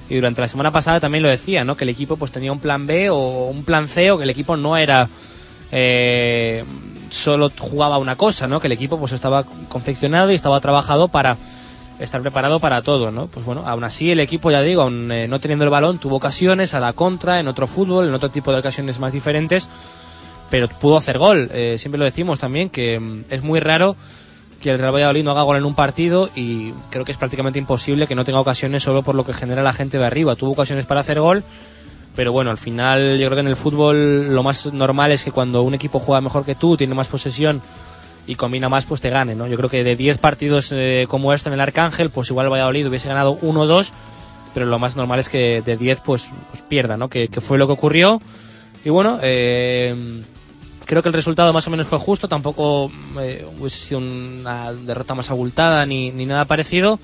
[0.09, 1.77] Y durante la semana pasada también lo decía, ¿no?
[1.77, 4.31] Que el equipo pues tenía un plan B o un plan C o que el
[4.31, 5.09] equipo no era
[5.71, 6.65] eh,
[7.11, 8.61] solo jugaba una cosa, ¿no?
[8.61, 11.37] Que el equipo pues estaba confeccionado y estaba trabajado para
[12.01, 13.27] estar preparado para todo, ¿no?
[13.27, 16.75] Pues bueno, aún así el equipo, ya digo, eh, no teniendo el balón, tuvo ocasiones
[16.75, 19.69] a la contra, en otro fútbol, en otro tipo de ocasiones más diferentes,
[20.49, 21.51] pero pudo hacer gol.
[21.53, 23.97] Eh, siempre lo decimos también, que mm, es muy raro
[24.61, 27.59] que el Real Valladolid no haga gol en un partido y creo que es prácticamente
[27.59, 30.37] imposible que no tenga ocasiones solo por lo que genera la gente de arriba.
[30.37, 31.45] Tuvo ocasiones para hacer gol,
[32.15, 35.33] pero bueno, al final yo creo que en el fútbol lo más normal es que
[35.33, 37.63] cuando un equipo juega mejor que tú, tiene más posesión
[38.31, 39.49] y combina más, pues te gane, ¿no?
[39.49, 42.87] Yo creo que de 10 partidos eh, como este en el Arcángel, pues igual Valladolid
[42.87, 43.93] hubiese ganado uno o dos,
[44.55, 47.09] pero lo más normal es que de 10 pues, pues pierda, ¿no?
[47.11, 48.23] Que, fue lo que ocurrió.
[48.85, 50.23] Y bueno, eh,
[50.85, 55.17] creo que el resultado más o menos fue justo, tampoco eh, hubiese sido una derrota
[55.17, 57.01] más abultada ni, ni nada parecido.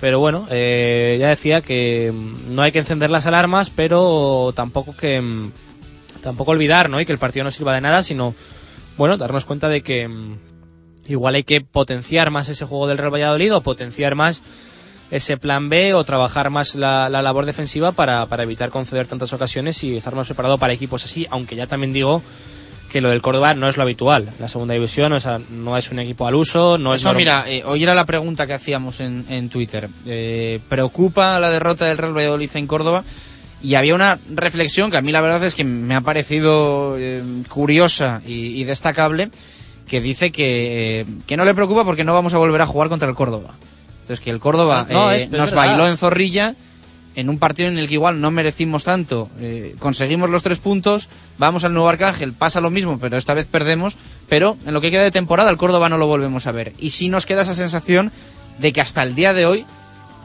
[0.00, 5.20] Pero bueno, ya decía que mm, no hay que encender las alarmas, pero tampoco que
[5.20, 5.52] mm,
[6.22, 7.02] tampoco olvidar, ¿no?
[7.02, 8.34] Y que el partido no sirva de nada, sino
[8.96, 10.38] bueno, darnos cuenta de que mm,
[11.06, 14.42] igual hay que potenciar más ese juego del Real Valladolid o potenciar más
[15.10, 19.32] ese plan B o trabajar más la, la labor defensiva para, para evitar conceder tantas
[19.32, 22.22] ocasiones y estar más preparado para equipos así, aunque ya también digo
[22.90, 24.30] que lo del Córdoba no es lo habitual.
[24.38, 27.44] La segunda división o sea, no es un equipo al uso, no es Eso, mira,
[27.48, 29.88] eh, hoy era la pregunta que hacíamos en, en Twitter.
[30.06, 33.02] Eh, ¿Preocupa la derrota del Real Valladolid en Córdoba?
[33.60, 37.22] Y había una reflexión que a mí la verdad es que me ha parecido eh,
[37.48, 39.30] curiosa y, y destacable,
[39.86, 42.88] que dice que, eh, que no le preocupa porque no vamos a volver a jugar
[42.88, 43.54] contra el Córdoba.
[44.02, 46.54] Entonces que el Córdoba No, eh, nos bailó en Zorrilla
[47.16, 51.08] en un partido en el que igual no merecimos tanto, eh, conseguimos los tres puntos,
[51.38, 53.96] vamos al Nuevo Arcángel, pasa lo mismo, pero esta vez perdemos,
[54.28, 56.72] pero en lo que queda de temporada el Córdoba no lo volvemos a ver.
[56.78, 58.10] Y sí nos queda esa sensación
[58.58, 59.64] de que hasta el día de hoy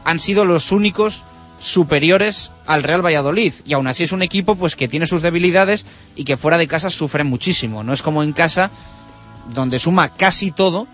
[0.04, 1.24] han sido los únicos
[1.60, 3.54] superiores al Real Valladolid.
[3.66, 6.68] Y aún así es un equipo pues que tiene sus debilidades y que fuera de
[6.68, 7.84] casa sufre muchísimo.
[7.84, 8.72] No es como en casa
[9.54, 10.88] donde suma casi todo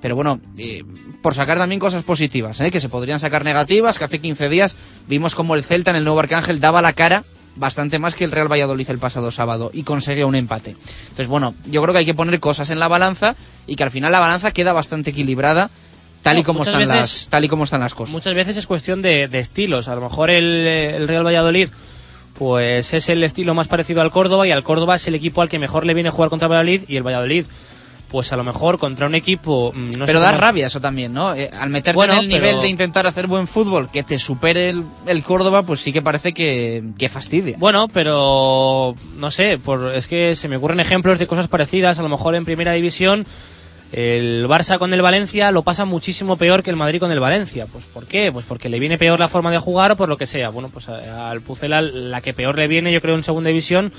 [0.00, 0.82] pero bueno, eh,
[1.22, 2.72] por sacar también cosas positivas, ¿eh?
[2.72, 4.74] que se podrían sacar negativas, que hace 15 días
[5.06, 7.22] vimos como el Celta en el Nuevo Arcángel daba la cara
[7.54, 10.70] bastante más que el Real Valladolid el pasado sábado y conseguía un empate.
[11.02, 13.36] Entonces, bueno, yo creo que hay que poner cosas en la balanza
[13.68, 15.70] y que al final la balanza queda bastante equilibrada
[16.24, 18.12] tal y como muchas están veces- las tal y como están las cosas.
[18.12, 19.86] Muchas veces es cuestión de, de estilos.
[19.86, 21.68] A lo mejor el, el Real Valladolid
[22.38, 25.48] pues es el estilo más parecido al Córdoba y al Córdoba es el equipo al
[25.48, 27.46] que mejor le viene jugar contra Valladolid y el Valladolid
[28.12, 31.12] pues a lo mejor contra un equipo mm, no pero da cómo- rabia eso también,
[31.12, 31.34] ¿no?
[31.34, 34.68] Eh, al meterte Bueno, en el nivel de intentar hacer buen fútbol, que te supere
[34.68, 37.56] el, el Córdoba, pues sí que parece que, que fastidia.
[37.58, 41.98] Bueno, pero no sé, por, es que se me ocurren ejemplos de cosas parecidas.
[41.98, 43.26] A lo mejor en primera división
[43.92, 47.66] el Barça con el Valencia lo pasa muchísimo peor que el Madrid con el Valencia.
[47.70, 48.30] Pues ¿por qué?
[48.32, 50.48] Pues porque le viene peor la forma de jugar o por lo que sea.
[50.48, 53.92] Bueno, pues a- al Pucela la que peor le viene, yo creo, en segunda división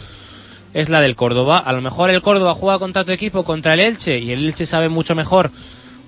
[0.73, 1.57] es la del Córdoba.
[1.57, 4.65] A lo mejor el Córdoba juega contra tu equipo, contra el Elche, y el Elche
[4.65, 5.51] sabe mucho mejor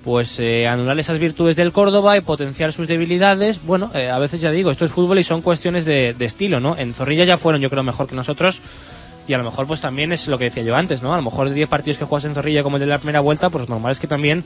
[0.06, 3.60] pues eh, anular esas virtudes del Córdoba y potenciar sus debilidades.
[3.64, 6.76] Bueno, eh, a veces ya digo, esto es fútbol y son cuestiones de, estilo, ¿no?
[6.78, 8.60] En Zorrilla ya fueron, yo creo, mejor que nosotros.
[9.26, 11.12] Y a lo mejor, pues también es lo que decía yo antes, ¿no?
[11.12, 13.18] A lo mejor de 10 partidos que juegas en Zorrilla como el de la primera
[13.18, 14.44] vuelta, pues normal es que también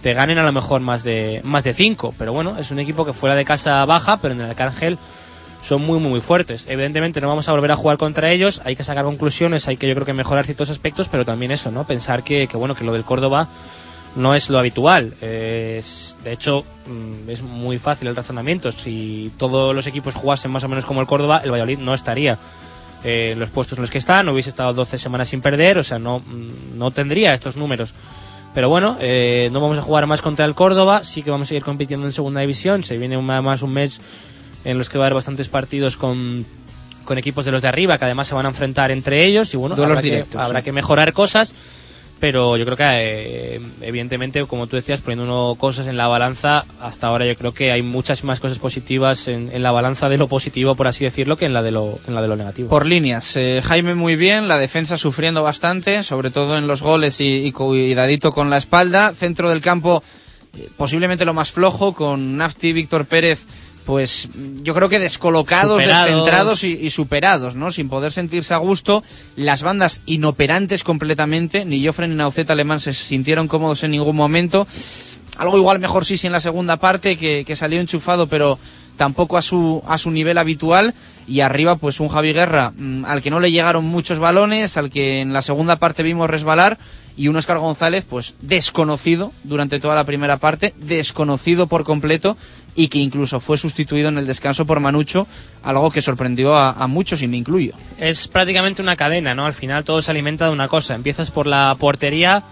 [0.00, 2.14] te ganen a lo mejor más de más de 5.
[2.16, 4.96] Pero bueno, es un equipo que fuera de casa baja, pero en el Arcángel
[5.66, 6.66] son muy, muy, muy fuertes.
[6.68, 9.88] Evidentemente no vamos a volver a jugar contra ellos, hay que sacar conclusiones, hay que
[9.88, 11.84] yo creo que mejorar ciertos aspectos, pero también eso, ¿no?
[11.84, 13.48] Pensar que, que bueno, que lo del Córdoba
[14.14, 15.14] no es lo habitual.
[15.20, 18.70] Es, de hecho, mm, es muy fácil el razonamiento.
[18.70, 22.38] Si todos los equipos jugasen más o menos como el Córdoba, el Valladolid no estaría
[23.02, 25.78] eh, en los puestos en los que está, no hubiese estado 12 semanas sin perder,
[25.78, 27.92] o sea, no, mm, no tendría estos números.
[28.54, 31.50] Pero bueno, eh, no vamos a jugar más contra el Córdoba, sí que vamos a
[31.50, 32.84] seguir compitiendo en segunda división.
[32.84, 34.00] Se viene más un mes
[34.66, 36.44] en los que va a haber bastantes partidos con,
[37.04, 39.54] con equipos de los de arriba, que además se van a enfrentar entre ellos.
[39.54, 40.64] Y bueno, habrá, directos, que, habrá sí.
[40.64, 41.54] que mejorar cosas.
[42.18, 46.64] Pero yo creo que, eh, evidentemente, como tú decías, poniendo uno cosas en la balanza,
[46.80, 50.16] hasta ahora yo creo que hay muchas más cosas positivas en, en la balanza de
[50.16, 52.70] lo positivo, por así decirlo, que en la de lo, en la de lo negativo.
[52.70, 57.20] Por líneas, eh, Jaime muy bien, la defensa sufriendo bastante, sobre todo en los goles
[57.20, 59.12] y, y cuidadito con la espalda.
[59.12, 60.02] Centro del campo,
[60.56, 63.44] eh, posiblemente lo más flojo, con Nafti Víctor Pérez,
[63.86, 64.28] pues
[64.62, 66.08] yo creo que descolocados, Superados.
[66.08, 67.70] descentrados y, y superados, ¿no?
[67.70, 69.04] Sin poder sentirse a gusto.
[69.36, 74.66] Las bandas inoperantes completamente, ni Joffre ni Nauceta Alemán se sintieron cómodos en ningún momento.
[75.38, 78.58] Algo igual mejor sí sí en la segunda parte, que, que salió enchufado, pero
[78.96, 80.92] tampoco a su, a su nivel habitual.
[81.28, 84.90] Y arriba, pues un Javi Guerra mm, al que no le llegaron muchos balones, al
[84.90, 86.78] que en la segunda parte vimos resbalar.
[87.16, 92.36] Y un Oscar González, pues desconocido durante toda la primera parte, desconocido por completo
[92.74, 95.26] y que incluso fue sustituido en el descanso por Manucho,
[95.62, 97.72] algo que sorprendió a, muchos y me incluyo.
[97.98, 99.46] es prácticamente una cadena, ¿no?
[99.46, 100.94] Al final todo se alimenta de una cosa.
[100.94, 102.42] Empiezas por la portería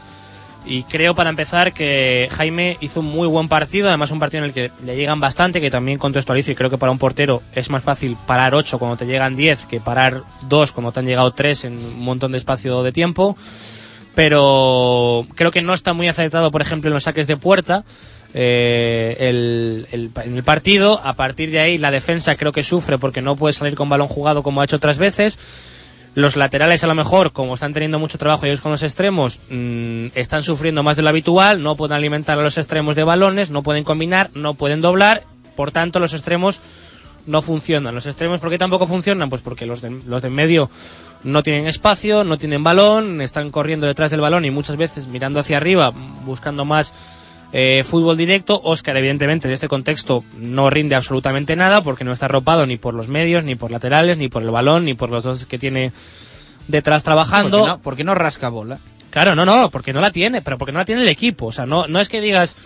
[0.67, 4.49] y creo para empezar que Jaime hizo un muy buen partido, además un partido en
[4.49, 7.69] el que le llegan bastante, que también contextualizo y creo que para un portero es
[7.69, 11.33] más fácil parar 8 cuando te llegan 10 que parar 2 cuando te han llegado
[11.33, 13.37] 3 en un montón de espacio de tiempo.
[14.15, 17.85] Pero creo que no está muy acertado, por ejemplo, en los saques de puerta
[18.33, 21.01] eh, el, el- en el partido.
[21.05, 24.09] A partir de ahí, la defensa creo que sufre porque no puede salir con balón
[24.09, 25.39] jugado como ha hecho otras veces.
[26.15, 30.07] Los laterales, a lo mejor, como están teniendo mucho trabajo ellos con los extremos, mm,
[30.15, 31.61] están sufriendo más de lo habitual.
[31.61, 35.25] No pueden alimentar a los extremos de balones, no pueden combinar, no pueden doblar.
[35.57, 36.61] Por tanto, los extremos
[37.27, 37.95] no funcionan.
[37.97, 39.29] Los extremos, ¿por qué tampoco funcionan?
[39.29, 40.71] Pues porque los de, los de en medio
[41.25, 45.41] no tienen espacio, no tienen balón, están corriendo detrás del balón y muchas veces mirando
[45.41, 45.93] hacia arriba,
[46.25, 46.93] buscando más
[47.53, 48.61] eh, fútbol directo.
[48.63, 52.95] Oscar, evidentemente, en este contexto no rinde absolutamente nada porque no está arropado ni por
[52.95, 55.93] los medios, ni por laterales, ni por el balón, ni por los dos que tiene
[56.69, 57.81] detrás trabajando.
[57.83, 58.79] ¿Por qué no, no rasca bola?
[59.11, 61.47] Claro, no, no, porque no la tiene, pero porque no la tiene el equipo.
[61.47, 62.57] O sea, no, no es que digas,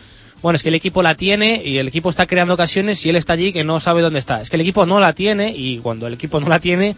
[0.41, 3.17] bueno, es que el equipo la tiene y el equipo está creando ocasiones y él
[3.17, 4.41] está allí que no sabe dónde está.
[4.41, 6.97] Es que el equipo no la tiene y cuando el equipo no la tiene,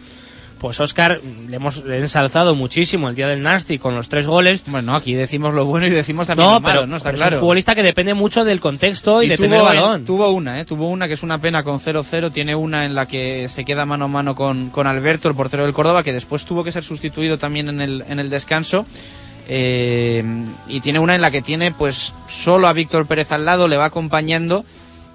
[0.61, 1.19] pues Oscar
[1.49, 4.61] le hemos ensalzado muchísimo el día del Nasty con los tres goles.
[4.67, 6.97] Bueno, aquí decimos lo bueno y decimos también No, lo malo, pero, ¿no?
[6.97, 7.37] Está pero es claro.
[7.37, 10.05] un futbolista que depende mucho del contexto y, de tener tuvo, balón.
[10.05, 10.65] tuvo una, ¿eh?
[10.65, 12.31] Tuvo una que es una pena con 0-0.
[12.31, 15.63] Tiene una en la que se queda mano a mano con, con Alberto, el portero
[15.63, 18.85] del Córdoba, que después tuvo que ser sustituido también en el, en el descanso.
[19.47, 20.23] Eh,
[20.67, 23.77] y tiene una en la que tiene pues solo a Víctor Pérez al lado, le
[23.77, 24.63] va acompañando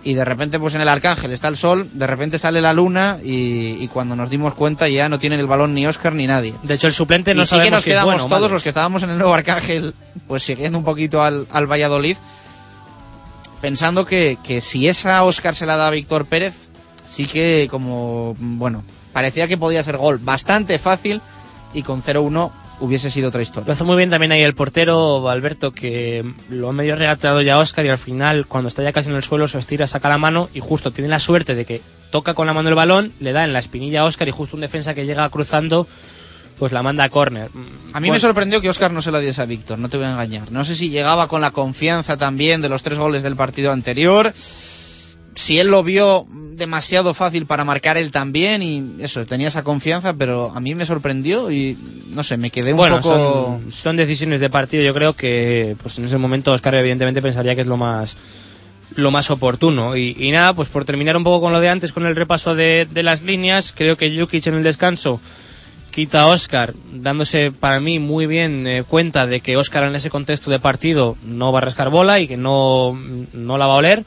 [0.07, 3.19] y de repente pues en el Arcángel está el sol, de repente sale la luna
[3.25, 6.55] y, y cuando nos dimos cuenta ya no tienen el balón ni Oscar ni nadie.
[6.63, 8.69] De hecho, el suplente no y sí que nos si quedamos bueno todos los que
[8.69, 9.95] estábamos en el nuevo Arcángel,
[10.29, 12.17] pues siguiendo un poquito al, al Valladolid,
[13.61, 16.55] pensando que, que si esa Oscar se la da a Víctor Pérez,
[17.05, 21.21] sí que como, bueno, parecía que podía ser gol bastante fácil
[21.75, 23.73] y con 0-1 hubiese sido otra Lo historia.
[23.73, 27.59] hace muy bien también ahí el portero Alberto, que lo ha medio regateado ya a
[27.59, 30.19] Oscar y al final, cuando está ya casi en el suelo, se estira, saca la
[30.19, 33.33] mano y justo tiene la suerte de que toca con la mano el balón, le
[33.33, 35.87] da en la espinilla a Oscar y justo un defensa que llega cruzando,
[36.59, 37.51] pues la manda a córner.
[37.93, 40.07] A mí me sorprendió que Oscar no se la diese a Víctor, no te voy
[40.07, 40.53] a engañar.
[40.53, 44.33] No sé si llegaba con la confianza también de los tres goles del partido anterior.
[45.37, 50.15] Si él lo vio demasiado fácil para marcar él también y eso, tenía esa confianza,
[50.15, 51.77] pero a mí me sorprendió y
[52.09, 53.61] no sé, me quedé un bueno, poco...
[53.61, 54.83] son, son decisiones de partido.
[54.83, 58.17] Yo creo que pues en ese momento Oscar evidentemente pensaría que es lo más
[58.95, 59.95] lo más oportuno.
[59.95, 62.55] Y, y nada, pues por terminar un poco con lo de antes, con el repaso
[62.55, 65.21] de, de las líneas, creo que Jukic en el descanso
[65.91, 70.09] quita a Oscar, dándose para mí muy bien eh, cuenta de que Oscar en ese
[70.09, 72.99] contexto de partido no va a rascar bola y que no,
[73.35, 74.05] no la va a oler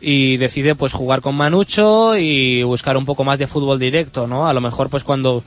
[0.00, 4.48] y decide pues jugar con Manucho y buscar un poco más de fútbol directo, ¿no?
[4.48, 5.42] A lo mejor pues cuando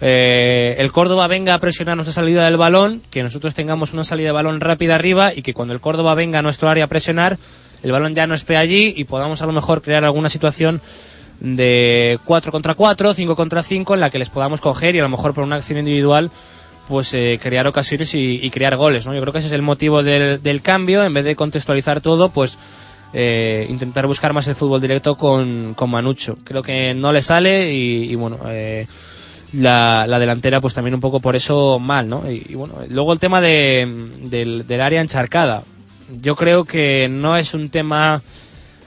[0.00, 4.28] eh, el Córdoba venga a presionar nuestra salida del balón, que nosotros tengamos una salida
[4.28, 7.38] de balón rápida arriba y que cuando el Córdoba venga a nuestro área a presionar,
[7.82, 10.80] el balón ya no esté allí y podamos a lo mejor crear alguna situación
[11.40, 15.02] de 4 contra 4, 5 contra 5 en la que les podamos coger y a
[15.02, 16.30] lo mejor por una acción individual
[16.88, 19.14] pues eh, crear ocasiones y, y crear goles, ¿no?
[19.14, 22.28] Yo creo que ese es el motivo del, del cambio, en vez de contextualizar todo,
[22.28, 22.58] pues
[23.14, 26.36] eh, intentar buscar más el fútbol directo con, con Manucho.
[26.44, 28.86] Creo que no le sale y, bueno, eh,
[29.52, 32.30] la, la delantera pues también un poco por eso mal, ¿no?
[32.30, 33.88] Y, y bueno, luego el tema de,
[34.24, 35.62] del, del área encharcada.
[36.20, 38.20] Yo creo que no es un tema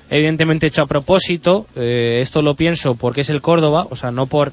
[0.10, 1.66] evidentemente hecho a propósito.
[1.76, 4.52] eh, esto lo pienso porque es el Córdoba, o sea, no por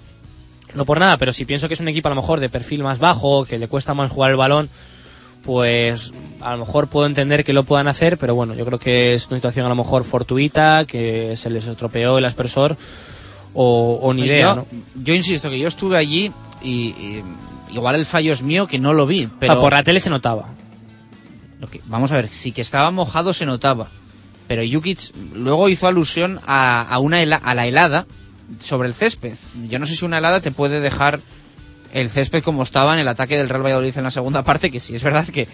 [0.74, 2.82] no por nada, pero si pienso que es un equipo a lo mejor de perfil
[2.82, 4.68] más bajo, que le cuesta más jugar el balón,
[5.44, 9.14] pues a lo mejor puedo entender que lo puedan hacer, pero bueno, yo creo que
[9.14, 12.76] es una situación a lo mejor fortuita, que se les estropeó el aspersor
[13.54, 14.66] o, o ni idea, yo, ¿no?
[15.02, 17.22] yo insisto que yo estuve allí y, y
[17.72, 20.10] igual el fallo es mío que no lo vi, pero Ah, por la tele se
[20.10, 20.48] notaba.
[21.86, 23.88] Vamos a ver, sí que estaba mojado se notaba.
[24.46, 24.98] Pero Jukic
[25.34, 28.06] luego hizo alusión a, a una hela- a la helada
[28.60, 29.32] sobre el césped.
[29.70, 31.20] Yo no sé si una helada te puede dejar
[31.94, 34.80] el césped como estaba en el ataque del Real Valladolid en la segunda parte, que
[34.80, 35.48] sí es verdad que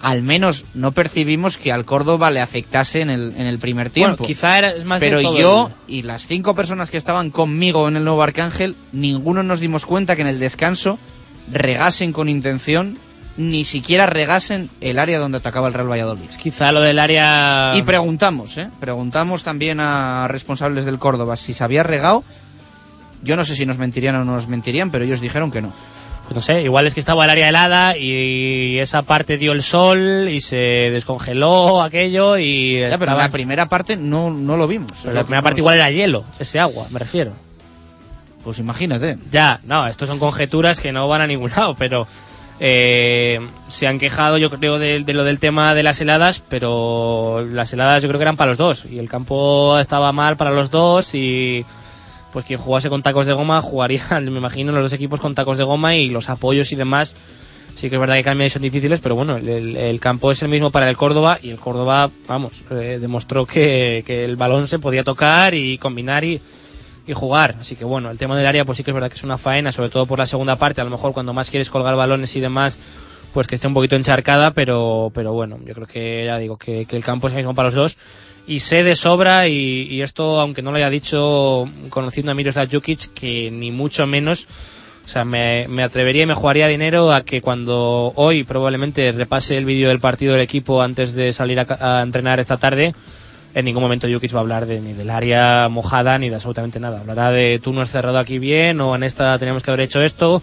[0.00, 4.16] al menos no percibimos que al Córdoba le afectase en el, en el primer tiempo.
[4.18, 6.96] Bueno, quizá era, es más de Pero todo yo el- y las cinco personas que
[6.96, 10.98] estaban conmigo en el nuevo Arcángel, ninguno nos dimos cuenta que en el descanso
[11.52, 12.96] regasen con intención,
[13.36, 16.28] ni siquiera regasen el área donde atacaba el Real Valladolid.
[16.42, 17.72] Quizá lo del área...
[17.74, 18.70] Y preguntamos, ¿eh?
[18.80, 22.24] Preguntamos también a responsables del Córdoba si se había regado.
[23.22, 25.72] Yo no sé si nos mentirían o no nos mentirían, pero ellos dijeron que no.
[26.24, 29.62] Pues no sé, igual es que estaba el área helada y esa parte dio el
[29.62, 32.78] sol y se descongeló aquello y...
[32.78, 34.92] Ya, pero en la primera parte no, no lo vimos.
[35.02, 37.32] pero la primera parte igual era hielo, ese agua, me refiero.
[38.44, 39.18] Pues imagínate.
[39.32, 42.06] Ya, no, esto son conjeturas que no van a ningún lado, pero
[42.60, 47.44] eh, se han quejado yo creo de, de lo del tema de las heladas, pero
[47.50, 50.52] las heladas yo creo que eran para los dos y el campo estaba mal para
[50.52, 51.66] los dos y
[52.32, 55.58] pues quien jugase con tacos de goma jugaría, me imagino, los dos equipos con tacos
[55.58, 57.14] de goma y los apoyos y demás.
[57.74, 60.48] Sí que es verdad que cambian y son difíciles, pero bueno, el, campo es el
[60.48, 64.78] mismo para el Córdoba y el Córdoba, vamos, eh, demostró que, que el balón se
[64.78, 66.42] podía tocar y combinar y,
[67.06, 67.56] y jugar.
[67.60, 69.38] Así que bueno, el tema del área pues sí que es verdad que es una
[69.38, 72.34] faena, sobre todo por la segunda parte, a lo mejor cuando más quieres colgar balones
[72.36, 72.78] y demás,
[73.32, 76.86] pues que esté un poquito encharcada, pero, pero bueno, yo creo que ya digo que
[76.90, 77.96] el campo es el mismo para los dos
[78.46, 82.68] y sé de sobra y, y esto, aunque no lo haya dicho conociendo a Miroslav
[82.70, 84.46] Jukic, que ni mucho menos
[85.04, 89.56] o sea, me, me atrevería y me jugaría dinero a que cuando hoy probablemente repase
[89.56, 91.66] el vídeo del partido del equipo antes de salir a,
[91.98, 92.94] a entrenar esta tarde,
[93.54, 96.78] en ningún momento Jukic va a hablar de, ni del área mojada ni de absolutamente
[96.78, 97.00] nada.
[97.00, 100.00] Hablará de tú no has cerrado aquí bien o en esta tenemos que haber hecho
[100.00, 100.42] esto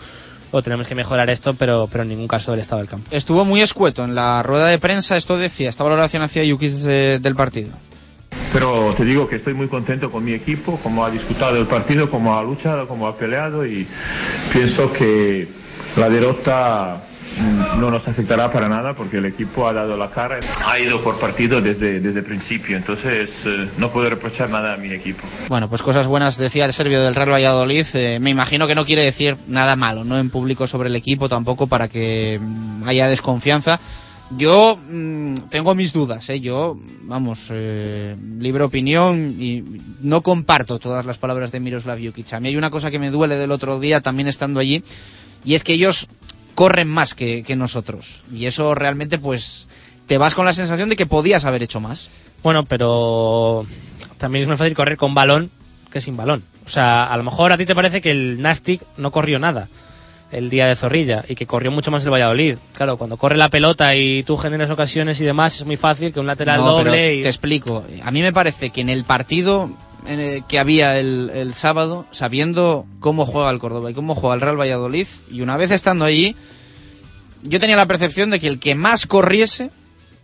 [0.52, 3.08] o tenemos que mejorar esto, pero, pero en ningún caso del estado del campo.
[3.12, 7.20] Estuvo muy escueto en la rueda de prensa, esto decía, esta valoración hacia Jukic de-
[7.20, 7.72] del partido.
[8.54, 12.10] Pero te digo que estoy muy contento con mi equipo, como ha disputado el partido,
[12.10, 13.86] como ha luchado, como ha peleado y
[14.54, 15.48] pienso que
[15.98, 17.02] la derrota
[17.80, 21.20] no nos afectará para nada porque el equipo ha dado la cara, ha ido por
[21.20, 25.24] partido desde, desde el principio, entonces eh, no puedo reprochar nada a mi equipo.
[25.50, 27.86] Bueno, pues cosas buenas decía el serbio del Real Valladolid.
[27.94, 31.30] Eh, me imagino que no quiere decir nada malo, no en público sobre el equipo
[31.30, 33.80] tampoco para que mm, haya desconfianza.
[34.32, 36.42] Yo mm, tengo mis dudas, ¿eh?
[36.42, 39.64] Yo, vamos, eh, libre opinión y
[40.02, 42.34] no comparto todas las palabras de Miroslav Jukic.
[42.34, 44.84] A mí hay una cosa que me duele del otro día también estando allí
[45.46, 46.08] y es que ellos
[46.58, 48.24] corren más que, que nosotros.
[48.34, 49.68] Y eso realmente, pues,
[50.08, 52.10] te vas con la sensación de que podías haber hecho más.
[52.42, 53.64] Bueno, pero
[54.18, 55.52] también es más fácil correr con balón
[55.92, 56.44] que sin balón.
[56.66, 59.68] O sea, a lo mejor a ti te parece que el Nastic no corrió nada
[60.32, 62.58] el día de Zorrilla y que corrió mucho más el Valladolid.
[62.74, 66.20] Claro, cuando corre la pelota y tú generas ocasiones y demás, es muy fácil que
[66.20, 67.22] un lateral No, pero doble y...
[67.22, 67.86] Te explico.
[68.04, 69.70] A mí me parece que en el partido
[70.48, 74.60] que había el, el sábado, sabiendo cómo juega el Córdoba y cómo juega el Real
[74.60, 76.36] Valladolid, y una vez estando allí,
[77.44, 79.70] yo tenía la percepción de que el que más corriese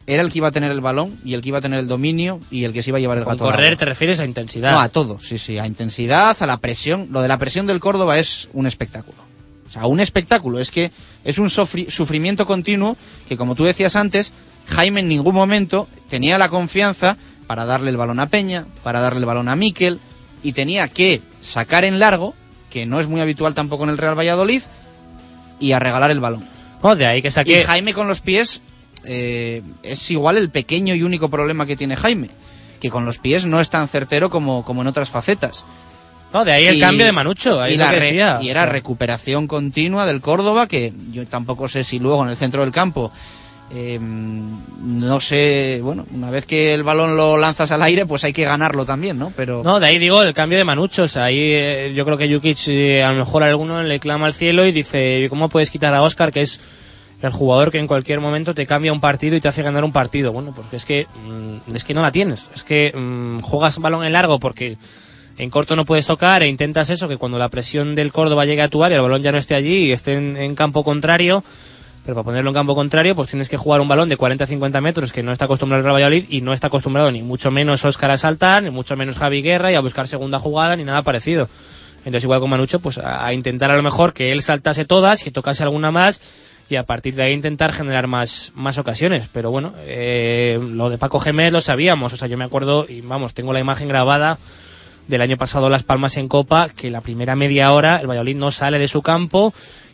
[0.07, 1.88] era el que iba a tener el balón y el que iba a tener el
[1.88, 3.45] dominio y el que se iba a llevar el Con gato.
[3.45, 4.72] correr te refieres a intensidad.
[4.73, 7.07] No, a todo, sí, sí, a intensidad, a la presión.
[7.11, 9.18] Lo de la presión del Córdoba es un espectáculo.
[9.65, 10.60] O sea, un espectáculo.
[10.60, 10.91] Es que
[11.23, 12.97] es un sufri- sufrimiento continuo
[13.27, 14.34] que, como tú decías antes,
[14.68, 17.18] Jaime en ningún momento tenía la confianza
[17.48, 19.99] para darle el balón a Peña, para darle el balón a Miquel,
[20.41, 22.34] y tenía que sacar en largo,
[22.70, 24.61] que no es muy habitual tampoco en el Real Valladolid,
[25.60, 26.45] y a regalar el balón.
[26.84, 27.61] No, de ahí que saqué...
[27.61, 28.61] Y Jaime con los pies
[29.06, 32.30] eh, es igual el pequeño y único problema que tiene Jaime,
[32.82, 35.64] que con los pies no es tan certero como, como en otras facetas.
[36.34, 37.61] No, de ahí el Y- cambio de Manucho.
[37.61, 41.99] Ahí y, la re- y era recuperación continua del Córdoba, que yo tampoco sé si
[41.99, 43.11] luego en el centro del campo,
[43.75, 48.31] eh, no sé, bueno, una vez que el balón lo lanzas al aire, pues hay
[48.31, 49.33] que ganarlo también, ¿no?
[49.35, 51.17] Pero No, de ahí digo el cambio de Manuchos.
[51.17, 54.67] Ahí eh, yo creo que Jukic eh, a lo mejor alguno le clama al cielo
[54.67, 56.59] y dice, ¿cómo puedes quitar a Oscar, que es
[57.23, 59.91] el jugador que en cualquier momento te cambia un partido y te hace ganar un
[59.91, 60.31] partido?
[60.31, 62.51] Bueno, pues que es que, mm, es que no la tienes.
[62.53, 64.77] Es que mm, juegas balón en largo porque
[65.39, 68.61] en corto no puedes tocar e intentas eso, que cuando la presión del Córdoba llegue
[68.61, 71.43] a tu área, el balón ya no esté allí y esté en campo contrario.
[72.05, 75.13] Pero para ponerlo en campo contrario, pues tienes que jugar un balón de 40-50 metros
[75.13, 78.11] que no está acostumbrado el Real Valladolid y no está acostumbrado ni mucho menos Óscar
[78.11, 81.47] a saltar, ni mucho menos Javi Guerra y a buscar segunda jugada ni nada parecido.
[81.99, 85.31] Entonces igual con Manucho, pues a, intentar a lo mejor que él saltase todas, que
[85.31, 86.19] tocase alguna más
[86.69, 89.30] y a partir de ahí intentar generar más, más ocasiones.
[89.31, 92.99] Pero bueno, eh, lo de Paco Gemés lo sabíamos, o sea, yo me acuerdo y
[92.99, 94.38] vamos, tengo la imagen grabada
[95.07, 98.51] del año pasado Las Palmas en Copa, que la primera media hora el Valladolid no
[98.51, 99.53] sale de su campo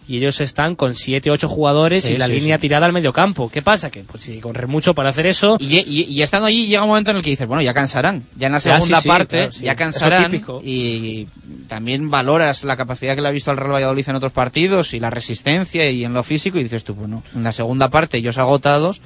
[0.10, 2.61] y ellos están con 7 8 jugadores Sí, y la sí, línea sí.
[2.61, 3.49] tirada al medio campo.
[3.49, 3.90] ¿Qué pasa?
[3.91, 5.56] Que pues si correr mucho para hacer eso.
[5.60, 8.23] Y, y- y estando allí llega un momento en el que dices, bueno, ya cansarán.
[8.38, 10.44] Ya en la segunda parte claro, ya cansarán.
[10.64, 11.27] Y
[11.68, 14.99] también valoras la capacidad que le ha visto al Real Valladolid en otros partidos y
[14.99, 18.38] la resistencia y en lo físico y dices tú, bueno, en la segunda parte ellos
[18.38, 19.02] agotados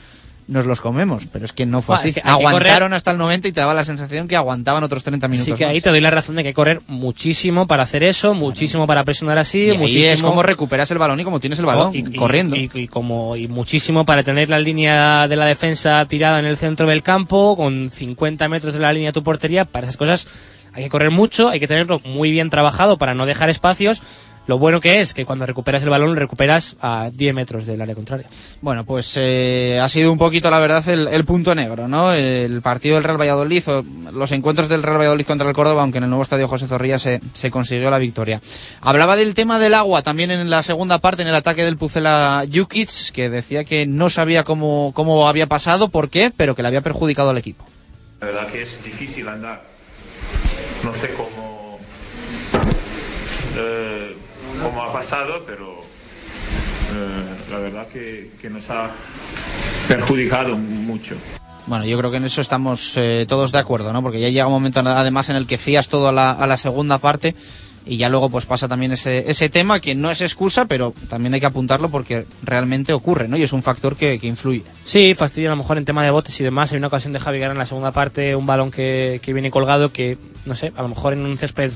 [0.47, 1.25] nos los comemos.
[1.31, 2.09] Pero es que no fue así.
[2.09, 4.83] es que hay que Aguantaron hasta el 90 y te daba la sensación que aguantaban
[4.83, 5.83] otros 30 minutos Sí que ahí más.
[5.83, 9.69] te doy la razón de que correr muchísimo para hacer eso, muchísimo para presionar así,
[9.71, 12.55] Y muchísimo es como recuperas el balón y como tienes el balón, y, y- corriendo.
[12.55, 16.57] Y, y como, y muchísimo para tener la línea de la defensa tirada en el
[16.57, 19.65] centro del campo, con 50 metros de la línea de tu portería.
[19.65, 20.27] Para esas cosas
[20.73, 24.01] hay que correr mucho, hay que tenerlo muy bien trabajado para no dejar espacios.
[24.45, 27.81] Lo bueno que es que cuando recuperas el balón lo recuperas a 10 metros del
[27.81, 28.27] área contraria.
[28.61, 32.13] Bueno, pues eh, ha sido un poquito, la verdad, el, el punto negro, ¿no?
[32.13, 35.99] El partido del Real Valladolid, o los encuentros del Real Valladolid contra el Córdoba, aunque
[35.99, 38.41] en el nuevo estadio José Zorrilla se, se consiguió la victoria.
[38.81, 42.43] Hablaba del tema del agua también en la segunda parte, en el ataque del Pucela
[42.53, 46.67] Jukic, que decía que no sabía cómo, cómo había pasado, por qué, pero que le
[46.67, 47.63] había perjudicado al equipo.
[48.19, 49.63] La verdad que es difícil andar.
[50.83, 51.79] No sé cómo,
[53.55, 54.15] eh,
[54.61, 55.79] cómo ha pasado, pero
[56.95, 58.91] eh, la verdad que, que nos ha
[59.87, 61.15] perjudicado mucho.
[61.65, 64.01] Bueno, yo creo que en eso estamos eh, todos de acuerdo, ¿no?
[64.01, 66.57] Porque ya llega un momento además en el que fías todo a la, a la
[66.57, 67.35] segunda parte
[67.85, 71.33] y ya luego pues pasa también ese, ese tema que no es excusa, pero también
[71.33, 73.37] hay que apuntarlo porque realmente ocurre, ¿no?
[73.37, 74.63] Y es un factor que, que influye.
[74.83, 76.71] Sí, fastidia a lo mejor en tema de botes y demás.
[76.71, 79.51] Hay una ocasión de Javi Guerra en la segunda parte, un balón que, que viene
[79.51, 81.71] colgado que, no sé, a lo mejor en un césped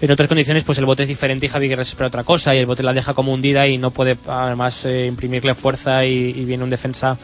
[0.00, 2.58] en otras condiciones pues el bote es diferente y Javi Guerra espera otra cosa y
[2.58, 6.64] el bote la deja como hundida y no puede además eh, imprimirle fuerza y, viene
[6.64, 7.16] un defensa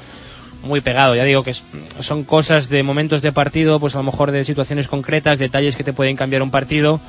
[0.63, 1.15] muy pegado.
[1.15, 1.55] Ya digo que
[2.01, 5.85] son cosas de momentos de partido, pues a lo mejor de situaciones concretas, detalles que
[5.85, 7.01] te pueden cambiar un partido.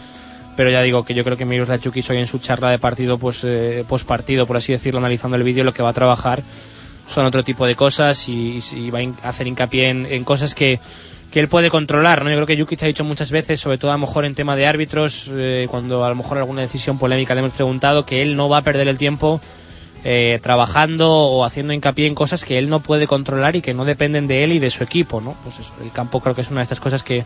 [0.58, 3.18] Pero ya digo que yo creo que Miroslav Chukic hoy en su charla de partido,
[3.18, 6.44] pues eh, post partido, por así decirlo, analizando el vídeo, lo que va a trabajar
[7.08, 8.60] son otro tipo de cosas y,
[8.90, 10.80] va a hacer hincapié en cosas que,
[11.32, 12.24] que él puede controlar.
[12.24, 12.30] ¿no?
[12.30, 14.56] Yo creo que Jukic ha dicho muchas veces, sobre todo a lo mejor en tema
[14.56, 18.36] de árbitros, eh, cuando a lo mejor alguna decisión polémica le hemos preguntado, que él
[18.36, 19.40] no va a perder el tiempo
[20.04, 23.86] eh, trabajando o haciendo hincapié en cosas que él no puede controlar y que no
[23.86, 25.22] dependen de él y de su equipo.
[25.22, 25.36] ¿no?
[25.44, 27.24] Pues eso, el campo creo que es una de estas cosas que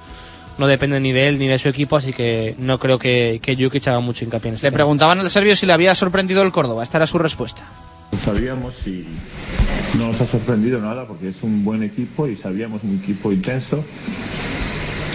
[0.58, 3.56] no dependen ni de él ni de su equipo, así que no creo que, que
[3.56, 4.78] Jukic haga mucho hincapié en este Le tema.
[4.78, 6.84] preguntaban al serbio si le había sorprendido el Córdoba.
[6.84, 7.64] Esta era su respuesta.
[8.12, 9.06] Lo sabíamos y
[9.98, 13.84] no nos ha sorprendido nada porque es un buen equipo y sabíamos un equipo intenso.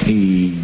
[0.06, 0.54] Y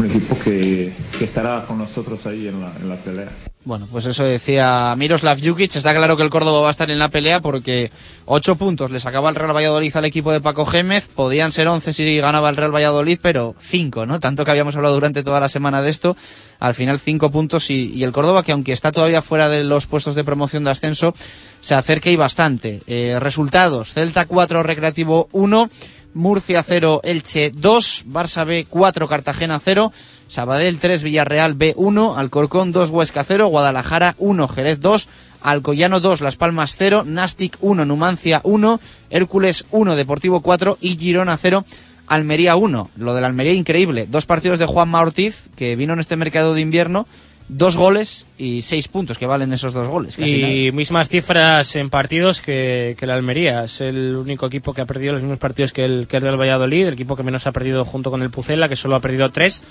[0.00, 3.28] un equipo que, estará con nosotros ahí en la, en la pelea.
[3.62, 5.76] Bueno, pues eso decía Miroslav Jukic.
[5.76, 7.90] Está claro que el Córdoba va a estar en la pelea porque
[8.24, 11.08] ocho puntos le sacaba el Real Valladolid al equipo de Paco Gémez.
[11.08, 14.18] Podían ser 11 si ganaba el Real Valladolid, pero cinco, ¿no?
[14.18, 16.16] Tanto que habíamos hablado durante toda la semana de esto.
[16.58, 19.86] Al final cinco puntos y, y el Córdoba, que aunque está todavía fuera de los
[19.86, 21.14] puestos de promoción de ascenso,
[21.60, 22.80] se acerca y bastante.
[22.86, 23.92] Eh, resultados.
[23.92, 25.70] Celta 4, Recreativo 1.
[26.14, 29.92] Murcia 0, Elche 2, Barça B 4, Cartagena 0,
[30.26, 35.08] Sabadell 3, Villarreal B 1, Alcorcón 2, Huesca 0, Guadalajara 1, Jerez 2,
[35.40, 38.80] Alcoyano 2, Las Palmas 0, Nastic 1, Numancia 1,
[39.10, 41.64] Hércules 1, Deportivo 4 y Girona 0.
[42.06, 46.16] Almería 1, lo del Almería increíble, dos partidos de Juanma Ortiz, que vino en este
[46.16, 47.06] mercado de invierno,
[47.52, 50.16] dos goles y seis puntos que valen esos dos goles.
[50.16, 50.76] Casi y nada.
[50.76, 53.64] mismas cifras en partidos que, que el Almería.
[53.64, 56.40] Es el único equipo que ha perdido los mismos partidos que el, que el Real
[56.40, 59.30] Valladolid, el equipo que menos ha perdido junto con el Pucela, que solo ha perdido
[59.30, 59.62] tres.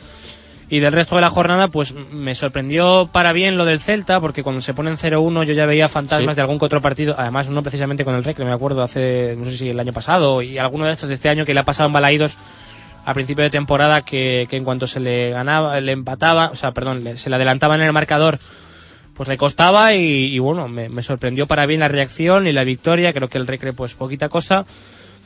[0.71, 4.43] Y del resto de la jornada, pues me sorprendió para bien lo del Celta, porque
[4.43, 6.35] cuando se ponen 0-1 yo ya veía fantasmas Sí.
[6.35, 9.45] de algún que otro partido, además uno precisamente con el Recre, me acuerdo hace, no
[9.45, 11.65] sé si el año pasado, y alguno de estos de este año que le ha
[11.65, 12.37] pasado en Balaídos
[13.09, 16.71] a principio de temporada que, que en cuanto se le ganaba, le empataba, o sea,
[16.71, 18.39] perdón, le- se le adelantaba en el marcador,
[19.13, 22.63] pues le costaba y, y bueno, me, me sorprendió para bien la reacción y la
[22.63, 24.65] victoria, creo que el Recre pues poquita cosa,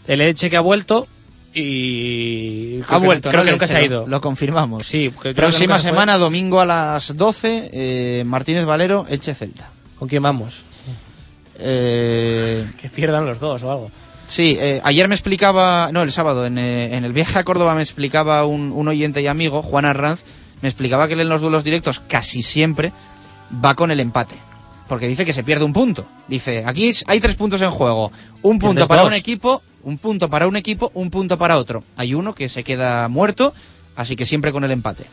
[0.07, 1.07] el Elche que ha vuelto
[1.53, 3.45] y creo Ha que- vuelto, creo ¿no?
[3.45, 4.07] que nunca se ha ido.
[4.07, 4.87] Lo confirmamos.
[4.87, 9.35] Sí, que creo que Próxima se semana, domingo a las 12, eh, Martínez Valero, Elche
[9.35, 9.69] Celta.
[9.99, 10.63] ¿Con quién vamos?
[11.59, 13.91] Eh, Que pierdan los dos o algo.
[14.27, 17.75] Sí, eh, ayer me explicaba, no, el sábado, en, eh, en el viaje a Córdoba
[17.75, 20.21] me explicaba un, un oyente y amigo, Juan Arranz,
[20.61, 22.93] me explicaba que él en los duelos directos casi siempre
[23.63, 24.35] va con el empate.
[24.87, 26.05] Porque dice que se pierde un punto.
[26.27, 28.11] Dice, aquí hay tres puntos en juego.
[28.41, 31.83] Un punto para un equipo, un punto para un equipo, un punto para otro.
[31.95, 33.53] Hay uno que se queda muerto,
[33.95, 35.05] así que siempre con el empate.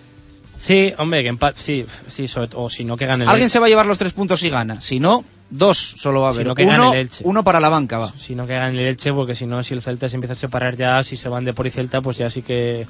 [0.61, 3.53] Sí, hombre, que empate, sí, sí, sobre o si no que gane el Alguien Elche.
[3.55, 4.79] se va a llevar los tres puntos y gana.
[4.83, 6.49] Si no, dos solo va a Si haber.
[6.49, 7.23] no, que gane uno, el Elche.
[7.25, 8.13] uno para la banca va.
[8.19, 10.37] Si no que gane el Elche, porque si no, si el Celta se empieza a
[10.37, 12.87] separar ya, si se van de por y Celta, pues ya sí que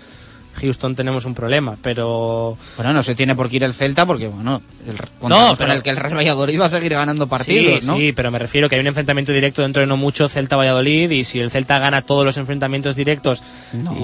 [0.56, 2.56] Houston tenemos un problema, pero...
[2.76, 4.96] Bueno, no se tiene por qué ir el Celta porque, bueno, el,
[5.28, 7.96] No, pero- con el que el Real Valladolid va a seguir ganando partidos, sí, ¿no?
[7.96, 11.24] sí, pero me refiero que hay un enfrentamiento directo dentro de no mucho Celta-Valladolid y
[11.24, 13.42] si el Celta gana todos los enfrentamientos directos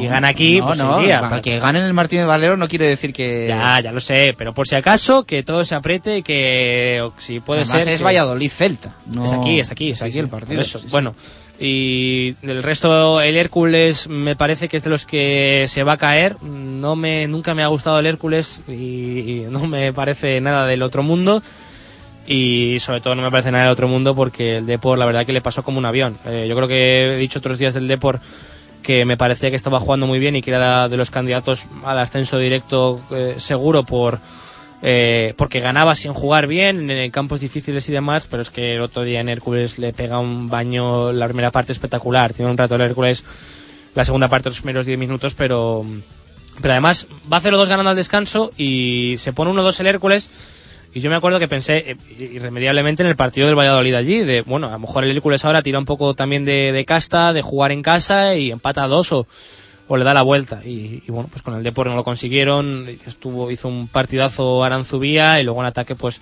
[0.01, 1.21] y gana aquí, no, pues no, iría.
[1.21, 3.47] para que ganen el Martínez Valero no quiere decir que...
[3.49, 7.13] Ya, ya lo sé, pero por si acaso que todo se apriete y que o,
[7.19, 8.95] si puede Además ser es que- Valladolid-Celta.
[9.07, 10.19] no- Es aquí, es aquí, Es aquí sí.
[10.21, 10.61] el partido.
[10.61, 10.91] Eso, sí, sí.
[11.59, 15.97] Y del resto el Hércules me parece que es de los que se va a
[15.97, 16.37] caer.
[16.43, 20.83] No me, nunca me ha gustado el Hércules y, y no me parece nada del
[20.83, 21.43] otro mundo.
[22.27, 25.25] Y sobre todo no me parece nada del otro mundo porque el Depor la verdad
[25.25, 26.19] que le pasó como un avión.
[26.27, 28.21] Eh, yo creo que he dicho otros días del Depor
[28.83, 31.99] que me parecía que estaba jugando muy bien y que era de los candidatos al
[31.99, 34.19] ascenso directo eh, seguro por
[34.83, 38.83] eh, porque ganaba sin jugar bien en campos difíciles y demás, pero es que el
[38.83, 42.33] otro día en Hércules le pega un baño la primera parte espectacular.
[42.33, 43.25] Tiene un rato el Hércules
[43.95, 45.85] la segunda parte los primeros 10 minutos, pero
[46.61, 50.31] pero además va 0-2 ganando al descanso y se pone 1-2 el Hércules.
[50.95, 54.41] Y yo me acuerdo que pensé eh, irremediablemente en el partido del Valladolid allí, de
[54.41, 57.73] bueno, a lo mejor el Hércules ahora tira un poco también de, casta, de jugar
[57.73, 59.27] en casa y empata a o,
[59.89, 60.61] o le da la vuelta.
[60.65, 65.41] Y, y bueno, pues con el Depor no lo consiguieron, estuvo, hizo un partidazo Aranzubía
[65.41, 66.21] y luego en ataque pues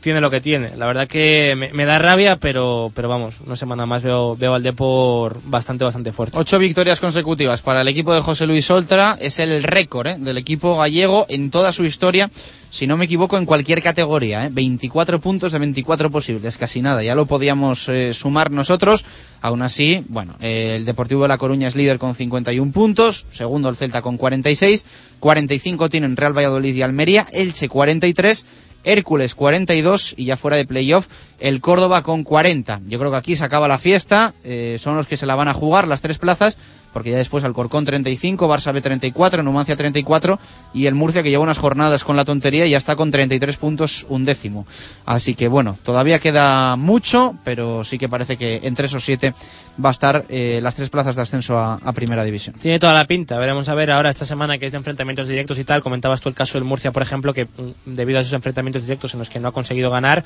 [0.00, 0.76] tiene lo que tiene.
[0.76, 4.62] La verdad que me, da rabia, pero, pero vamos, una semana más veo, veo al
[4.62, 6.38] Depor bastante, bastante fuerte.
[6.38, 9.16] Ocho victorias consecutivas para el equipo de José Luis Oltra.
[9.20, 10.16] Es el récord ¿eh?
[10.18, 12.30] del equipo gallego en toda su historia,
[12.70, 14.46] si no me equivoco, en cualquier categoría.
[14.46, 14.50] ¿eh?
[14.52, 17.02] 24 puntos de 24 posibles, casi nada.
[17.02, 19.04] Ya lo podíamos eh, sumar nosotros.
[19.40, 23.24] Aún así, bueno, eh, el Deportivo de La Coruña es líder con 51 puntos.
[23.32, 24.84] Segundo el Celta con 46.
[25.18, 27.26] 45 tienen Real Valladolid y Almería.
[27.32, 28.46] Elche 43.
[28.88, 31.08] Hércules 42 y ya fuera de playoff
[31.38, 32.80] el Córdoba con 40.
[32.86, 35.48] Yo creo que aquí se acaba la fiesta, eh, son los que se la van
[35.48, 36.58] a jugar las tres plazas,
[36.98, 40.40] porque ya después Alcorcón 35, Barça B 34, Numancia 34
[40.74, 43.56] y el Murcia que lleva unas jornadas con la tontería y ya está con 33
[43.56, 44.66] puntos un décimo.
[45.06, 49.32] Así que bueno, todavía queda mucho, pero sí que parece que entre esos siete
[49.78, 52.56] va a estar eh, las tres plazas de ascenso a, a Primera División.
[52.60, 53.38] Tiene toda la pinta.
[53.38, 55.84] Veremos a ver ahora esta semana que es de enfrentamientos directos y tal.
[55.84, 59.12] Comentabas tú el caso del Murcia, por ejemplo, que mm, debido a esos enfrentamientos directos
[59.14, 60.24] en los que no ha conseguido ganar,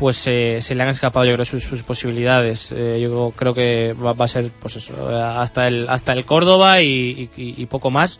[0.00, 2.72] pues eh, se le han escapado yo creo sus, sus posibilidades.
[2.72, 6.24] Eh, yo creo, que va, va a ser pues eso, eh, hasta el hasta el
[6.24, 8.18] Córdoba y, poco más.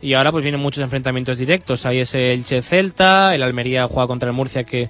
[0.00, 1.84] Y ahora pues vienen muchos enfrentamientos directos.
[1.84, 4.88] Hay ese Elche Celta, el Almería juega contra el Murcia que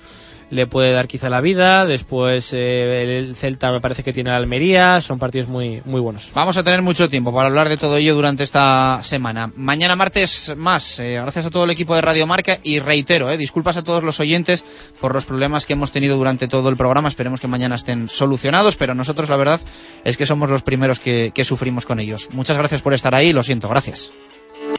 [0.50, 1.86] le puede dar quizá la vida.
[1.86, 5.00] Después eh, el Celta me parece que tiene la Almería.
[5.00, 6.32] Son partidos muy, muy buenos.
[6.34, 9.52] Vamos a tener mucho tiempo para hablar de todo ello durante esta semana.
[9.54, 10.98] Mañana martes más.
[10.98, 14.02] Eh, gracias a todo el equipo de Radio Marca y reitero, eh, disculpas a todos
[14.02, 14.64] los oyentes
[15.00, 17.08] por los problemas que hemos tenido durante todo el programa.
[17.08, 19.60] Esperemos que mañana estén solucionados, pero nosotros la verdad
[20.04, 22.28] es que somos los primeros que, que sufrimos con ellos.
[22.32, 23.32] Muchas gracias por estar ahí.
[23.32, 23.68] Lo siento.
[23.68, 24.12] Gracias.